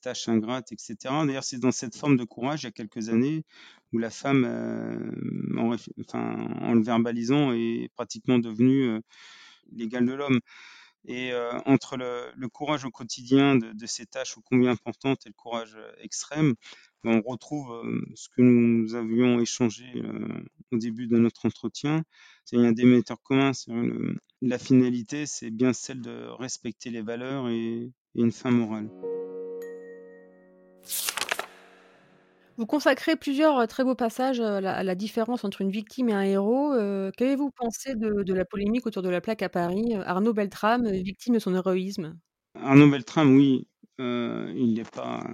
tâches 0.00 0.28
ingrates, 0.28 0.72
etc. 0.72 0.96
D'ailleurs, 1.02 1.44
c'est 1.44 1.58
dans 1.58 1.72
cette 1.72 1.94
forme 1.94 2.16
de 2.16 2.24
courage, 2.24 2.62
il 2.62 2.66
y 2.66 2.68
a 2.68 2.72
quelques 2.72 3.10
années, 3.10 3.44
où 3.92 3.98
la 3.98 4.10
femme, 4.10 4.44
euh, 4.46 5.10
en, 5.58 6.74
le 6.74 6.82
verbalisant, 6.82 7.52
est 7.52 7.90
pratiquement 7.94 8.38
devenue 8.38 8.84
euh, 8.84 9.00
l'égale 9.72 10.06
de 10.06 10.14
l'homme. 10.14 10.40
Et 11.04 11.32
euh, 11.32 11.52
entre 11.64 11.96
le, 11.96 12.30
le, 12.36 12.48
courage 12.48 12.84
au 12.84 12.90
quotidien 12.90 13.56
de, 13.56 13.72
de, 13.72 13.86
ces 13.86 14.04
tâches 14.04 14.36
ô 14.36 14.42
combien 14.42 14.72
importantes 14.72 15.26
et 15.26 15.30
le 15.30 15.34
courage 15.34 15.74
euh, 15.76 15.92
extrême, 16.00 16.54
on 17.04 17.20
retrouve 17.22 17.72
euh, 17.72 18.00
ce 18.14 18.28
que 18.28 18.42
nous 18.42 18.94
avions 18.94 19.40
échangé 19.40 19.84
euh, 19.96 20.42
au 20.72 20.78
début 20.78 21.06
de 21.06 21.16
notre 21.16 21.46
entretien. 21.46 22.02
Il 22.52 22.60
y 22.60 22.64
a 22.64 22.68
un 22.68 22.72
déméteur 22.72 23.22
commun. 23.22 23.52
Le, 23.68 24.16
la 24.42 24.58
finalité, 24.58 25.26
c'est 25.26 25.50
bien 25.50 25.72
celle 25.72 26.00
de 26.00 26.26
respecter 26.38 26.90
les 26.90 27.02
valeurs 27.02 27.48
et, 27.48 27.92
et 28.14 28.20
une 28.20 28.32
fin 28.32 28.50
morale. 28.50 28.88
Vous 32.56 32.66
consacrez 32.66 33.14
plusieurs 33.14 33.68
très 33.68 33.84
beaux 33.84 33.94
passages 33.94 34.40
à 34.40 34.60
la, 34.60 34.74
à 34.74 34.82
la 34.82 34.96
différence 34.96 35.44
entre 35.44 35.60
une 35.60 35.70
victime 35.70 36.08
et 36.08 36.12
un 36.12 36.22
héros. 36.22 36.72
Euh, 36.72 37.12
Qu'avez-vous 37.16 37.52
pensé 37.52 37.94
de, 37.94 38.24
de, 38.24 38.34
la 38.34 38.44
polémique 38.44 38.84
autour 38.84 39.02
de 39.02 39.08
la 39.08 39.20
plaque 39.20 39.42
à 39.42 39.48
Paris 39.48 39.94
Arnaud 40.04 40.32
Beltrame, 40.32 40.90
victime 40.90 41.34
de 41.34 41.38
son 41.38 41.54
héroïsme? 41.54 42.18
Arnaud 42.56 42.90
Beltrame, 42.90 43.36
oui, 43.36 43.68
euh, 44.00 44.52
il 44.56 44.74
n'est 44.74 44.82
pas 44.82 45.24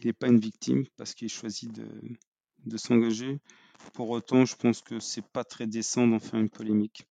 il 0.00 0.06
n'est 0.06 0.12
pas 0.12 0.28
une 0.28 0.40
victime 0.40 0.84
parce 0.96 1.14
qu'il 1.14 1.28
choisit 1.28 1.72
de, 1.72 1.86
de 2.64 2.76
s'engager. 2.76 3.38
Pour 3.94 4.10
autant, 4.10 4.44
je 4.44 4.56
pense 4.56 4.82
que 4.82 5.00
c'est 5.00 5.26
pas 5.26 5.44
très 5.44 5.66
décent 5.66 6.06
d'en 6.06 6.18
faire 6.18 6.40
une 6.40 6.50
polémique. 6.50 7.06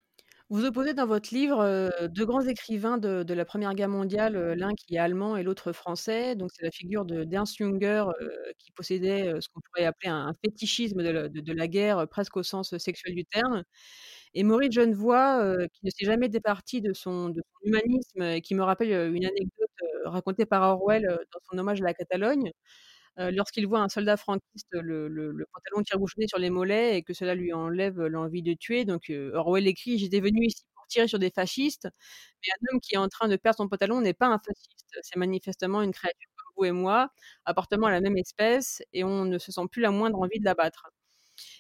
Vous 0.51 0.67
opposez 0.67 0.93
dans 0.93 1.07
votre 1.07 1.35
livre 1.35 1.61
euh, 1.61 1.89
deux 2.09 2.27
grands 2.27 2.43
écrivains 2.47 2.99
de, 2.99 3.33
la 3.33 3.45
Première 3.47 3.75
Guerre 3.75 3.89
mondiale, 3.89 4.37
euh, 4.37 4.55
l'un 4.55 4.75
qui 4.75 4.95
est 4.95 4.99
allemand 4.99 5.37
et 5.37 5.43
l'autre 5.43 5.73
français. 5.73 6.37
Donc 6.37 6.51
c'est 6.53 6.63
la 6.63 6.71
figure 6.71 7.07
de 7.07 7.25
d'Ernst 7.25 7.57
Junger 7.57 8.05
euh, 8.21 8.29
qui 8.59 8.71
possédait 8.73 9.33
ce 9.41 9.49
qu'on 9.49 9.61
pourrait 9.63 9.87
appeler 9.87 10.11
un, 10.11 10.35
fétichisme 10.45 11.03
de 11.03 11.53
la, 11.53 11.69
guerre, 11.69 12.07
presque 12.09 12.37
au 12.37 12.43
sens 12.43 12.77
sexuel 12.77 13.15
du 13.15 13.25
terme. 13.25 13.65
Et 14.35 14.43
Maurice 14.43 14.73
Genevoix, 14.73 15.41
euh, 15.43 15.67
qui 15.73 15.81
ne 15.85 15.91
s'est 15.91 16.05
jamais 16.07 16.29
départi 16.29 16.81
de 16.81 16.93
son, 16.93 17.33
humanisme 17.65 18.23
et 18.23 18.41
qui 18.43 18.55
me 18.55 18.63
rappelle 18.63 19.15
une 19.15 19.25
anecdote 19.25 19.64
euh, 20.05 20.11
racontée 20.11 20.47
par 20.47 20.63
Orwell 20.63 21.07
euh, 21.07 21.17
dans 21.33 21.41
son 21.51 21.59
hommage 21.59 21.81
à 21.81 21.85
la 21.85 21.95
Catalogne. 21.95 22.53
Euh, 23.21 23.31
lorsqu'il 23.31 23.67
voit 23.69 23.81
un 23.81 23.89
soldat 23.89 24.17
franquiste 24.17 24.67
le, 24.73 25.47
pantalon 25.53 25.83
tire-bouchonné 25.85 26.27
sur 26.27 26.39
les 26.39 26.51
mollets 26.51 26.97
et 26.97 27.03
que 27.05 27.15
cela 27.15 27.37
lui 27.37 27.53
enlève 27.53 28.01
l'envie 28.07 28.43
de 28.43 28.55
tuer. 28.55 28.85
Donc 28.85 29.11
euh, 29.11 29.33
Orwell 29.35 29.67
écrit 29.69 29.99
J'étais 29.99 30.21
venu 30.21 30.47
ici 30.47 30.65
pour 30.75 30.87
tirer 30.89 31.09
sur 31.09 31.19
des 31.21 31.31
fascistes, 31.31 31.89
mais 32.43 32.49
un 32.53 32.75
homme 32.75 32.81
qui 32.81 32.95
est 32.95 32.99
en 32.99 33.09
train 33.09 33.29
de 33.29 33.37
perdre 33.37 33.59
son 33.59 33.69
pantalon 33.69 34.01
n'est 34.01 34.15
pas 34.15 34.27
un 34.27 34.39
fasciste. 34.39 34.99
C'est 35.03 35.17
manifestement 35.17 35.83
une 35.83 35.93
créature 35.93 36.29
comme 36.37 36.53
vous 36.57 36.65
et 36.67 36.73
moi, 36.73 37.11
appartenant 37.45 37.87
à 37.87 37.93
la 37.93 38.01
même 38.01 38.17
espèce, 38.19 38.83
et 38.93 39.05
on 39.05 39.25
ne 39.25 39.39
se 39.39 39.53
sent 39.53 39.63
plus 39.71 39.83
la 39.83 39.91
moindre 39.91 40.21
envie 40.21 40.41
de 40.41 40.45
l'abattre. 40.45 40.91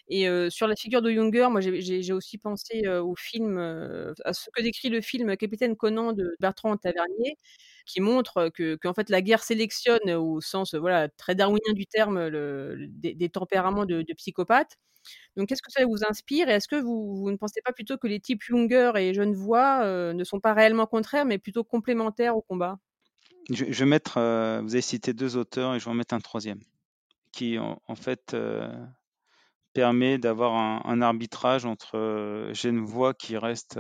Et 0.09 0.29
euh, 0.29 0.51
sur 0.51 0.67
la 0.69 0.77
figure 0.77 1.03
de 1.03 1.11
Junger, 1.11 1.49
moi 1.51 1.61
j'ai- 1.61 2.13
aussi 2.13 2.39
pensé 2.39 2.83
euh, 2.87 3.03
au 3.03 3.15
film, 3.17 3.59
euh, 3.59 4.13
à 4.25 4.33
ce 4.33 4.51
que 4.53 4.63
décrit 4.63 4.89
le 4.89 5.01
film 5.01 5.37
Capitaine 5.37 5.77
Conan 5.77 6.13
de 6.13 6.37
Bertrand 6.41 6.77
Tavernier, 6.77 7.37
qui 7.87 8.01
montre 8.01 8.51
que, 8.55 8.79
en 8.85 8.95
fait 8.95 9.11
la 9.11 9.23
guerre 9.23 9.43
sélectionne 9.43 10.11
au 10.13 10.41
sens 10.41 10.75
très 11.17 11.35
darwinien 11.35 11.73
du 11.75 11.87
terme 11.87 12.31
des, 12.31 13.29
tempéraments 13.29 13.87
de, 13.87 14.05
psychopathes. 14.15 14.77
Donc 15.37 15.49
qu'est-ce 15.49 15.63
que 15.63 15.71
ça 15.71 15.85
vous 15.85 16.05
inspire 16.09 16.49
et 16.49 16.53
est-ce 16.53 16.69
que 16.69 16.77
vous, 16.77 17.31
ne 17.31 17.37
pensez 17.37 17.61
pas 17.63 17.73
plutôt 17.73 17.99
que 17.99 18.07
les 18.07 18.21
types 18.21 18.43
Junger 18.43 18.93
et 18.97 19.13
Genevoix 19.13 19.81
euh, 19.83 20.15
ne 20.15 20.25
sont 20.25 20.41
pas 20.41 20.55
réellement 20.55 20.87
contraires 20.87 21.27
mais 21.27 21.37
plutôt 21.37 21.63
complémentaires 21.63 22.37
au 22.37 22.41
combat? 22.41 22.79
Je, 23.51 23.65
vais 23.65 23.85
mettre, 23.85 24.15
vous 24.15 24.73
avez 24.73 24.81
cité 24.81 25.13
deux 25.13 25.37
auteurs 25.37 25.75
et 25.75 25.79
je 25.79 25.85
vais 25.85 25.91
en 25.91 25.95
mettre 25.95 26.15
un 26.15 26.21
troisième, 26.21 26.61
qui 27.31 27.59
en, 27.59 27.95
fait 27.95 28.35
permet 29.75 30.17
d'avoir 30.17 30.55
un, 30.55 30.81
un 30.87 31.03
arbitrage 31.03 31.67
entre 31.67 32.49
Genevoix 32.55 33.13
qui 33.13 33.37
reste 33.37 33.79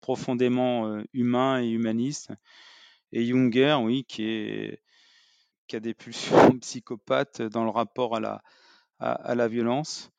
profondément 0.00 1.02
humain 1.12 1.60
et 1.60 1.68
humaniste, 1.68 2.30
et 3.12 3.24
Junger, 3.24 3.78
oui, 3.82 4.04
qui, 4.04 4.76
a 5.72 5.80
des 5.80 5.94
pulsions 5.94 6.58
psychopathes 6.60 7.42
dans 7.42 7.64
le 7.64 7.70
rapport 7.70 8.16
à 8.16 8.20
la, 8.20 8.42
à, 8.98 9.12
à 9.12 9.48
violence. 9.48 10.10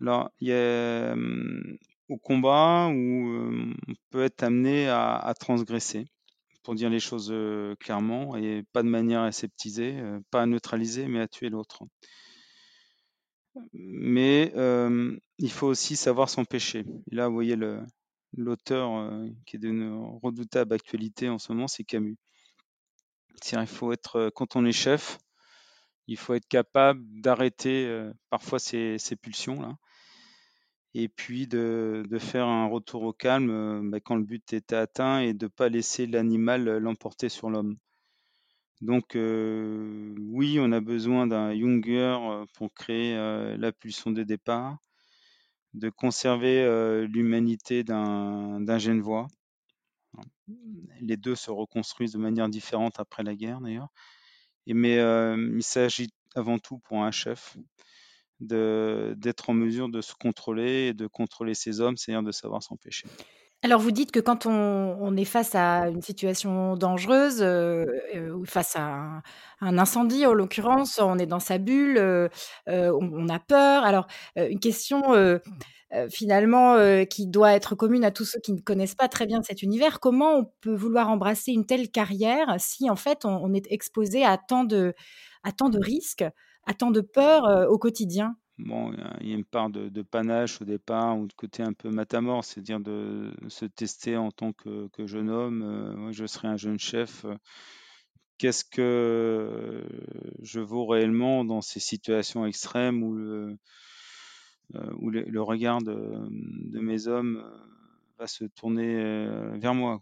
Alors, 0.00 0.30
il 0.40 0.48
y 0.48 0.52
a 0.52 1.14
au 2.08 2.18
combat 2.18 2.88
où 2.88 2.94
on 2.94 3.94
peut 4.10 4.24
être 4.24 4.42
amené 4.42 4.88
à, 4.88 5.16
à 5.16 5.34
transgresser, 5.34 6.06
pour 6.62 6.74
dire 6.74 6.90
les 6.90 7.00
choses 7.00 7.34
clairement, 7.80 8.36
et 8.36 8.64
pas 8.72 8.82
de 8.82 8.88
manière 8.88 9.20
aseptisée, 9.20 10.00
euh, 10.00 10.20
pas 10.30 10.42
à 10.42 10.46
neutraliser, 10.46 11.06
mais 11.08 11.20
à 11.20 11.28
tuer 11.28 11.48
l'autre. 11.50 11.84
Mais 13.72 14.52
il 15.38 15.50
faut 15.50 15.68
aussi 15.68 15.96
savoir 15.96 16.28
s'empêcher. 16.28 16.84
Là, 17.10 17.28
vous 17.28 17.34
voyez 17.34 17.56
le, 17.56 17.80
l'auteur 18.36 18.96
euh, 18.96 19.28
qui 19.46 19.56
est 19.56 19.58
d'une 19.58 20.18
redoutable 20.22 20.74
actualité 20.74 21.28
en 21.28 21.38
ce 21.38 21.52
moment, 21.52 21.68
c'est 21.68 21.84
Camus. 21.84 22.16
Il 23.52 23.66
faut 23.66 23.92
être, 23.92 24.16
euh, 24.16 24.30
quand 24.34 24.56
on 24.56 24.64
est 24.64 24.72
chef, 24.72 25.18
il 26.06 26.16
faut 26.16 26.34
être 26.34 26.48
capable 26.48 27.02
d'arrêter 27.20 27.86
euh, 27.86 28.12
parfois 28.30 28.58
ces, 28.58 28.98
pulsions-là, 29.20 29.76
et 30.94 31.08
puis 31.08 31.46
de, 31.46 32.04
faire 32.18 32.46
un 32.46 32.66
retour 32.66 33.02
au 33.02 33.12
calme 33.12 33.90
bah, 33.90 34.00
quand 34.00 34.16
le 34.16 34.24
but 34.24 34.52
était 34.52 34.76
atteint 34.76 35.20
et 35.20 35.34
de 35.34 35.46
ne 35.46 35.48
pas 35.48 35.68
laisser 35.68 36.06
l'animal 36.06 36.78
l'emporter 36.78 37.28
sur 37.28 37.50
l'homme. 37.50 37.76
Donc 38.80 39.14
oui, 39.14 40.58
on 40.60 40.72
a 40.72 40.80
besoin 40.80 41.26
d'un 41.26 41.54
Junger 41.54 42.44
pour 42.54 42.72
créer 42.74 43.14
la 43.56 43.72
pulsion 43.72 44.10
de 44.10 44.22
départ, 44.22 44.78
de 45.74 45.90
conserver 45.90 47.06
l'humanité 47.06 47.84
d'un 47.84 48.78
Genevois. 48.78 49.26
Les 51.00 51.16
deux 51.16 51.34
se 51.34 51.50
reconstruisent 51.50 52.12
de 52.12 52.18
manière 52.18 52.48
différente 52.48 53.00
après 53.00 53.22
la 53.22 53.34
guerre 53.34 53.60
d'ailleurs. 53.60 53.88
Mais 54.66 54.96
il 54.96 55.62
s'agit 55.62 56.10
avant 56.34 56.58
tout 56.58 56.78
pour 56.78 57.02
un 57.02 57.10
chef 57.10 57.56
d'être 58.40 59.50
en 59.50 59.54
mesure 59.54 59.88
de 59.88 60.00
se 60.00 60.14
contrôler 60.14 60.88
et 60.88 60.94
de 60.94 61.06
contrôler 61.06 61.54
ses 61.54 61.80
hommes, 61.80 61.96
c'est-à-dire 61.96 62.22
de 62.22 62.32
savoir 62.32 62.62
s'empêcher. 62.62 63.06
Alors 63.64 63.80
vous 63.80 63.92
dites 63.92 64.12
que 64.12 64.20
quand 64.20 64.44
on, 64.44 65.16
est 65.16 65.24
face 65.24 65.54
à 65.54 65.88
une 65.88 66.02
situation 66.02 66.76
dangereuse, 66.76 67.40
euh, 67.40 67.86
euh, 68.14 68.44
face 68.44 68.76
à 68.76 69.22
un, 69.62 69.78
incendie 69.78 70.26
en 70.26 70.34
l'occurrence, 70.34 70.98
on 70.98 71.16
est 71.18 71.24
dans 71.24 71.40
sa 71.40 71.56
bulle, 71.56 71.96
euh, 71.96 72.28
on, 72.68 73.26
a 73.30 73.38
peur. 73.38 73.84
Alors 73.84 74.06
une 74.36 74.60
question 74.60 75.02
finalement 76.10 76.76
qui 77.06 77.26
doit 77.26 77.54
être 77.54 77.74
commune 77.74 78.04
à 78.04 78.10
tous 78.10 78.26
ceux 78.26 78.40
qui 78.40 78.52
ne 78.52 78.60
connaissent 78.60 78.96
pas 78.96 79.08
très 79.08 79.24
bien 79.24 79.42
cet 79.42 79.62
univers, 79.62 79.98
comment 79.98 80.34
on 80.36 80.44
peut 80.60 80.74
vouloir 80.74 81.08
embrasser 81.08 81.52
une 81.52 81.64
telle 81.64 81.90
carrière 81.90 82.56
si 82.58 82.90
en 82.90 82.96
fait 82.96 83.24
on, 83.24 83.54
est 83.54 83.72
exposé 83.72 84.26
à 84.26 84.36
tant 84.36 84.64
de, 84.64 84.94
risques, 85.80 86.26
à 86.66 86.74
tant 86.74 86.90
de 86.90 87.00
peurs 87.00 87.70
au 87.70 87.78
quotidien? 87.78 88.36
Bon, 88.58 88.92
il 89.20 89.28
y 89.28 89.32
a- 89.32 89.36
une 89.36 89.44
part 89.44 89.68
de, 89.70 90.02
panache 90.02 90.60
au 90.62 90.64
départ 90.64 91.18
ou 91.18 91.26
de 91.26 91.32
côté 91.32 91.62
un 91.62 91.72
peu 91.72 91.90
matamor, 91.90 92.44
c'est-à-dire 92.44 92.80
de 92.80 93.32
se 93.48 93.64
tester 93.64 94.16
en 94.16 94.30
tant 94.30 94.52
que, 94.52 94.88
jeune 95.06 95.28
homme. 95.30 95.62
Euh, 95.62 95.96
moi, 95.96 96.12
je 96.12 96.24
serai 96.26 96.48
un 96.48 96.56
jeune 96.56 96.78
chef. 96.78 97.26
Qu'est-ce 98.38 98.64
que 98.64 99.82
je 100.42 100.60
vaux 100.60 100.86
réellement 100.86 101.44
dans 101.44 101.60
ces 101.62 101.80
situations 101.80 102.46
extrêmes 102.46 103.02
où 103.02 103.14
le, 103.14 103.56
euh, 104.76 104.90
regard 105.42 105.82
de, 105.82 105.94
mes 106.80 107.06
hommes 107.08 107.44
va 108.18 108.26
se 108.26 108.44
tourner 108.44 108.96
euh, 108.96 109.56
vers 109.58 109.74
moi. 109.74 110.00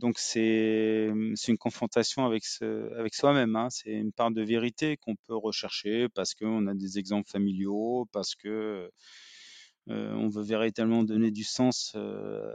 Donc 0.00 0.18
c'est 0.18 1.08
une 1.08 1.58
confrontation 1.58 2.24
avec, 2.24 2.44
avec 2.96 3.14
soi-même. 3.14 3.54
Hein. 3.56 3.68
C'est 3.70 3.90
une 3.90 4.12
part 4.12 4.30
de 4.30 4.42
vérité 4.42 4.96
qu'on 4.96 5.16
peut 5.16 5.36
rechercher 5.36 6.08
parce 6.08 6.34
qu'on 6.34 6.66
a 6.66 6.74
des 6.74 6.98
exemples 6.98 7.30
familiaux, 7.30 8.08
parce 8.12 8.34
que 8.34 8.90
euh, 9.90 10.12
on 10.12 10.28
veut 10.28 10.42
véritablement 10.42 11.04
donner 11.04 11.30
du 11.30 11.44
sens 11.44 11.92
euh, 11.96 12.54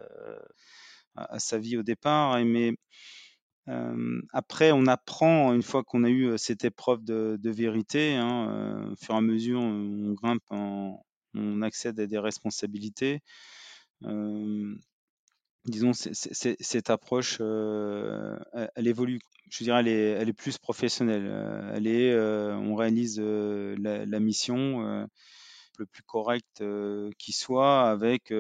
à, 1.16 1.40
sa 1.40 1.58
vie 1.58 1.78
au 1.78 1.84
départ. 1.84 2.44
Mais 2.44 2.74
après, 4.34 4.72
on 4.72 4.88
apprend, 4.88 5.54
une 5.54 5.64
fois 5.64 5.84
qu'on 5.84 6.04
a 6.04 6.10
eu 6.10 6.38
cette 6.38 6.66
épreuve 6.66 7.04
de, 7.04 7.50
vérité, 7.50 8.16
hein, 8.16 8.90
au 8.92 8.96
fur 8.96 9.16
et 9.16 9.18
à 9.18 9.22
mesure, 9.22 9.62
on 9.62 10.14
grimpe, 10.14 10.44
on 10.52 11.62
accède 11.62 12.00
à 12.00 12.08
des 12.08 12.20
responsabilités. 12.20 13.22
Disons, 15.66 15.94
cette 15.94 16.90
approche, 16.90 17.40
elle, 17.40 18.88
évolue. 18.88 19.20
Je 19.50 19.64
dirais, 19.64 19.80
elle 19.80 19.88
est, 19.88 20.10
elle 20.12 20.30
est 20.30 20.34
plus 20.34 20.58
professionnelle. 20.58 21.72
Elle 21.74 21.88
est, 21.88 22.18
on 22.18 22.76
réalise 22.76 23.20
la, 23.20 24.20
mission 24.20 25.08
le 25.80 25.86
plus 25.86 26.04
correct 26.04 26.64
qui 27.18 27.32
soit, 27.32 27.90
avec 27.90 28.34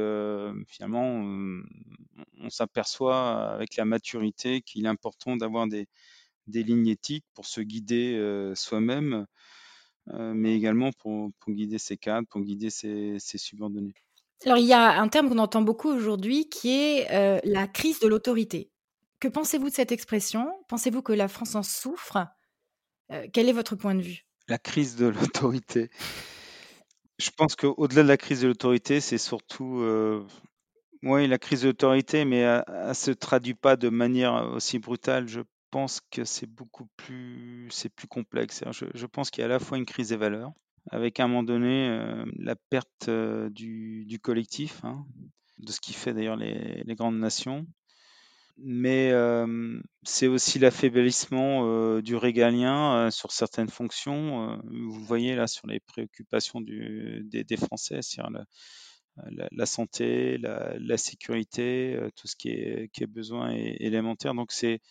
finalement, 0.68 1.24
on 2.39 2.49
s'aperçoit 2.49 3.53
avec 3.53 3.78
la 3.78 3.86
maturité 3.86 4.61
qu'il 4.61 4.86
est 4.86 4.89
important 4.89 5.38
d'avoir 5.38 5.68
des, 5.68 5.88
des 6.47 6.64
lignes 6.64 6.88
éthiques 6.88 7.26
pour 7.34 7.45
se 7.45 7.61
guider 7.61 8.51
soi-même, 8.55 9.26
mais 10.07 10.55
également 10.55 10.91
pour, 10.91 11.32
guider 11.47 11.78
ses 11.78 11.95
cadres, 11.95 12.28
pour 12.28 12.41
guider 12.41 12.70
ses 12.70 13.18
subordonnés. 13.20 13.93
Alors, 14.45 14.57
il 14.57 14.65
y 14.65 14.73
a 14.73 14.99
un 14.99 15.07
terme 15.07 15.29
qu'on 15.29 15.38
entend 15.38 15.61
beaucoup 15.61 15.89
aujourd'hui 15.89 16.49
qui 16.49 16.71
est 16.71 17.11
euh, 17.11 17.39
la 17.43 17.67
crise 17.67 17.99
de 17.99 18.07
l'autorité. 18.07 18.71
Que 19.19 19.27
pensez-vous 19.29 19.69
de 19.69 19.73
cette 19.73 19.91
expression? 19.91 20.51
Pensez-vous 20.67 21.01
que 21.01 21.13
la 21.13 21.27
France 21.29 21.55
en 21.55 21.63
souffre? 21.63 22.27
Euh, 23.11 23.25
Quel 23.31 23.47
est 23.47 23.53
votre 23.53 23.75
point 23.75 23.95
de 23.95 24.01
vue? 24.01 24.25
La 24.49 24.57
crise 24.57 24.97
de 24.97 25.05
l'autorité. 25.07 25.89
Je 27.19 27.29
pense 27.29 27.55
qu'au-delà 27.55 28.03
de 28.03 28.07
la 28.07 28.17
crise 28.17 28.41
de 28.41 28.47
l'autorité, 28.47 28.99
c'est 28.99 29.17
surtout 29.17 29.79
euh, 29.79 30.25
oui, 31.03 31.27
la 31.27 31.38
crise 31.38 31.61
de 31.61 31.67
l'autorité, 31.67 32.25
mais 32.25 32.39
elle 32.39 32.63
ne 32.88 32.93
se 32.93 33.11
traduit 33.11 33.53
pas 33.53 33.75
de 33.75 33.89
manière 33.89 34.51
aussi 34.53 34.79
brutale. 34.79 35.27
Je 35.27 35.41
pense 35.69 36.01
que 36.11 36.23
c'est 36.25 36.47
beaucoup 36.47 36.88
plus, 36.97 37.67
c'est 37.71 37.89
plus 37.89 38.07
complexe. 38.07 38.63
Je, 38.71 38.86
je 38.93 39.05
pense 39.05 39.29
qu'il 39.31 39.41
y 39.41 39.43
a 39.43 39.45
à 39.45 39.49
la 39.49 39.59
fois 39.59 39.77
une 39.77 39.86
crise 39.86 40.09
des 40.09 40.17
valeurs, 40.17 40.51
avec 40.91 41.19
à 41.19 41.23
un 41.23 41.27
moment 41.27 41.43
donné 41.43 41.89
euh, 41.89 42.25
la 42.38 42.55
perte 42.55 43.07
euh, 43.07 43.49
du, 43.49 44.19
collectif, 44.21 44.84
hein, 44.84 45.05
de 45.59 45.71
ce 45.71 45.79
qui 45.79 45.93
fait 45.93 46.13
d'ailleurs 46.13 46.36
les, 46.36 46.84
grandes 46.95 47.19
nations. 47.19 47.65
mais 48.57 49.11
c'est 50.03 50.27
aussi 50.27 50.59
l'affaiblissement 50.59 51.99
du 52.01 52.15
régalien 52.15 53.09
sur 53.11 53.31
certaines 53.31 53.69
fonctions. 53.69 54.61
vous 54.65 55.03
voyez 55.05 55.36
là 55.36 55.47
sur 55.47 55.67
les 55.67 55.79
préoccupations 55.79 56.61
des, 56.61 57.57
Français, 57.57 57.99
c'est-à-dire 58.01 58.45
la, 59.51 59.65
santé, 59.65 60.38
la, 60.38 60.97
sécurité, 60.97 61.97
tout 62.15 62.27
ce 62.27 62.36
qui 62.36 62.49
est, 62.49 62.91
qui 62.93 63.03
est 63.03 63.07
besoin 63.07 63.51
élémentaire. 63.51 64.36
Donc 64.36 64.51
c'est 64.51 64.81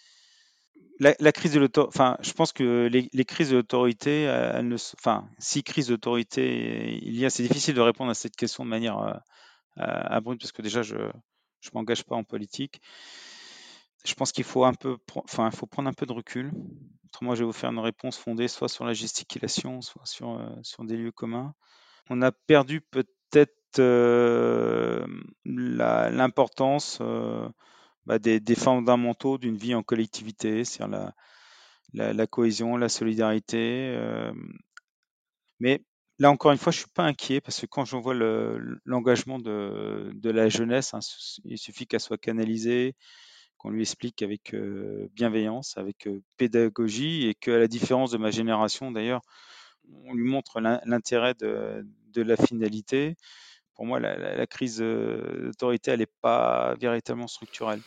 la, 0.99 1.33
crise 1.33 1.53
de 1.53 1.61
l'autorité, 1.61 1.89
enfin, 1.95 2.17
je 2.21 2.33
pense 2.33 2.53
que 2.53 2.89
les, 2.89 3.25
crises 3.25 3.53
elles 3.53 4.69
ne, 4.69 4.77
enfin, 4.99 5.29
si 5.39 5.63
crise 5.63 5.89
d'autorité 5.89 6.99
il 7.03 7.17
y 7.17 7.25
a, 7.25 7.31
c'est 7.31 7.43
difficile 7.43 7.75
de 7.75 7.81
répondre 7.81 8.11
à 8.11 8.15
cette 8.15 8.37
question 8.37 8.65
de 8.65 8.71
manière 8.71 8.99
euh, 8.99 9.15
abrupte 9.77 10.41
parce 10.41 10.53
que 10.53 10.63
déjà 10.63 10.83
je 10.83 10.97
je 11.61 11.71
m'engage 11.75 12.05
pas 12.05 12.17
en 12.17 12.25
politique. 12.25 12.81
Je 14.05 14.15
pense 14.15 14.33
qu'il 14.33 14.45
faut 14.45 14.65
un 14.65 14.75
peu, 14.75 14.97
enfin, 15.15 15.49
il 15.51 15.57
faut 15.57 15.67
prendre 15.67 15.89
un 15.89 15.93
peu 15.93 16.07
de 16.07 16.13
recul. 16.13 16.53
Autrement, 17.07 17.37
je 17.37 17.41
vais 17.41 17.47
vous 17.47 17.53
faire 17.53 17.71
une 17.71 17.79
réponse 17.79 18.19
fondée 18.19 18.49
soit 18.49 18.69
sur 18.69 18.85
la 18.85 18.95
gesticulation, 18.95 19.81
soit 19.81 20.05
sur 20.05 20.41
euh, 20.41 20.49
sur 20.63 20.85
des 20.85 20.97
lieux 20.97 21.13
communs. 21.13 21.55
On 22.11 22.21
a 22.21 22.33
perdu 22.33 22.81
peut-être 22.81 23.79
euh, 23.79 25.07
l'importance 25.45 26.99
bah, 28.07 28.19
des, 28.19 28.55
fondamentaux 28.55 29.39
d'une 29.39 29.57
vie 29.57 29.75
en 29.75 29.83
collectivité, 29.83 30.65
c'est-à-dire 30.65 31.13
la, 31.93 32.27
cohésion, 32.27 32.77
la 32.77 32.89
solidarité. 32.89 33.95
Euh, 33.97 34.33
mais 35.61 35.85
là, 36.19 36.31
encore 36.31 36.53
une 36.53 36.59
fois, 36.59 36.73
je 36.73 36.79
ne 36.79 36.83
suis 36.83 36.93
pas 36.93 37.05
inquiet 37.05 37.41
parce 37.41 37.61
que 37.61 37.67
quand 37.67 37.85
j'en 37.85 38.01
vois 38.01 38.15
l'engagement 38.85 39.39
de, 39.39 40.31
la 40.31 40.49
jeunesse, 40.49 40.95
hein, 40.95 41.01
il 41.45 41.59
suffit 41.59 41.87
qu'elle 41.87 42.01
soit 42.01 42.19
canalisée, 42.19 42.95
qu'on 43.59 43.71
lui 43.71 43.83
explique 43.83 44.23
avec 44.23 44.55
euh, 44.55 45.09
bienveillance, 45.13 45.77
avec 45.79 46.09
euh, 46.09 46.23
pédagogie, 46.37 47.29
et 47.29 47.35
qu'à 47.35 47.59
la 47.59 47.69
différence 47.69 48.11
de 48.11 48.19
ma 48.19 48.33
génération, 48.33 48.91
d'ailleurs, 48.91 49.23
on 50.05 50.15
lui 50.15 50.29
montre 50.29 50.61
l'intérêt 50.61 51.35
de, 51.35 51.85
la 52.17 52.37
finalité 52.37 53.17
pour 53.75 53.87
moi, 53.87 54.01
la, 54.01 54.47
crise 54.47 54.81
euh, 54.81 55.47
d'autorité, 55.47 55.93
elle 55.93 56.01
n'est 56.01 56.07
pas 56.21 56.75
véritablement 56.81 57.27
structurelle. 57.27 57.81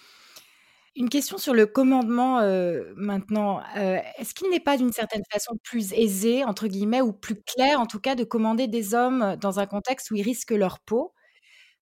Une 0.98 1.10
question 1.10 1.38
sur 1.38 1.54
le 1.54 1.66
commandement 1.66 2.40
euh, 2.40 2.94
maintenant. 2.96 3.62
Euh, 3.76 4.00
est-ce 4.18 4.34
qu'il 4.34 4.50
n'est 4.50 4.62
pas 4.62 4.78
d'une 4.78 4.94
certaine 4.94 5.24
façon 5.30 5.58
plus 5.62 5.92
aisé, 5.94 6.46
entre 6.46 6.68
guillemets, 6.68 7.02
ou 7.02 7.12
plus 7.12 7.36
clair 7.42 7.82
en 7.82 7.86
tout 7.86 8.00
cas, 8.00 8.16
de 8.16 8.24
commander 8.24 8.68
des 8.68 8.94
hommes 8.94 9.36
dans 9.42 9.60
un 9.60 9.66
contexte 9.66 10.12
où 10.12 10.16
ils 10.16 10.22
risquent 10.24 10.52
leur 10.52 10.80
peau? 10.80 11.14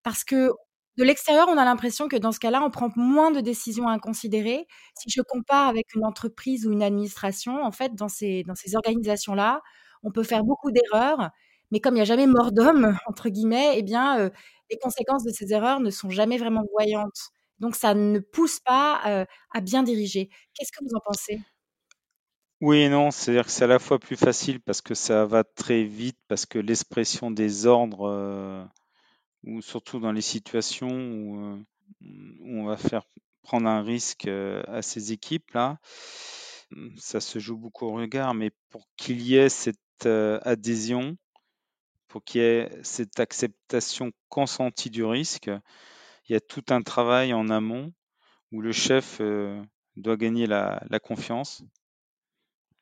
Parce 0.03 0.23
que 0.23 0.51
de 0.97 1.03
l'extérieur, 1.03 1.47
on 1.49 1.57
a 1.57 1.65
l'impression 1.65 2.07
que 2.07 2.15
dans 2.15 2.31
ce 2.31 2.39
cas-là, 2.39 2.61
on 2.63 2.71
prend 2.71 2.89
moins 2.95 3.31
de 3.31 3.39
décisions 3.39 3.87
inconsidérées. 3.87 4.67
Si 4.95 5.09
je 5.09 5.21
compare 5.21 5.67
avec 5.67 5.93
une 5.95 6.05
entreprise 6.05 6.67
ou 6.67 6.71
une 6.71 6.83
administration, 6.83 7.63
en 7.63 7.71
fait, 7.71 7.95
dans 7.95 8.09
ces, 8.09 8.43
dans 8.43 8.55
ces 8.55 8.75
organisations-là, 8.75 9.61
on 10.03 10.11
peut 10.11 10.23
faire 10.23 10.43
beaucoup 10.43 10.71
d'erreurs 10.71 11.31
mais 11.73 11.79
comme 11.79 11.95
il 11.95 11.97
n'y 11.97 12.01
a 12.01 12.05
jamais 12.05 12.27
mort 12.27 12.51
d'homme, 12.51 12.95
entre 13.07 13.29
guillemets, 13.29 13.73
eh 13.75 13.81
bien, 13.81 14.29
les 14.69 14.77
conséquences 14.77 15.23
de 15.23 15.31
ces 15.31 15.51
erreurs 15.51 15.79
ne 15.79 15.89
sont 15.89 16.11
jamais 16.11 16.37
vraiment 16.37 16.63
voyantes. 16.71 17.31
Donc, 17.57 17.75
ça 17.75 17.95
ne 17.95 18.19
pousse 18.19 18.59
pas 18.59 19.25
à 19.51 19.61
bien 19.61 19.81
diriger. 19.81 20.29
Qu'est-ce 20.53 20.71
que 20.71 20.83
vous 20.83 20.95
en 20.95 21.01
pensez? 21.03 21.41
Oui 22.61 22.81
et 22.81 22.89
non, 22.89 23.09
c'est-à-dire 23.09 23.45
que 23.45 23.51
c'est 23.51 23.63
à 23.63 23.67
la 23.67 23.79
fois 23.79 23.97
plus 23.97 24.15
facile 24.15 24.61
parce 24.61 24.81
que 24.81 24.93
ça 24.93 25.25
va 25.25 25.43
très 25.43 25.83
vite, 25.83 26.19
parce 26.27 26.45
que 26.45 26.59
l'expression 26.59 27.31
des 27.31 27.65
ordres, 27.65 28.69
ou 29.43 29.61
surtout 29.63 29.99
dans 29.99 30.11
les 30.11 30.21
situations 30.21 30.89
où, 30.89 31.57
on 32.45 32.65
va 32.65 32.77
faire 32.77 33.03
prendre 33.41 33.67
un 33.67 33.81
risque 33.81 34.27
à 34.27 34.83
ces 34.83 35.11
équipes-là, 35.11 35.79
ça 36.97 37.19
se 37.19 37.39
joue 37.39 37.57
beaucoup 37.57 37.85
au 37.87 37.93
regard, 37.93 38.35
mais 38.35 38.51
pour 38.69 38.87
qu'il 38.95 39.21
y 39.21 39.37
ait 39.37 39.49
cette 39.49 39.79
adhésion, 40.05 41.17
pour 42.13 42.23
qu'il 42.23 42.41
y 42.41 42.43
ait 42.43 42.69
cette 42.83 43.19
acceptation 43.19 44.11
consentie 44.29 44.91
du 44.91 45.03
risque, 45.03 45.49
il 46.29 46.33
y 46.33 46.35
a 46.35 46.39
tout 46.39 46.63
un 46.69 46.83
travail 46.83 47.33
en 47.33 47.49
amont 47.49 47.91
où 48.51 48.61
le 48.61 48.71
chef 48.71 49.17
euh, 49.19 49.59
doit 49.95 50.15
gagner 50.15 50.45
la, 50.45 50.79
confiance, 51.01 51.63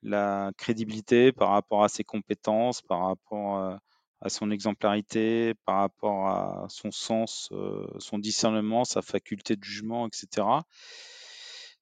la 0.03 0.51
crédibilité 0.57 1.31
par 1.31 1.51
rapport 1.51 1.85
à 1.85 1.87
ses 1.87 2.03
compétences, 2.03 2.81
par 2.81 3.05
rapport 3.05 3.59
euh, 3.59 3.77
à, 4.19 4.27
son 4.27 4.51
exemplarité, 4.51 5.53
par 5.63 5.77
rapport 5.77 6.27
à 6.27 6.65
son 6.67 6.91
sens, 6.91 7.47
euh, 7.53 7.87
son 7.99 8.19
discernement, 8.19 8.83
sa 8.83 9.01
faculté 9.01 9.55
de 9.55 9.63
jugement, 9.63 10.07
etc. 10.07 10.45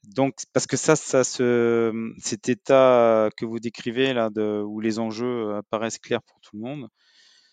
Donc, 0.03 0.35
parce 0.53 0.67
que 0.67 0.77
ça, 0.77 0.95
ça 0.95 1.23
cet 1.23 2.47
état 2.47 3.31
que 3.35 3.45
vous 3.45 3.59
décrivez 3.59 4.13
là, 4.13 4.29
où 4.37 4.79
les 4.79 4.99
enjeux 4.99 5.55
apparaissent 5.55 5.97
clairs 5.97 6.21
pour 6.21 6.39
tout 6.41 6.55
le 6.55 6.61
monde, 6.61 6.89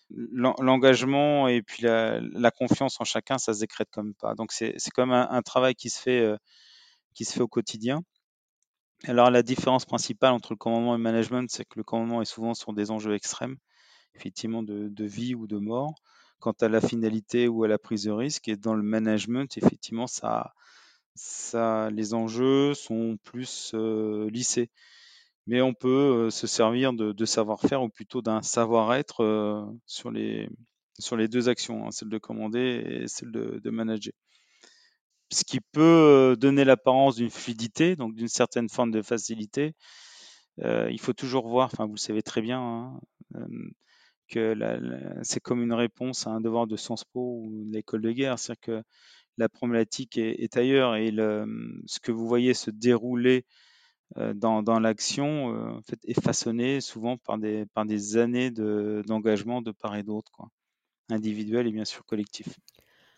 l'engagement 0.09 1.47
et 1.47 1.61
puis 1.61 1.83
la, 1.83 2.51
confiance 2.51 2.99
en 2.99 3.03
chacun, 3.03 3.37
ça 3.37 3.53
se 3.53 3.59
décrète 3.59 3.89
comme 3.91 4.13
pas. 4.13 4.35
Donc 4.35 4.51
c'est 4.51 4.75
même 4.97 5.11
un, 5.11 5.41
travail 5.41 5.75
qui 5.75 5.89
se 5.89 5.99
fait 5.99 6.21
euh, 6.21 6.37
qui 7.13 7.25
se 7.25 7.33
fait 7.33 7.41
au 7.41 7.47
quotidien. 7.47 8.01
Alors 9.05 9.29
la 9.29 9.43
différence 9.43 9.85
principale 9.85 10.33
entre 10.33 10.53
le 10.53 10.57
commandement 10.57 10.95
et 10.95 10.97
le 10.97 11.03
management, 11.03 11.49
c'est 11.51 11.65
que 11.65 11.77
le 11.77 11.83
commandement 11.83 12.21
est 12.21 12.25
souvent 12.25 12.53
sur 12.53 12.73
des 12.73 12.89
enjeux 12.89 13.13
extrêmes, 13.13 13.57
effectivement 14.15 14.63
de, 14.63 15.05
vie 15.05 15.35
ou 15.35 15.45
de 15.45 15.57
mort, 15.57 15.95
quant 16.39 16.55
à 16.61 16.67
la 16.67 16.81
finalité 16.81 17.47
ou 17.47 17.63
à 17.63 17.67
la 17.67 17.77
prise 17.77 18.03
de 18.05 18.11
risque. 18.11 18.47
Et 18.47 18.55
dans 18.55 18.73
le 18.73 18.83
management, 18.83 19.55
effectivement, 19.57 20.07
ça, 20.07 20.53
ça, 21.15 21.89
les 21.91 22.13
enjeux 22.13 22.73
sont 22.73 23.17
plus 23.23 23.71
euh, 23.75 24.29
lissés 24.31 24.71
mais 25.47 25.61
on 25.61 25.73
peut 25.73 26.29
se 26.29 26.45
servir 26.45 26.93
de, 26.93 27.25
savoir-faire 27.25 27.81
ou 27.81 27.89
plutôt 27.89 28.21
d'un 28.21 28.41
savoir-être 28.41 29.69
sur, 29.85 30.11
les, 30.11 30.49
sur 30.99 31.17
les 31.17 31.27
deux 31.27 31.49
actions, 31.49 31.87
hein, 31.87 31.91
celle 31.91 32.09
de 32.09 32.17
commander 32.17 32.83
et 32.85 33.07
celle 33.07 33.31
de, 33.31 33.69
manager. 33.69 34.13
Ce 35.31 35.43
qui 35.43 35.59
peut 35.59 36.35
donner 36.39 36.65
l'apparence 36.65 37.15
d'une 37.15 37.29
fluidité, 37.29 37.95
donc 37.95 38.13
d'une 38.13 38.27
certaine 38.27 38.69
forme 38.69 38.91
de 38.91 39.01
facilité. 39.01 39.73
il 40.63 40.99
faut 40.99 41.13
toujours 41.13 41.47
voir, 41.47 41.69
enfin 41.71 41.85
vous 41.85 41.95
le 41.95 41.99
savez 41.99 42.21
très 42.21 42.41
bien, 42.41 42.59
hein, 42.59 42.99
que 44.27 44.55
c'est 45.23 45.39
comme 45.39 45.63
une 45.63 45.73
réponse 45.73 46.27
à 46.27 46.31
un 46.31 46.41
devoir 46.41 46.67
de 46.67 46.75
Sciences 46.75 47.05
Po 47.05 47.41
ou 47.43 47.63
de 47.65 47.73
l'école 47.73 48.01
de 48.01 48.11
guerre, 48.11 48.37
c'est-à-dire 48.37 48.61
que 48.61 48.83
la 49.37 49.49
problématique 49.49 50.17
est, 50.17 50.57
ailleurs 50.57 50.95
et 50.95 51.11
ce 51.11 51.99
que 52.01 52.11
vous 52.11 52.27
voyez 52.27 52.53
se 52.53 52.71
dérouler 52.71 53.45
euh, 53.45 53.66
dans, 54.15 54.63
dans 54.63 54.79
l'action 54.79 55.53
euh, 55.53 55.77
en 55.77 55.81
fait, 55.81 55.99
est 56.05 56.19
façonné 56.19 56.81
souvent 56.81 57.17
par 57.17 57.37
des, 57.37 57.65
par 57.73 57.85
des 57.85 58.17
années 58.17 58.51
d'engagement 58.51 59.61
de, 59.61 59.71
part 59.71 59.95
et 59.95 60.03
d'autre, 60.03 60.31
individuel 61.09 61.67
et 61.67 61.71
bien 61.71 61.85
sûr 61.85 62.05
collectif. 62.05 62.47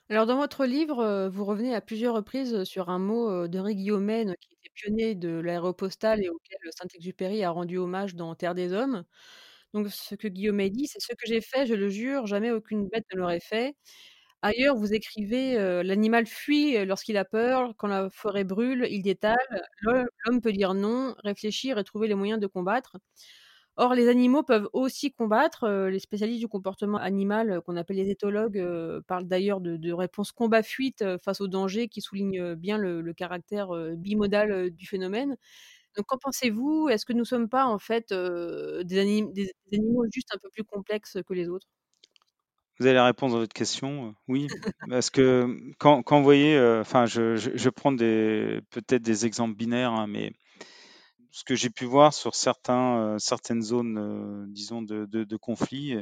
Alors 0.09 0.25
dans 0.25 0.37
votre 0.37 0.65
livre, 0.65 0.99
euh, 0.99 1.29
vous 1.29 1.45
revenez 1.45 1.75
à 1.75 1.81
plusieurs 1.81 2.15
reprises 2.15 2.63
sur 2.63 2.89
un 2.89 2.97
mot 2.97 3.47
d'Henri 3.47 3.75
Guillaumet, 3.75 4.25
qui 4.39 4.55
était 4.55 4.73
pionnier 4.73 5.15
de 5.15 5.29
l'aéropostale 5.29 6.23
et 6.23 6.29
auquel 6.29 6.57
Saint-Exupéry 6.71 7.43
a 7.43 7.51
rendu 7.51 7.77
hommage 7.77 8.15
dans 8.15 8.33
Terre 8.33 8.55
des 8.55 8.73
Hommes. 8.73 9.03
Donc 9.73 9.89
ce 9.89 10.15
que 10.15 10.27
Guillaumet 10.27 10.71
dit, 10.71 10.87
c'est 10.87 10.99
ce 10.99 11.13
que 11.13 11.27
j'ai 11.27 11.41
fait, 11.41 11.67
je 11.67 11.75
le 11.75 11.89
jure, 11.89 12.25
jamais 12.25 12.49
aucune 12.51 12.87
bête 12.87 13.05
ne 13.13 13.19
l'aurait 13.19 13.39
fait. 13.39 13.75
Ailleurs, 14.43 14.77
vous 14.77 14.93
écrivez, 14.93 15.55
«L'animal 15.83 16.25
fuit 16.25 16.85
lorsqu'il 16.85 17.17
a 17.17 17.25
peur, 17.25 17.73
quand 17.77 17.87
la 17.87 18.09
forêt 18.09 18.45
brûle, 18.45 18.87
il 18.89 19.01
détale. 19.01 19.35
L'homme 19.81 20.41
peut 20.41 20.53
dire 20.53 20.73
non, 20.73 21.13
réfléchir 21.25 21.77
et 21.77 21.83
trouver 21.83 22.07
les 22.07 22.15
moyens 22.15 22.39
de 22.39 22.47
combattre». 22.47 22.97
Or, 23.77 23.95
les 23.95 24.09
animaux 24.09 24.43
peuvent 24.43 24.69
aussi 24.73 25.11
combattre. 25.13 25.67
les 25.89 25.99
spécialistes 25.99 26.39
du 26.41 26.47
comportement 26.49 26.97
animal, 26.99 27.61
qu'on 27.65 27.77
appelle 27.77 27.97
les 27.97 28.09
éthologues, 28.11 28.61
parlent 29.07 29.27
d'ailleurs 29.27 29.61
de 29.61 29.93
réponse 29.93 30.31
combat-fuite, 30.33 31.03
face 31.23 31.41
au 31.41 31.47
danger 31.49 31.87
qui 31.89 32.01
souligne, 32.01 32.55
bien 32.55 32.77
le 32.79 33.13
caractère, 33.13 33.69
bimodal, 33.97 34.71
du 34.71 34.87
phénomène. 34.87 35.37
Donc 35.97 36.07
qu'en 36.07 36.17
pensez-vous? 36.19 36.89
Est-ce 36.89 37.05
que 37.05 37.13
nous 37.13 37.19
ne 37.21 37.25
sommes 37.25 37.49
pas 37.49 37.65
en 37.67 37.79
fait, 37.79 38.13
des 38.13 38.99
animaux 39.73 40.05
juste 40.13 40.29
un 40.35 40.39
peu 40.39 40.49
plus 40.51 40.63
complexes 40.65 41.17
que 41.27 41.33
les 41.33 41.49
autres? 41.49 41.65
Vous 42.79 42.85
avez 42.85 42.95
la 42.95 43.05
réponse 43.05 43.33
à 43.33 43.37
votre 43.37 43.53
question 43.53 44.07
euh, 44.07 44.11
Oui, 44.29 44.47
parce 44.89 45.09
que 45.09 45.73
quand, 45.79 46.01
quand 46.01 46.19
vous 46.19 46.23
voyez, 46.23 46.55
euh, 46.55 46.79
enfin, 46.79 47.05
je, 47.05 47.69
prends 47.69 47.91
des, 47.91 48.61
peut-être 48.69 49.01
des 49.01 49.25
exemples 49.25 49.55
binaires, 49.55 49.91
hein, 49.91 50.07
mais 50.07 50.31
ce 51.31 51.43
que 51.43 51.55
j'ai 51.55 51.69
pu 51.69 51.83
voir 51.83 52.13
sur 52.13 52.35
certains, 52.35 52.99
euh, 52.99 53.19
certaines 53.19 53.61
zones, 53.61 54.47
disons, 54.49 54.81
de, 54.81 55.35
conflit, 55.35 55.95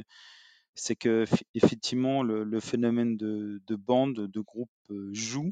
c'est 0.75 0.95
que 0.95 1.25
effectivement 1.55 2.21
le, 2.21 2.43
le, 2.43 2.59
phénomène 2.59 3.17
de, 3.17 3.59
de 3.65 3.75
bande, 3.75 4.27
de 4.27 4.39
groupe 4.39 4.69
joue. 5.11 5.49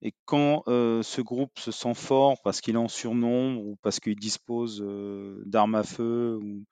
Et 0.00 0.14
quand 0.24 0.62
ce 0.66 1.20
groupe 1.20 1.58
se 1.58 1.70
sent 1.70 1.94
fort 1.94 2.40
parce 2.42 2.60
qu'il 2.60 2.74
est 2.74 2.78
en 2.78 2.88
surnombre 2.88 3.62
ou 3.64 3.76
parce 3.82 4.00
qu'il 4.00 4.16
dispose 4.16 4.84
d'armes 5.46 5.74
à 5.74 5.82
feu 5.82 6.38
ou, 6.42 6.64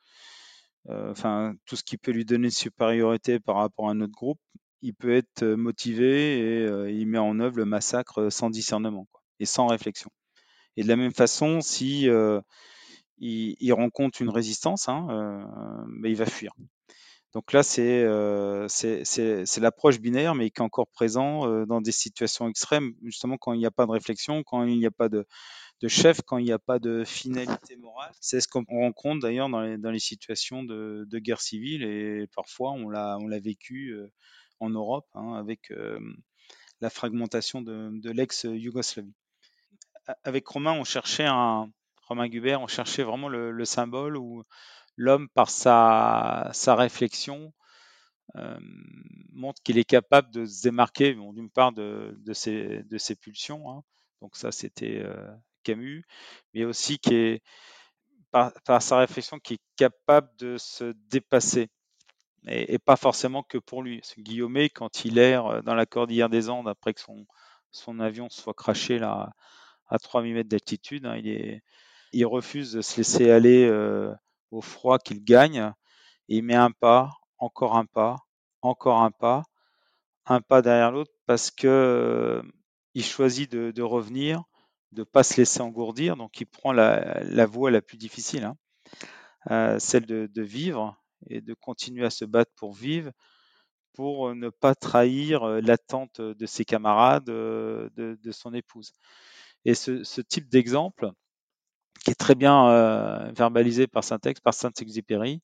enfin 0.88 1.54
tout 1.66 1.76
ce 1.76 1.82
qui 1.82 1.96
peut 1.96 2.12
lui 2.12 2.24
donner 2.24 2.50
supériorité 2.50 3.40
par 3.40 3.56
rapport 3.56 3.88
à 3.88 3.92
un 3.92 4.00
autre 4.00 4.12
groupe, 4.12 4.40
il 4.82 4.94
peut 4.94 5.14
être 5.14 5.44
motivé 5.44 6.38
et 6.38 6.90
il 6.90 7.06
met 7.06 7.18
en 7.18 7.38
œuvre 7.40 7.58
le 7.58 7.64
massacre 7.64 8.30
sans 8.30 8.50
discernement. 8.50 9.06
Et 9.40 9.46
sans 9.46 9.66
réflexion. 9.66 10.10
Et 10.76 10.84
de 10.84 10.88
la 10.88 10.96
même 10.96 11.12
façon, 11.12 11.60
si 11.60 12.08
il, 13.18 13.72
rencontre 13.72 14.22
une 14.22 14.30
résistance, 14.30 14.88
hein, 14.88 15.86
il 16.04 16.16
va 16.16 16.26
fuir. 16.26 16.52
Donc 17.34 17.52
là, 17.52 17.62
c'est 17.62 18.04
l'approche 19.60 20.00
binaire, 20.00 20.34
mais 20.34 20.50
qui 20.50 20.60
est 20.60 20.64
encore 20.64 20.88
présent 20.88 21.64
dans 21.64 21.80
des 21.80 21.92
situations 21.92 22.48
extrêmes, 22.48 22.94
justement 23.02 23.36
quand 23.38 23.52
il 23.52 23.58
n'y 23.58 23.66
a 23.66 23.70
pas 23.70 23.86
de 23.86 23.92
réflexion, 23.92 24.42
quand 24.44 24.64
il 24.64 24.78
n'y 24.78 24.86
a 24.86 24.90
pas 24.90 25.08
de, 25.08 25.26
chef, 25.88 26.20
quand 26.22 26.38
il 26.38 26.44
n'y 26.44 26.52
a 26.52 26.58
pas 26.58 26.78
de 26.78 27.04
finalité 27.04 27.76
morale. 27.76 28.12
C'est 28.20 28.40
ce 28.40 28.48
qu'on 28.48 28.64
rencontre 28.68 29.20
d'ailleurs 29.20 29.48
dans 29.48 29.60
les, 29.60 29.98
situations 29.98 30.62
de, 30.62 31.18
guerre 31.18 31.40
civile 31.40 31.82
et 31.82 32.26
parfois 32.34 32.72
on 32.72 32.88
l'a 32.88 33.40
vécu 33.40 33.96
en 34.60 34.70
Europe 34.70 35.06
hein, 35.14 35.34
avec 35.34 35.72
la 36.80 36.90
fragmentation 36.90 37.62
de, 37.62 38.10
l'ex-Yougoslavie. 38.10 39.14
Avec 40.24 40.46
Romain, 40.48 40.72
on 40.72 40.84
cherchait 40.84 41.26
un 41.26 41.70
Romain 42.08 42.28
Gubert, 42.28 42.60
on 42.60 42.66
cherchait 42.66 43.04
vraiment 43.04 43.28
le, 43.28 43.64
symbole 43.64 44.16
où 44.16 44.42
l'homme, 44.96 45.28
par 45.28 45.50
sa, 45.50 46.50
sa 46.52 46.74
réflexion, 46.74 47.52
montre 49.32 49.62
qu'il 49.62 49.78
est 49.78 49.84
capable 49.84 50.30
de 50.30 50.44
se 50.44 50.62
démarquer, 50.62 51.14
d'une 51.14 51.50
part, 51.50 51.72
de, 51.72 52.16
de, 52.18 52.32
ses, 52.32 52.82
de 52.84 52.98
ses 52.98 53.14
pulsions. 53.14 53.70
Hein. 53.70 53.82
Donc 54.20 54.36
ça, 54.36 54.52
c'était 54.52 55.04
Camus, 55.62 56.04
mais 56.54 56.64
aussi 56.64 56.98
qui 56.98 57.14
est, 57.14 57.42
par, 58.30 58.52
sa 58.80 58.98
réflexion, 58.98 59.38
qui 59.38 59.54
est 59.54 59.62
capable 59.76 60.28
de 60.38 60.56
se 60.58 60.92
dépasser. 61.10 61.68
Et, 62.46 62.78
pas 62.78 62.96
forcément 62.96 63.42
que 63.42 63.58
pour 63.58 63.82
lui. 63.82 64.00
Guillaume, 64.18 64.58
quand 64.74 65.04
il 65.04 65.18
erre 65.18 65.62
dans 65.62 65.74
la 65.74 65.86
cordillère 65.86 66.28
des 66.28 66.48
Andes, 66.48 66.68
après 66.68 66.92
que 66.92 67.00
son, 67.00 67.26
son 67.70 68.00
avion 68.00 68.28
soit 68.30 68.54
craché 68.54 68.98
là, 68.98 69.30
à 69.86 69.98
3000 69.98 70.34
mètres 70.34 70.48
d'altitude, 70.48 71.06
hein, 71.06 71.16
il, 72.12 72.26
refuse 72.26 72.72
de 72.72 72.82
se 72.82 72.96
laisser 72.96 73.30
aller 73.30 73.70
au 74.50 74.60
froid 74.60 74.98
qu'il 74.98 75.22
gagne. 75.22 75.72
Et 76.28 76.36
il 76.38 76.42
met 76.42 76.54
un 76.54 76.70
pas, 76.70 77.10
encore 77.38 77.76
un 77.76 77.84
pas, 77.84 78.16
encore 78.60 79.02
un 79.02 79.10
pas, 79.10 79.42
un 80.26 80.40
pas 80.40 80.62
derrière 80.62 80.92
l'autre 80.92 81.12
parce 81.26 81.50
que 81.50 82.42
il 82.94 83.04
choisit 83.04 83.50
de, 83.50 83.82
revenir, 83.82 84.42
de 84.92 85.04
pas 85.04 85.22
se 85.22 85.36
laisser 85.36 85.60
engourdir. 85.60 86.16
Donc 86.16 86.40
il 86.40 86.46
prend 86.46 86.72
la, 86.72 87.46
voie 87.46 87.70
la 87.70 87.82
plus 87.82 87.96
difficile, 87.96 88.44
hein, 88.44 88.56
euh, 89.50 89.78
celle 89.78 90.06
de, 90.06 90.42
vivre 90.42 90.96
et 91.28 91.40
de 91.40 91.54
continuer 91.54 92.04
à 92.04 92.10
se 92.10 92.24
battre 92.24 92.52
pour 92.56 92.72
vivre, 92.72 93.10
pour 93.94 94.34
ne 94.34 94.48
pas 94.48 94.74
trahir 94.74 95.44
l'attente 95.44 96.20
de 96.20 96.46
ses 96.46 96.64
camarades, 96.64 97.24
de, 97.24 98.30
son 98.30 98.54
épouse. 98.54 98.92
Et 99.64 99.74
ce, 99.74 100.20
type 100.20 100.48
d'exemple, 100.48 101.10
qui 102.04 102.10
est 102.10 102.16
très 102.16 102.34
bien 102.34 103.30
verbalisé 103.32 103.86
par 103.86 104.02
Saint-Texte, 104.02 104.42
par 104.42 104.54
Saint-Exupéry, 104.54 105.40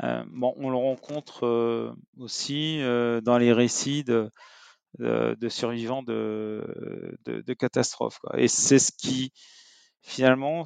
bon, 0.00 0.54
on 0.56 0.70
le 0.70 0.76
rencontre 0.76 1.94
aussi 2.16 2.80
dans 3.22 3.38
les 3.38 3.52
récits 3.52 4.04
de, 4.04 4.30
de, 4.98 5.48
survivants 5.48 6.02
de, 6.02 7.16
de, 7.24 7.54
catastrophes. 7.54 8.20
Et 8.36 8.48
c'est 8.48 8.78
ce 8.78 8.92
qui, 8.92 9.32
finalement, 10.02 10.64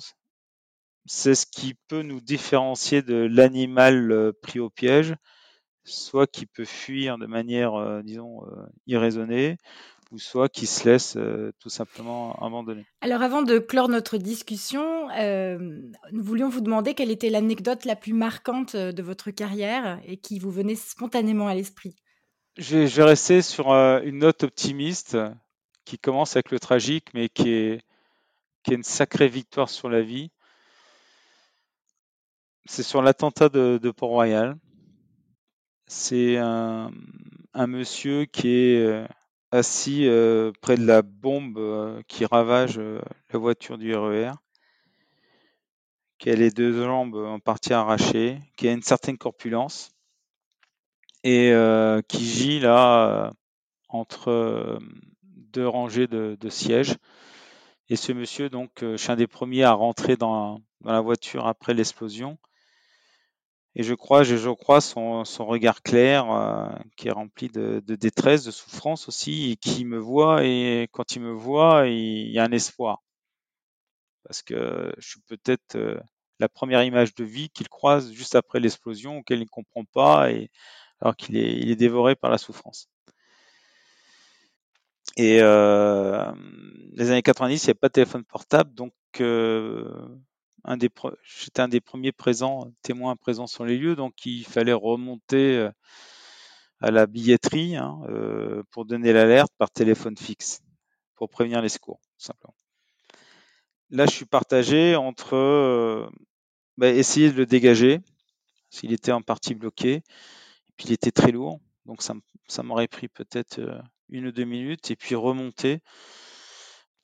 c'est 1.07 1.35
ce 1.35 1.47
qui 1.47 1.75
peut 1.89 2.03
nous 2.03 2.21
différencier 2.21 3.03
de 3.03 3.15
l'animal 3.15 4.11
euh, 4.11 4.33
pris 4.43 4.59
au 4.59 4.71
piège, 4.71 5.15
soit 5.85 6.27
qui 6.27 6.47
peut 6.47 6.65
fuir 6.65 7.17
de 7.17 7.27
manière, 7.27 7.75
euh, 7.75 8.03
disons, 8.03 8.45
euh, 8.45 8.67
irraisonnée, 8.87 9.57
ou 10.11 10.19
soit 10.19 10.49
qui 10.49 10.67
se 10.67 10.89
laisse 10.89 11.19
tout 11.59 11.69
simplement 11.69 12.37
abandonner. 12.41 12.87
Alors 13.01 13.23
avant 13.23 13.43
de 13.43 13.59
clore 13.59 13.89
notre 13.89 14.19
discussion, 14.19 15.09
nous 15.09 16.23
voulions 16.23 16.49
vous 16.49 16.61
demander 16.61 16.95
quelle 16.95 17.11
était 17.11 17.29
l'anecdote 17.29 17.85
la 17.85 17.97
plus 17.97 18.13
marquante 18.13 18.77
de 18.77 19.03
votre 19.03 19.33
carrière 19.33 20.01
et 20.05 20.17
qui 20.17 20.39
vous 20.39 20.53
venait 20.53 20.77
spontanément 20.77 21.49
à 21.49 21.57
l'esprit. 21.57 21.97
Je 22.59 22.79
vais, 22.79 23.03
rester 23.03 23.43
sur 23.43 23.71
une 23.71 24.21
note 24.21 24.43
optimiste 24.43 25.19
qui 25.85 25.99
commence 25.99 26.37
avec 26.37 26.51
le 26.51 26.59
tragique, 26.59 27.09
mais 27.13 27.29
qui 27.29 27.51
est, 27.51 27.83
une 28.71 28.83
sacrée 28.83 29.29
victoire 29.29 29.69
sur 29.69 29.91
la 29.91 30.01
vie. 30.01 30.31
C'est 32.65 32.83
sur 32.83 33.03
l'attentat 33.03 33.51
de, 33.51 33.91
Port-Royal. 33.91 34.57
C'est 35.87 36.39
un, 36.39 36.91
monsieur 37.55 38.25
qui 38.25 38.49
est 38.49 39.07
assis 39.53 40.09
près 40.63 40.79
de 40.79 40.87
la 40.87 41.03
bombe 41.03 42.03
qui 42.09 42.25
ravage 42.25 42.79
la 42.79 43.39
voiture 43.39 43.77
du 43.77 43.95
RER, 43.95 44.31
e 44.31 44.33
qui 46.19 46.31
a 46.31 46.35
les 46.35 46.51
deux 46.51 46.73
jambes 46.83 47.17
en 47.17 47.39
partie 47.39 47.75
arrachées, 47.75 48.41
qui 48.57 48.67
a 48.67 48.73
une 48.73 48.83
certaine 48.83 49.19
corpulence 49.19 49.96
et 51.27 51.51
euh, 51.51 52.03
qui 52.03 52.25
gît 52.25 52.61
là 52.61 53.09
euh, 53.09 53.31
entre 53.89 54.31
euh, 54.31 54.79
deux 55.25 55.67
rangées 55.67 56.07
de, 56.07 56.49
sièges. 56.49 56.95
Et 57.89 57.97
ce 57.97 58.13
monsieur, 58.13 58.49
donc, 58.49 58.71
je 58.81 58.97
suis 58.97 59.11
un 59.11 59.17
des 59.17 59.27
premiers 59.27 59.65
à 59.65 59.73
rentrer 59.73 60.17
dans, 60.17 60.61
la 60.85 61.01
voiture 61.01 61.49
après 61.49 61.75
l'explosion. 61.75 62.39
Et 63.75 63.83
je 63.83 63.93
crois, 63.93 64.23
je, 64.23 64.51
crois 64.51 64.81
son, 64.81 65.25
regard 65.41 65.83
clair, 65.83 66.27
qui 66.97 67.09
est 67.09 67.13
rempli 67.13 67.49
de, 67.49 67.81
détresse, 67.81 68.45
de 68.45 68.53
souffrance 68.53 69.09
aussi, 69.09 69.51
et 69.51 69.57
qui 69.57 69.85
me 69.85 69.99
voit. 69.99 70.45
Et 70.45 70.89
quand 70.93 71.17
il 71.17 71.23
me 71.23 71.33
voit, 71.33 71.89
il, 71.89 72.31
y 72.31 72.39
a 72.39 72.45
un 72.45 72.53
espoir. 72.53 73.03
Parce 74.25 74.43
que 74.43 74.93
je 74.99 75.09
suis 75.09 75.21
peut-être 75.27 75.77
la 76.39 76.49
première 76.49 76.85
image 76.85 77.15
de 77.15 77.25
vie 77.25 77.51
qu'il 77.51 77.69
croise 77.69 78.13
juste 78.13 78.37
après 78.37 78.61
l'explosion, 78.61 79.19
auquel 79.19 79.39
il 79.39 79.45
ne 79.45 79.49
comprend 79.49 79.85
pas. 79.85 80.31
Et 80.31 80.51
alors 81.01 81.17
qu'il 81.17 81.37
est, 81.37 81.53
il 81.55 81.71
est 81.71 81.77
dévoré 81.77 82.15
par 82.17 82.31
la 82.31 82.39
souffrance. 82.39 82.89
Et 85.17 85.39
euh, 85.41 86.33
les 86.93 87.11
années 87.11 87.23
90, 87.23 87.63
il 87.63 87.67
n'y 87.67 87.71
avait 87.71 87.75
pas 87.75 87.89
de 87.89 87.93
téléphone 87.93 88.25
portable, 88.25 88.75
donc 88.75 88.93
euh, 89.21 89.91
un 90.65 90.77
des 90.77 90.91
j'étais 91.23 91.63
un 91.63 91.69
des 91.69 91.81
premiers 91.81 92.13
présents, 92.13 92.73
témoins 92.83 93.17
présents 93.17 93.47
sur 93.47 93.65
les 93.65 93.79
lieux, 93.79 93.97
donc 93.97 94.27
il 94.27 94.45
fallait 94.45 94.73
remonter 94.73 95.57
euh, 95.57 95.71
à 96.81 96.91
la 96.91 97.07
billetterie 97.07 97.77
hein, 97.77 98.01
euh, 98.09 98.63
pour 98.71 98.85
donner 98.85 99.13
l'alerte 99.13 99.53
par 99.59 99.71
téléphone 99.71 100.17
fixe, 100.17 100.61
pour 101.15 101.31
prévenir 101.31 101.63
les 101.63 101.69
secours, 101.69 102.01
simplement. 102.19 102.55
Là, 103.91 104.07
je 104.07 104.11
suis 104.11 104.27
partagé 104.27 104.97
entre 104.97 105.37
euh, 105.37 106.11
bah, 106.77 106.89
essayer 106.89 107.31
de 107.31 107.37
le 107.37 107.47
dégager, 107.47 108.01
s'il 108.71 108.93
était 108.93 109.13
en 109.13 109.23
partie 109.23 109.55
bloqué, 109.55 110.03
il 110.85 110.93
était 110.93 111.11
très 111.11 111.33
lourd, 111.33 111.61
donc 111.87 112.03
ça, 112.03 112.63
m'aurait 112.63 112.89
pris 112.89 113.09
peut-être 113.09 113.59
euh, 113.59 113.81
une 114.09 114.27
ou 114.27 114.33
deux 114.33 114.45
minutes, 114.45 114.91
et 114.91 114.97
puis 114.97 115.15
remonter 115.15 115.81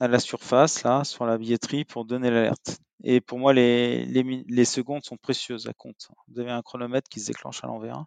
à 0.00 0.08
la 0.08 0.18
surface, 0.18 0.82
là, 0.82 1.04
sur 1.04 1.26
la 1.26 1.38
billetterie, 1.38 1.84
pour 1.84 2.04
donner 2.04 2.30
l'alerte. 2.30 2.78
Et 3.04 3.20
pour 3.20 3.38
moi, 3.38 3.52
les, 3.52 4.64
secondes 4.64 5.04
sont 5.04 5.16
précieuses 5.16 5.66
à 5.68 5.72
compte. 5.72 6.08
Vous 6.28 6.40
avez 6.40 6.50
un 6.50 6.62
chronomètre 6.62 7.08
qui 7.08 7.20
se 7.20 7.28
déclenche 7.28 7.62
à 7.64 7.66
l'envers. 7.66 8.04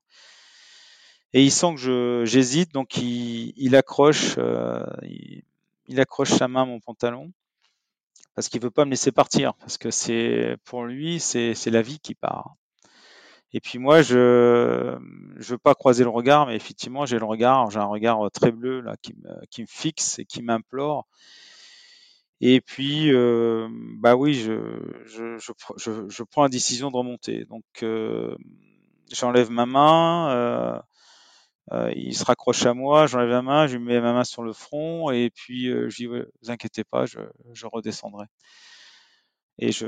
Et 1.33 1.43
il 1.43 1.51
sent 1.51 1.75
que 1.75 2.23
j'hésite, 2.25 2.73
donc 2.73 2.97
il, 2.97 3.75
accroche, 3.75 4.35
euh, 4.37 4.85
il, 5.87 5.99
accroche 5.99 6.31
sa 6.31 6.47
main 6.47 6.61
à 6.61 6.65
mon 6.65 6.79
pantalon 6.79 7.31
parce 8.35 8.49
qu'il 8.49 8.61
veut 8.61 8.71
pas 8.71 8.85
me 8.85 8.91
laisser 8.91 9.13
partir, 9.13 9.53
parce 9.55 9.77
que 9.77 9.91
c'est 9.91 10.57
pour 10.65 10.83
lui, 10.83 11.19
c'est 11.19 11.65
la 11.67 11.81
vie 11.81 11.99
qui 11.99 12.15
part. 12.15 12.55
Et 13.55 13.61
puis 13.61 13.79
moi, 13.79 14.01
je 14.01 14.97
ne 14.97 15.41
veux 15.41 15.57
pas 15.57 15.75
croiser 15.75 16.03
le 16.03 16.09
regard, 16.09 16.45
mais 16.45 16.57
effectivement, 16.57 17.05
j'ai 17.05 17.17
le 17.17 17.23
regard, 17.23 17.71
j'ai 17.71 17.79
un 17.79 17.85
regard 17.85 18.29
très 18.29 18.51
bleu 18.51 18.81
là 18.81 18.97
qui 18.99 19.13
me, 19.13 19.65
fixe 19.65 20.19
et 20.19 20.25
qui 20.25 20.41
m'implore. 20.41 21.07
Et 22.41 22.59
puis, 22.59 23.13
euh, 23.13 23.69
bah 24.01 24.17
oui, 24.17 24.33
je, 24.33 26.23
prends 26.31 26.43
la 26.43 26.49
décision 26.49 26.91
de 26.91 26.97
remonter. 26.97 27.45
Donc, 27.45 27.63
euh, 27.81 28.35
j'enlève 29.13 29.49
ma 29.49 29.65
main, 29.65 30.83
euh, 31.71 31.91
il 31.95 32.13
se 32.13 32.25
raccroche 32.25 32.65
à 32.65 32.73
moi, 32.73 33.07
j'enlève 33.07 33.29
la 33.29 33.41
main, 33.41 33.67
je 33.67 33.77
lui 33.77 33.85
mets 33.85 34.01
ma 34.01 34.11
main 34.11 34.25
sur 34.25 34.43
le 34.43 34.51
front, 34.51 35.11
et 35.11 35.29
puis 35.33 35.67
je 35.67 35.95
dis, 35.95 36.07
vous 36.07 36.51
inquiétez 36.51 36.83
pas, 36.83 37.05
je 37.05 37.65
redescendrai 37.67 38.25
et 39.59 39.71
je, 39.71 39.87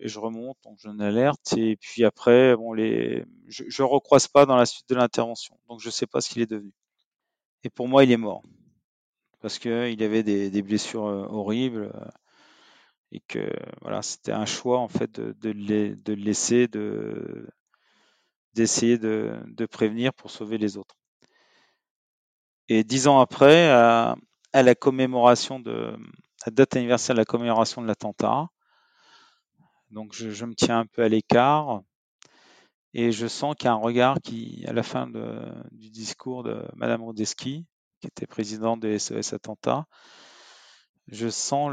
et 0.00 0.08
je 0.08 0.18
remonte, 0.18 0.58
donc 0.64 0.78
je 0.80 0.88
l'alerte. 0.90 1.54
Et 1.56 1.76
puis 1.76 2.04
après, 2.04 2.56
bon, 2.56 2.72
les, 2.72 3.24
je 3.48 3.82
ne 3.82 3.86
recroise 3.88 4.28
pas 4.28 4.46
dans 4.46 4.56
la 4.56 4.66
suite 4.66 4.88
de 4.88 4.94
l'intervention, 4.96 5.58
donc 5.68 5.80
je 5.80 5.88
ne 5.88 5.92
sais 5.92 6.06
pas 6.06 6.20
ce 6.20 6.30
qu'il 6.30 6.42
est 6.42 6.50
devenu. 6.50 6.72
Et 7.64 7.70
pour 7.70 7.88
moi, 7.88 8.04
il 8.04 8.12
est 8.12 8.16
mort 8.16 8.42
parce 9.40 9.58
qu'il 9.58 10.02
avait 10.02 10.22
des, 10.22 10.50
des 10.50 10.62
blessures 10.62 11.02
horribles 11.04 11.92
et 13.12 13.20
que 13.28 13.48
voilà, 13.82 14.02
c'était 14.02 14.32
un 14.32 14.46
choix 14.46 14.78
en 14.80 14.88
fait 14.88 15.10
de, 15.12 15.32
de, 15.40 15.50
le, 15.50 15.96
de 15.96 16.12
laisser, 16.12 16.68
de 16.68 17.46
d'essayer 18.54 18.98
de, 18.98 19.36
de, 19.48 19.66
prévenir 19.66 20.12
pour 20.14 20.30
sauver 20.30 20.58
les 20.58 20.76
autres. 20.76 20.96
Et 22.68 22.84
dix 22.84 23.08
ans 23.08 23.20
après, 23.20 23.70
à, 23.70 24.16
à 24.52 24.62
la 24.62 24.74
commémoration 24.74 25.60
de 25.60 25.96
la 26.46 26.52
date 26.52 26.76
anniversaire 26.76 27.14
de 27.14 27.20
la 27.20 27.24
commémoration 27.24 27.82
de 27.82 27.86
l'attentat. 27.86 28.48
Donc 29.94 30.12
je, 30.12 30.44
me 30.44 30.56
tiens 30.56 30.80
un 30.80 30.86
peu 30.86 31.02
à 31.04 31.08
l'écart 31.08 31.82
et 32.94 33.12
je 33.12 33.28
sens 33.28 33.54
qu'il 33.54 33.66
y 33.66 33.68
a 33.68 33.74
un 33.74 33.76
regard 33.76 34.20
qui, 34.20 34.64
à 34.66 34.72
la 34.72 34.82
fin 34.82 35.06
du 35.70 35.88
discours 35.88 36.42
de 36.42 36.66
Madame 36.74 37.02
Rodeski, 37.02 37.64
qui 38.00 38.06
était 38.08 38.26
présidente 38.26 38.80
de 38.80 38.98
SOS 38.98 39.34
Attentat, 39.34 39.86
je 41.06 41.28
sens 41.28 41.70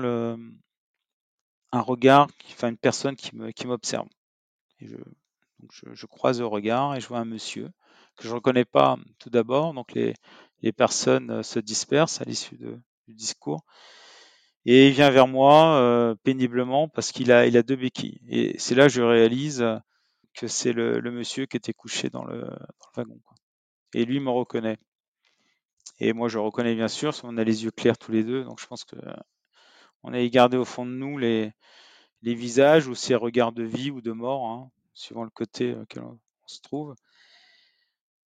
un 1.72 1.82
regard, 1.82 2.28
enfin 2.52 2.70
une 2.70 2.78
personne 2.78 3.16
qui 3.16 3.66
m'observe. 3.66 4.08
Je, 4.80 6.06
croise 6.06 6.40
le 6.40 6.46
regard 6.46 6.96
et 6.96 7.02
je 7.02 7.08
vois 7.08 7.20
un 7.20 7.26
monsieur 7.26 7.72
que 8.18 8.24
je 8.24 8.30
ne 8.30 8.36
reconnais 8.36 8.66
pas 8.66 8.98
tout 9.18 9.32
d'abord. 9.32 9.74
Donc 9.74 9.94
les, 9.94 10.14
les, 10.62 10.72
personnes 10.72 11.42
se 11.42 11.58
dispersent 11.58 12.22
à 12.22 12.26
l'issue 12.26 12.58
du 13.08 13.16
discours. 13.16 13.66
Et 14.66 14.88
il 14.88 14.94
vient 14.94 15.10
vers 15.10 15.28
moi 15.28 15.76
euh, 15.78 16.16
péniblement 16.24 16.88
parce 16.88 17.12
qu'il 17.12 17.32
a, 17.32 17.48
il 17.48 17.58
a 17.58 17.64
deux 17.64 17.76
béquilles. 17.76 18.22
Et 18.30 18.58
c'est 18.60 18.76
là 18.76 18.84
que 18.88 18.94
je 18.94 19.02
réalise 19.02 19.66
que 20.34 20.48
c'est 20.48 20.74
le, 20.74 21.02
monsieur 21.12 21.46
qui 21.46 21.58
était 21.58 21.74
couché 21.74 22.10
dans 22.10 22.24
le, 22.24 22.48
wagon. 22.96 23.20
Et 23.94 24.06
lui 24.06 24.20
me 24.20 24.30
reconnaît. 24.30 24.78
Et 26.00 26.14
moi, 26.14 26.30
je 26.30 26.38
reconnais 26.38 26.76
bien 26.76 26.88
sûr, 26.88 27.14
on 27.24 27.38
a 27.38 27.44
les 27.44 27.64
yeux 27.64 27.72
clairs 27.72 27.98
tous 27.98 28.12
les 28.12 28.24
deux. 28.24 28.44
Donc 28.44 28.60
je 28.60 28.68
pense 28.68 28.86
que 28.86 28.96
on 30.04 30.14
a 30.14 30.28
gardé 30.28 30.58
au 30.58 30.66
fond 30.66 30.86
de 30.86 30.92
nous 30.92 31.18
les, 31.18 31.52
les 32.22 32.36
visages 32.36 32.88
ou 32.88 32.96
ces 32.96 33.16
regards 33.16 33.52
de 33.52 33.64
vie 33.64 33.92
ou 33.92 34.02
de 34.02 34.12
mort, 34.12 34.46
hein, 34.48 34.72
suivant 34.94 35.24
le 35.24 35.30
côté 35.30 35.76
auquel 35.76 36.04
on, 36.04 36.20
se 36.48 36.60
trouve. 36.62 36.96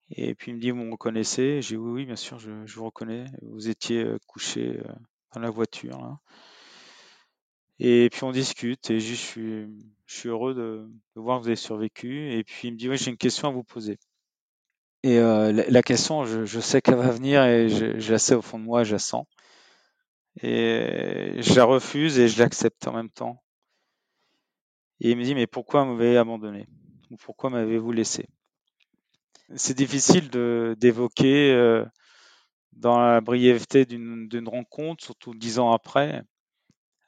Et 0.10 0.34
puis 0.34 0.52
il 0.52 0.56
me 0.56 0.60
dit, 0.60 0.72
vous 0.72 0.78
me 0.78 0.92
reconnaissez? 0.92 1.62
J'ai 1.62 1.78
oui, 1.78 1.92
oui, 1.92 2.06
bien 2.06 2.16
sûr, 2.16 2.40
je, 2.40 2.50
vous 2.66 2.86
reconnais. 2.86 3.26
Vous 3.44 3.70
étiez 3.70 4.04
euh, 4.04 4.18
couché 4.26 4.80
euh, 4.80 4.94
dans 5.36 5.42
la 5.42 5.50
voiture. 5.50 6.18
Et 7.80 8.10
puis 8.12 8.24
on 8.24 8.32
discute 8.32 8.90
et 8.90 9.00
je 9.00 9.14
suis, 9.14 9.68
je 10.06 10.16
suis 10.16 10.30
heureux 10.30 10.54
de, 10.54 10.90
voir 11.16 11.38
que 11.40 11.44
vous 11.44 11.50
avez 11.50 11.56
survécu. 11.56 12.32
Et 12.34 12.44
puis 12.44 12.70
il 12.70 12.72
me 12.72 12.78
dit, 12.78 12.90
oui, 12.90 12.98
j'ai 12.98 13.12
une 13.12 13.18
question 13.18 13.50
à 13.50 13.52
vous 13.52 13.64
poser. 13.64 14.00
Et 15.04 15.20
euh, 15.20 15.52
la, 15.52 15.84
question, 15.84 16.26
je, 16.26 16.60
sais 16.60 16.82
qu'elle 16.82 16.96
va 16.96 17.12
venir 17.12 17.44
et 17.44 17.70
je, 17.70 18.12
la 18.12 18.18
sais 18.18 18.34
au 18.34 18.42
fond 18.42 18.58
de 18.58 18.64
moi, 18.64 18.84
je 18.84 18.94
la 18.94 19.00
sens. 19.00 19.26
Et 20.42 21.36
je 21.38 21.54
la 21.54 21.64
refuse 21.64 22.18
et 22.18 22.28
je 22.28 22.40
l'accepte 22.40 22.88
en 22.88 22.94
même 22.94 23.10
temps. 23.10 23.44
Et 25.02 25.12
il 25.12 25.18
me 25.18 25.24
dit, 25.24 25.36
mais 25.36 25.46
pourquoi 25.46 25.86
m'avez 25.86 26.18
abandonné? 26.18 26.66
Ou 27.12 27.18
pourquoi 27.18 27.50
m'avez-vous 27.50 27.92
laissé? 27.92 28.28
C'est 29.56 29.78
difficile 29.78 30.30
d'évoquer 30.80 31.52
euh, 31.52 31.86
dans 32.76 33.00
la 33.00 33.22
brièveté 33.22 33.86
d'une 33.86 34.48
rencontre, 34.48 35.04
surtout 35.04 35.34
dix 35.34 35.60
ans 35.60 35.72
après, 35.72 36.24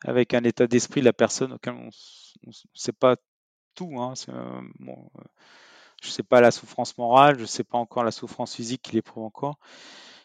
avec 0.06 0.34
un 0.34 0.44
état 0.44 0.68
d'esprit 0.68 1.02
de 1.02 1.06
la 1.06 1.14
personne 1.14 1.54
auquel 1.54 1.74
on 1.74 1.90
ne 2.46 2.52
sait 2.74 2.94
pas 2.94 3.16
tout. 3.76 4.00
Hein. 4.00 4.14
Euh, 4.30 4.62
euh, 4.88 4.94
je 6.02 6.08
ne 6.08 6.12
sais 6.12 6.24
pas 6.24 6.42
la 6.42 6.52
souffrance 6.52 6.98
morale, 6.98 7.36
je 7.36 7.42
ne 7.42 7.48
sais 7.48 7.64
pas 7.64 7.78
encore 7.78 8.04
la 8.04 8.12
souffrance 8.12 8.56
physique 8.56 8.82
qu'il 8.82 8.98
éprouve 8.98 9.24
encore. 9.24 9.58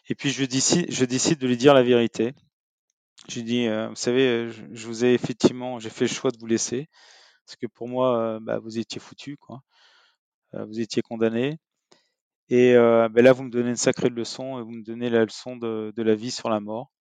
Et 0.09 0.15
puis 0.15 0.29
je 0.29 0.45
décide, 0.45 1.39
de 1.39 1.47
lui 1.47 1.57
dire 1.57 1.73
la 1.73 1.83
vérité. 1.83 2.33
Je 3.29 3.35
lui 3.35 3.43
dis, 3.43 3.67
vous 3.69 3.95
savez, 3.95 4.49
je, 4.49 4.87
vous 4.87 5.05
ai 5.05 5.13
effectivement, 5.13 5.79
j'ai 5.79 5.89
fait 5.89 6.05
le 6.05 6.13
choix 6.13 6.29
de 6.31 6.37
vous 6.37 6.45
laisser 6.45 6.89
parce 7.45 7.55
que 7.57 7.67
pour 7.67 7.87
moi, 7.87 8.17
euh, 8.17 8.39
bah, 8.41 8.59
vous 8.59 8.77
étiez 8.79 8.99
foutu. 8.99 9.37
Euh, 10.53 10.65
vous 10.65 10.79
étiez 10.79 11.01
condamné. 11.01 11.59
Et 12.49 12.75
euh, 12.75 13.09
bah, 13.09 13.21
là, 13.21 13.33
vous 13.33 13.43
me 13.43 13.49
donnez 13.49 13.69
une 13.69 13.75
sacrée 13.75 14.09
leçon, 14.09 14.59
et 14.59 14.63
vous 14.63 14.71
me 14.71 14.83
donnez 14.83 15.09
la 15.09 15.23
leçon 15.23 15.55
de, 15.55 15.93
la 15.97 16.15
vie 16.15 16.31
sur 16.31 16.49
la 16.49 16.59
mort. 16.59 16.91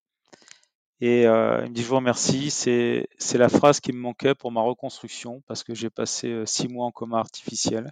Et 1.01 1.23
il 1.23 1.29
me 1.29 1.73
dit, 1.73 1.83
je 1.83 1.89
vous 1.89 1.97
remercie, 1.97 2.51
c'est, 2.51 3.09
la 3.35 3.49
phrase 3.49 3.81
qui 3.81 3.93
me 3.93 3.99
manquait 3.99 4.35
pour 4.35 4.53
ma 4.53 4.61
reconstruction, 4.61 5.43
parce 5.49 5.65
que 5.65 5.75
j'ai 5.75 5.91
passé 5.91 6.45
six 6.47 6.69
mois 6.69 6.87
en 6.87 6.93
coma 6.93 7.19
artificiel. 7.19 7.91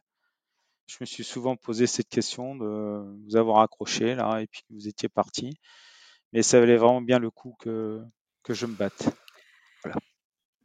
Je 0.87 0.97
me 1.01 1.07
suis 1.07 1.25
souvent 1.25 1.57
posé 1.57 1.87
cette 1.87 2.09
question 2.09 2.57
de 2.57 3.17
vous 3.25 3.37
avoir 3.37 3.61
accroché 3.61 4.15
là, 4.15 4.41
et 4.41 4.47
puis 4.47 4.63
vous 4.71 4.89
étiez 4.89 5.09
parti. 5.09 5.55
Mais 6.33 6.43
ça 6.43 6.61
valait 6.61 6.77
vraiment 6.77 7.03
bien 7.03 7.19
le 7.19 7.31
coup 7.31 7.57
que, 7.59 8.01
que 8.43 8.55
je 8.55 8.67
me 8.67 8.75
batte. 8.75 9.09
Voilà. 9.83 9.99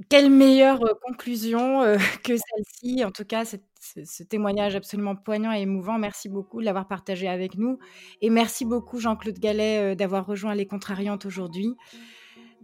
Quelle 0.09 0.29
meilleure, 0.29 0.79
conclusion, 1.01 1.81
que 2.23 2.33
celle-ci? 2.35 3.03
En 3.05 3.11
tout 3.11 3.25
cas, 3.25 3.45
ce 3.45 4.23
témoignage 4.23 4.75
absolument 4.75 5.15
poignant 5.15 5.53
et 5.53 5.61
émouvant. 5.61 5.97
Merci 5.97 6.29
beaucoup 6.29 6.59
de 6.59 6.65
l'avoir 6.65 6.87
partagé 6.87 7.27
avec 7.27 7.57
nous 7.57 7.79
et 8.21 8.29
merci 8.29 8.65
beaucoup 8.65 8.99
Jean-Claude 8.99 9.39
Gallet, 9.39 9.95
d'avoir 9.95 10.25
rejoint 10.25 10.55
Les 10.55 10.65
Contrariantes 10.65 11.25
aujourd'hui. 11.25 11.75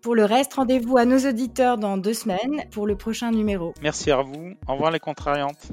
Pour 0.01 0.15
le 0.15 0.25
reste, 0.25 0.55
rendez-vous 0.55 0.97
à 0.97 1.05
nos 1.05 1.29
auditeurs 1.29 1.77
dans 1.77 1.95
deux 1.95 2.15
semaines 2.15 2.63
pour 2.71 2.87
le 2.87 2.95
prochain 2.95 3.29
numéro. 3.29 3.73
Merci 3.83 4.09
à 4.09 4.23
vous. 4.23 4.53
Au 4.67 4.73
revoir 4.73 4.89
les 4.89 4.99
Contrariantes. 4.99 5.71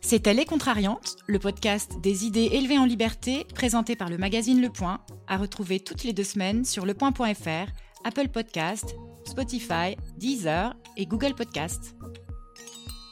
C'était 0.00 0.34
Les 0.34 0.44
Contrariantes, 0.44 1.14
le 1.28 1.38
podcast 1.38 2.00
des 2.00 2.26
idées 2.26 2.48
élevées 2.50 2.78
en 2.78 2.84
liberté 2.84 3.46
présenté 3.54 3.94
par 3.94 4.08
le 4.08 4.18
magazine 4.18 4.60
Le 4.60 4.70
Point, 4.70 4.98
à 5.28 5.36
retrouver 5.36 5.78
toutes 5.78 6.02
les 6.02 6.12
deux 6.12 6.24
semaines 6.24 6.64
sur 6.64 6.84
lepoint.fr, 6.84 7.70
Apple 8.04 8.28
Podcast 8.28 8.94
Spotify, 9.24 9.96
Deezer 10.16 10.74
et 10.96 11.06
Google 11.06 11.34
Podcast. 11.34 11.94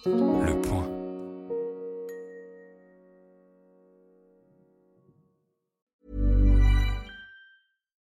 Le 0.05 0.61
point. 0.63 0.98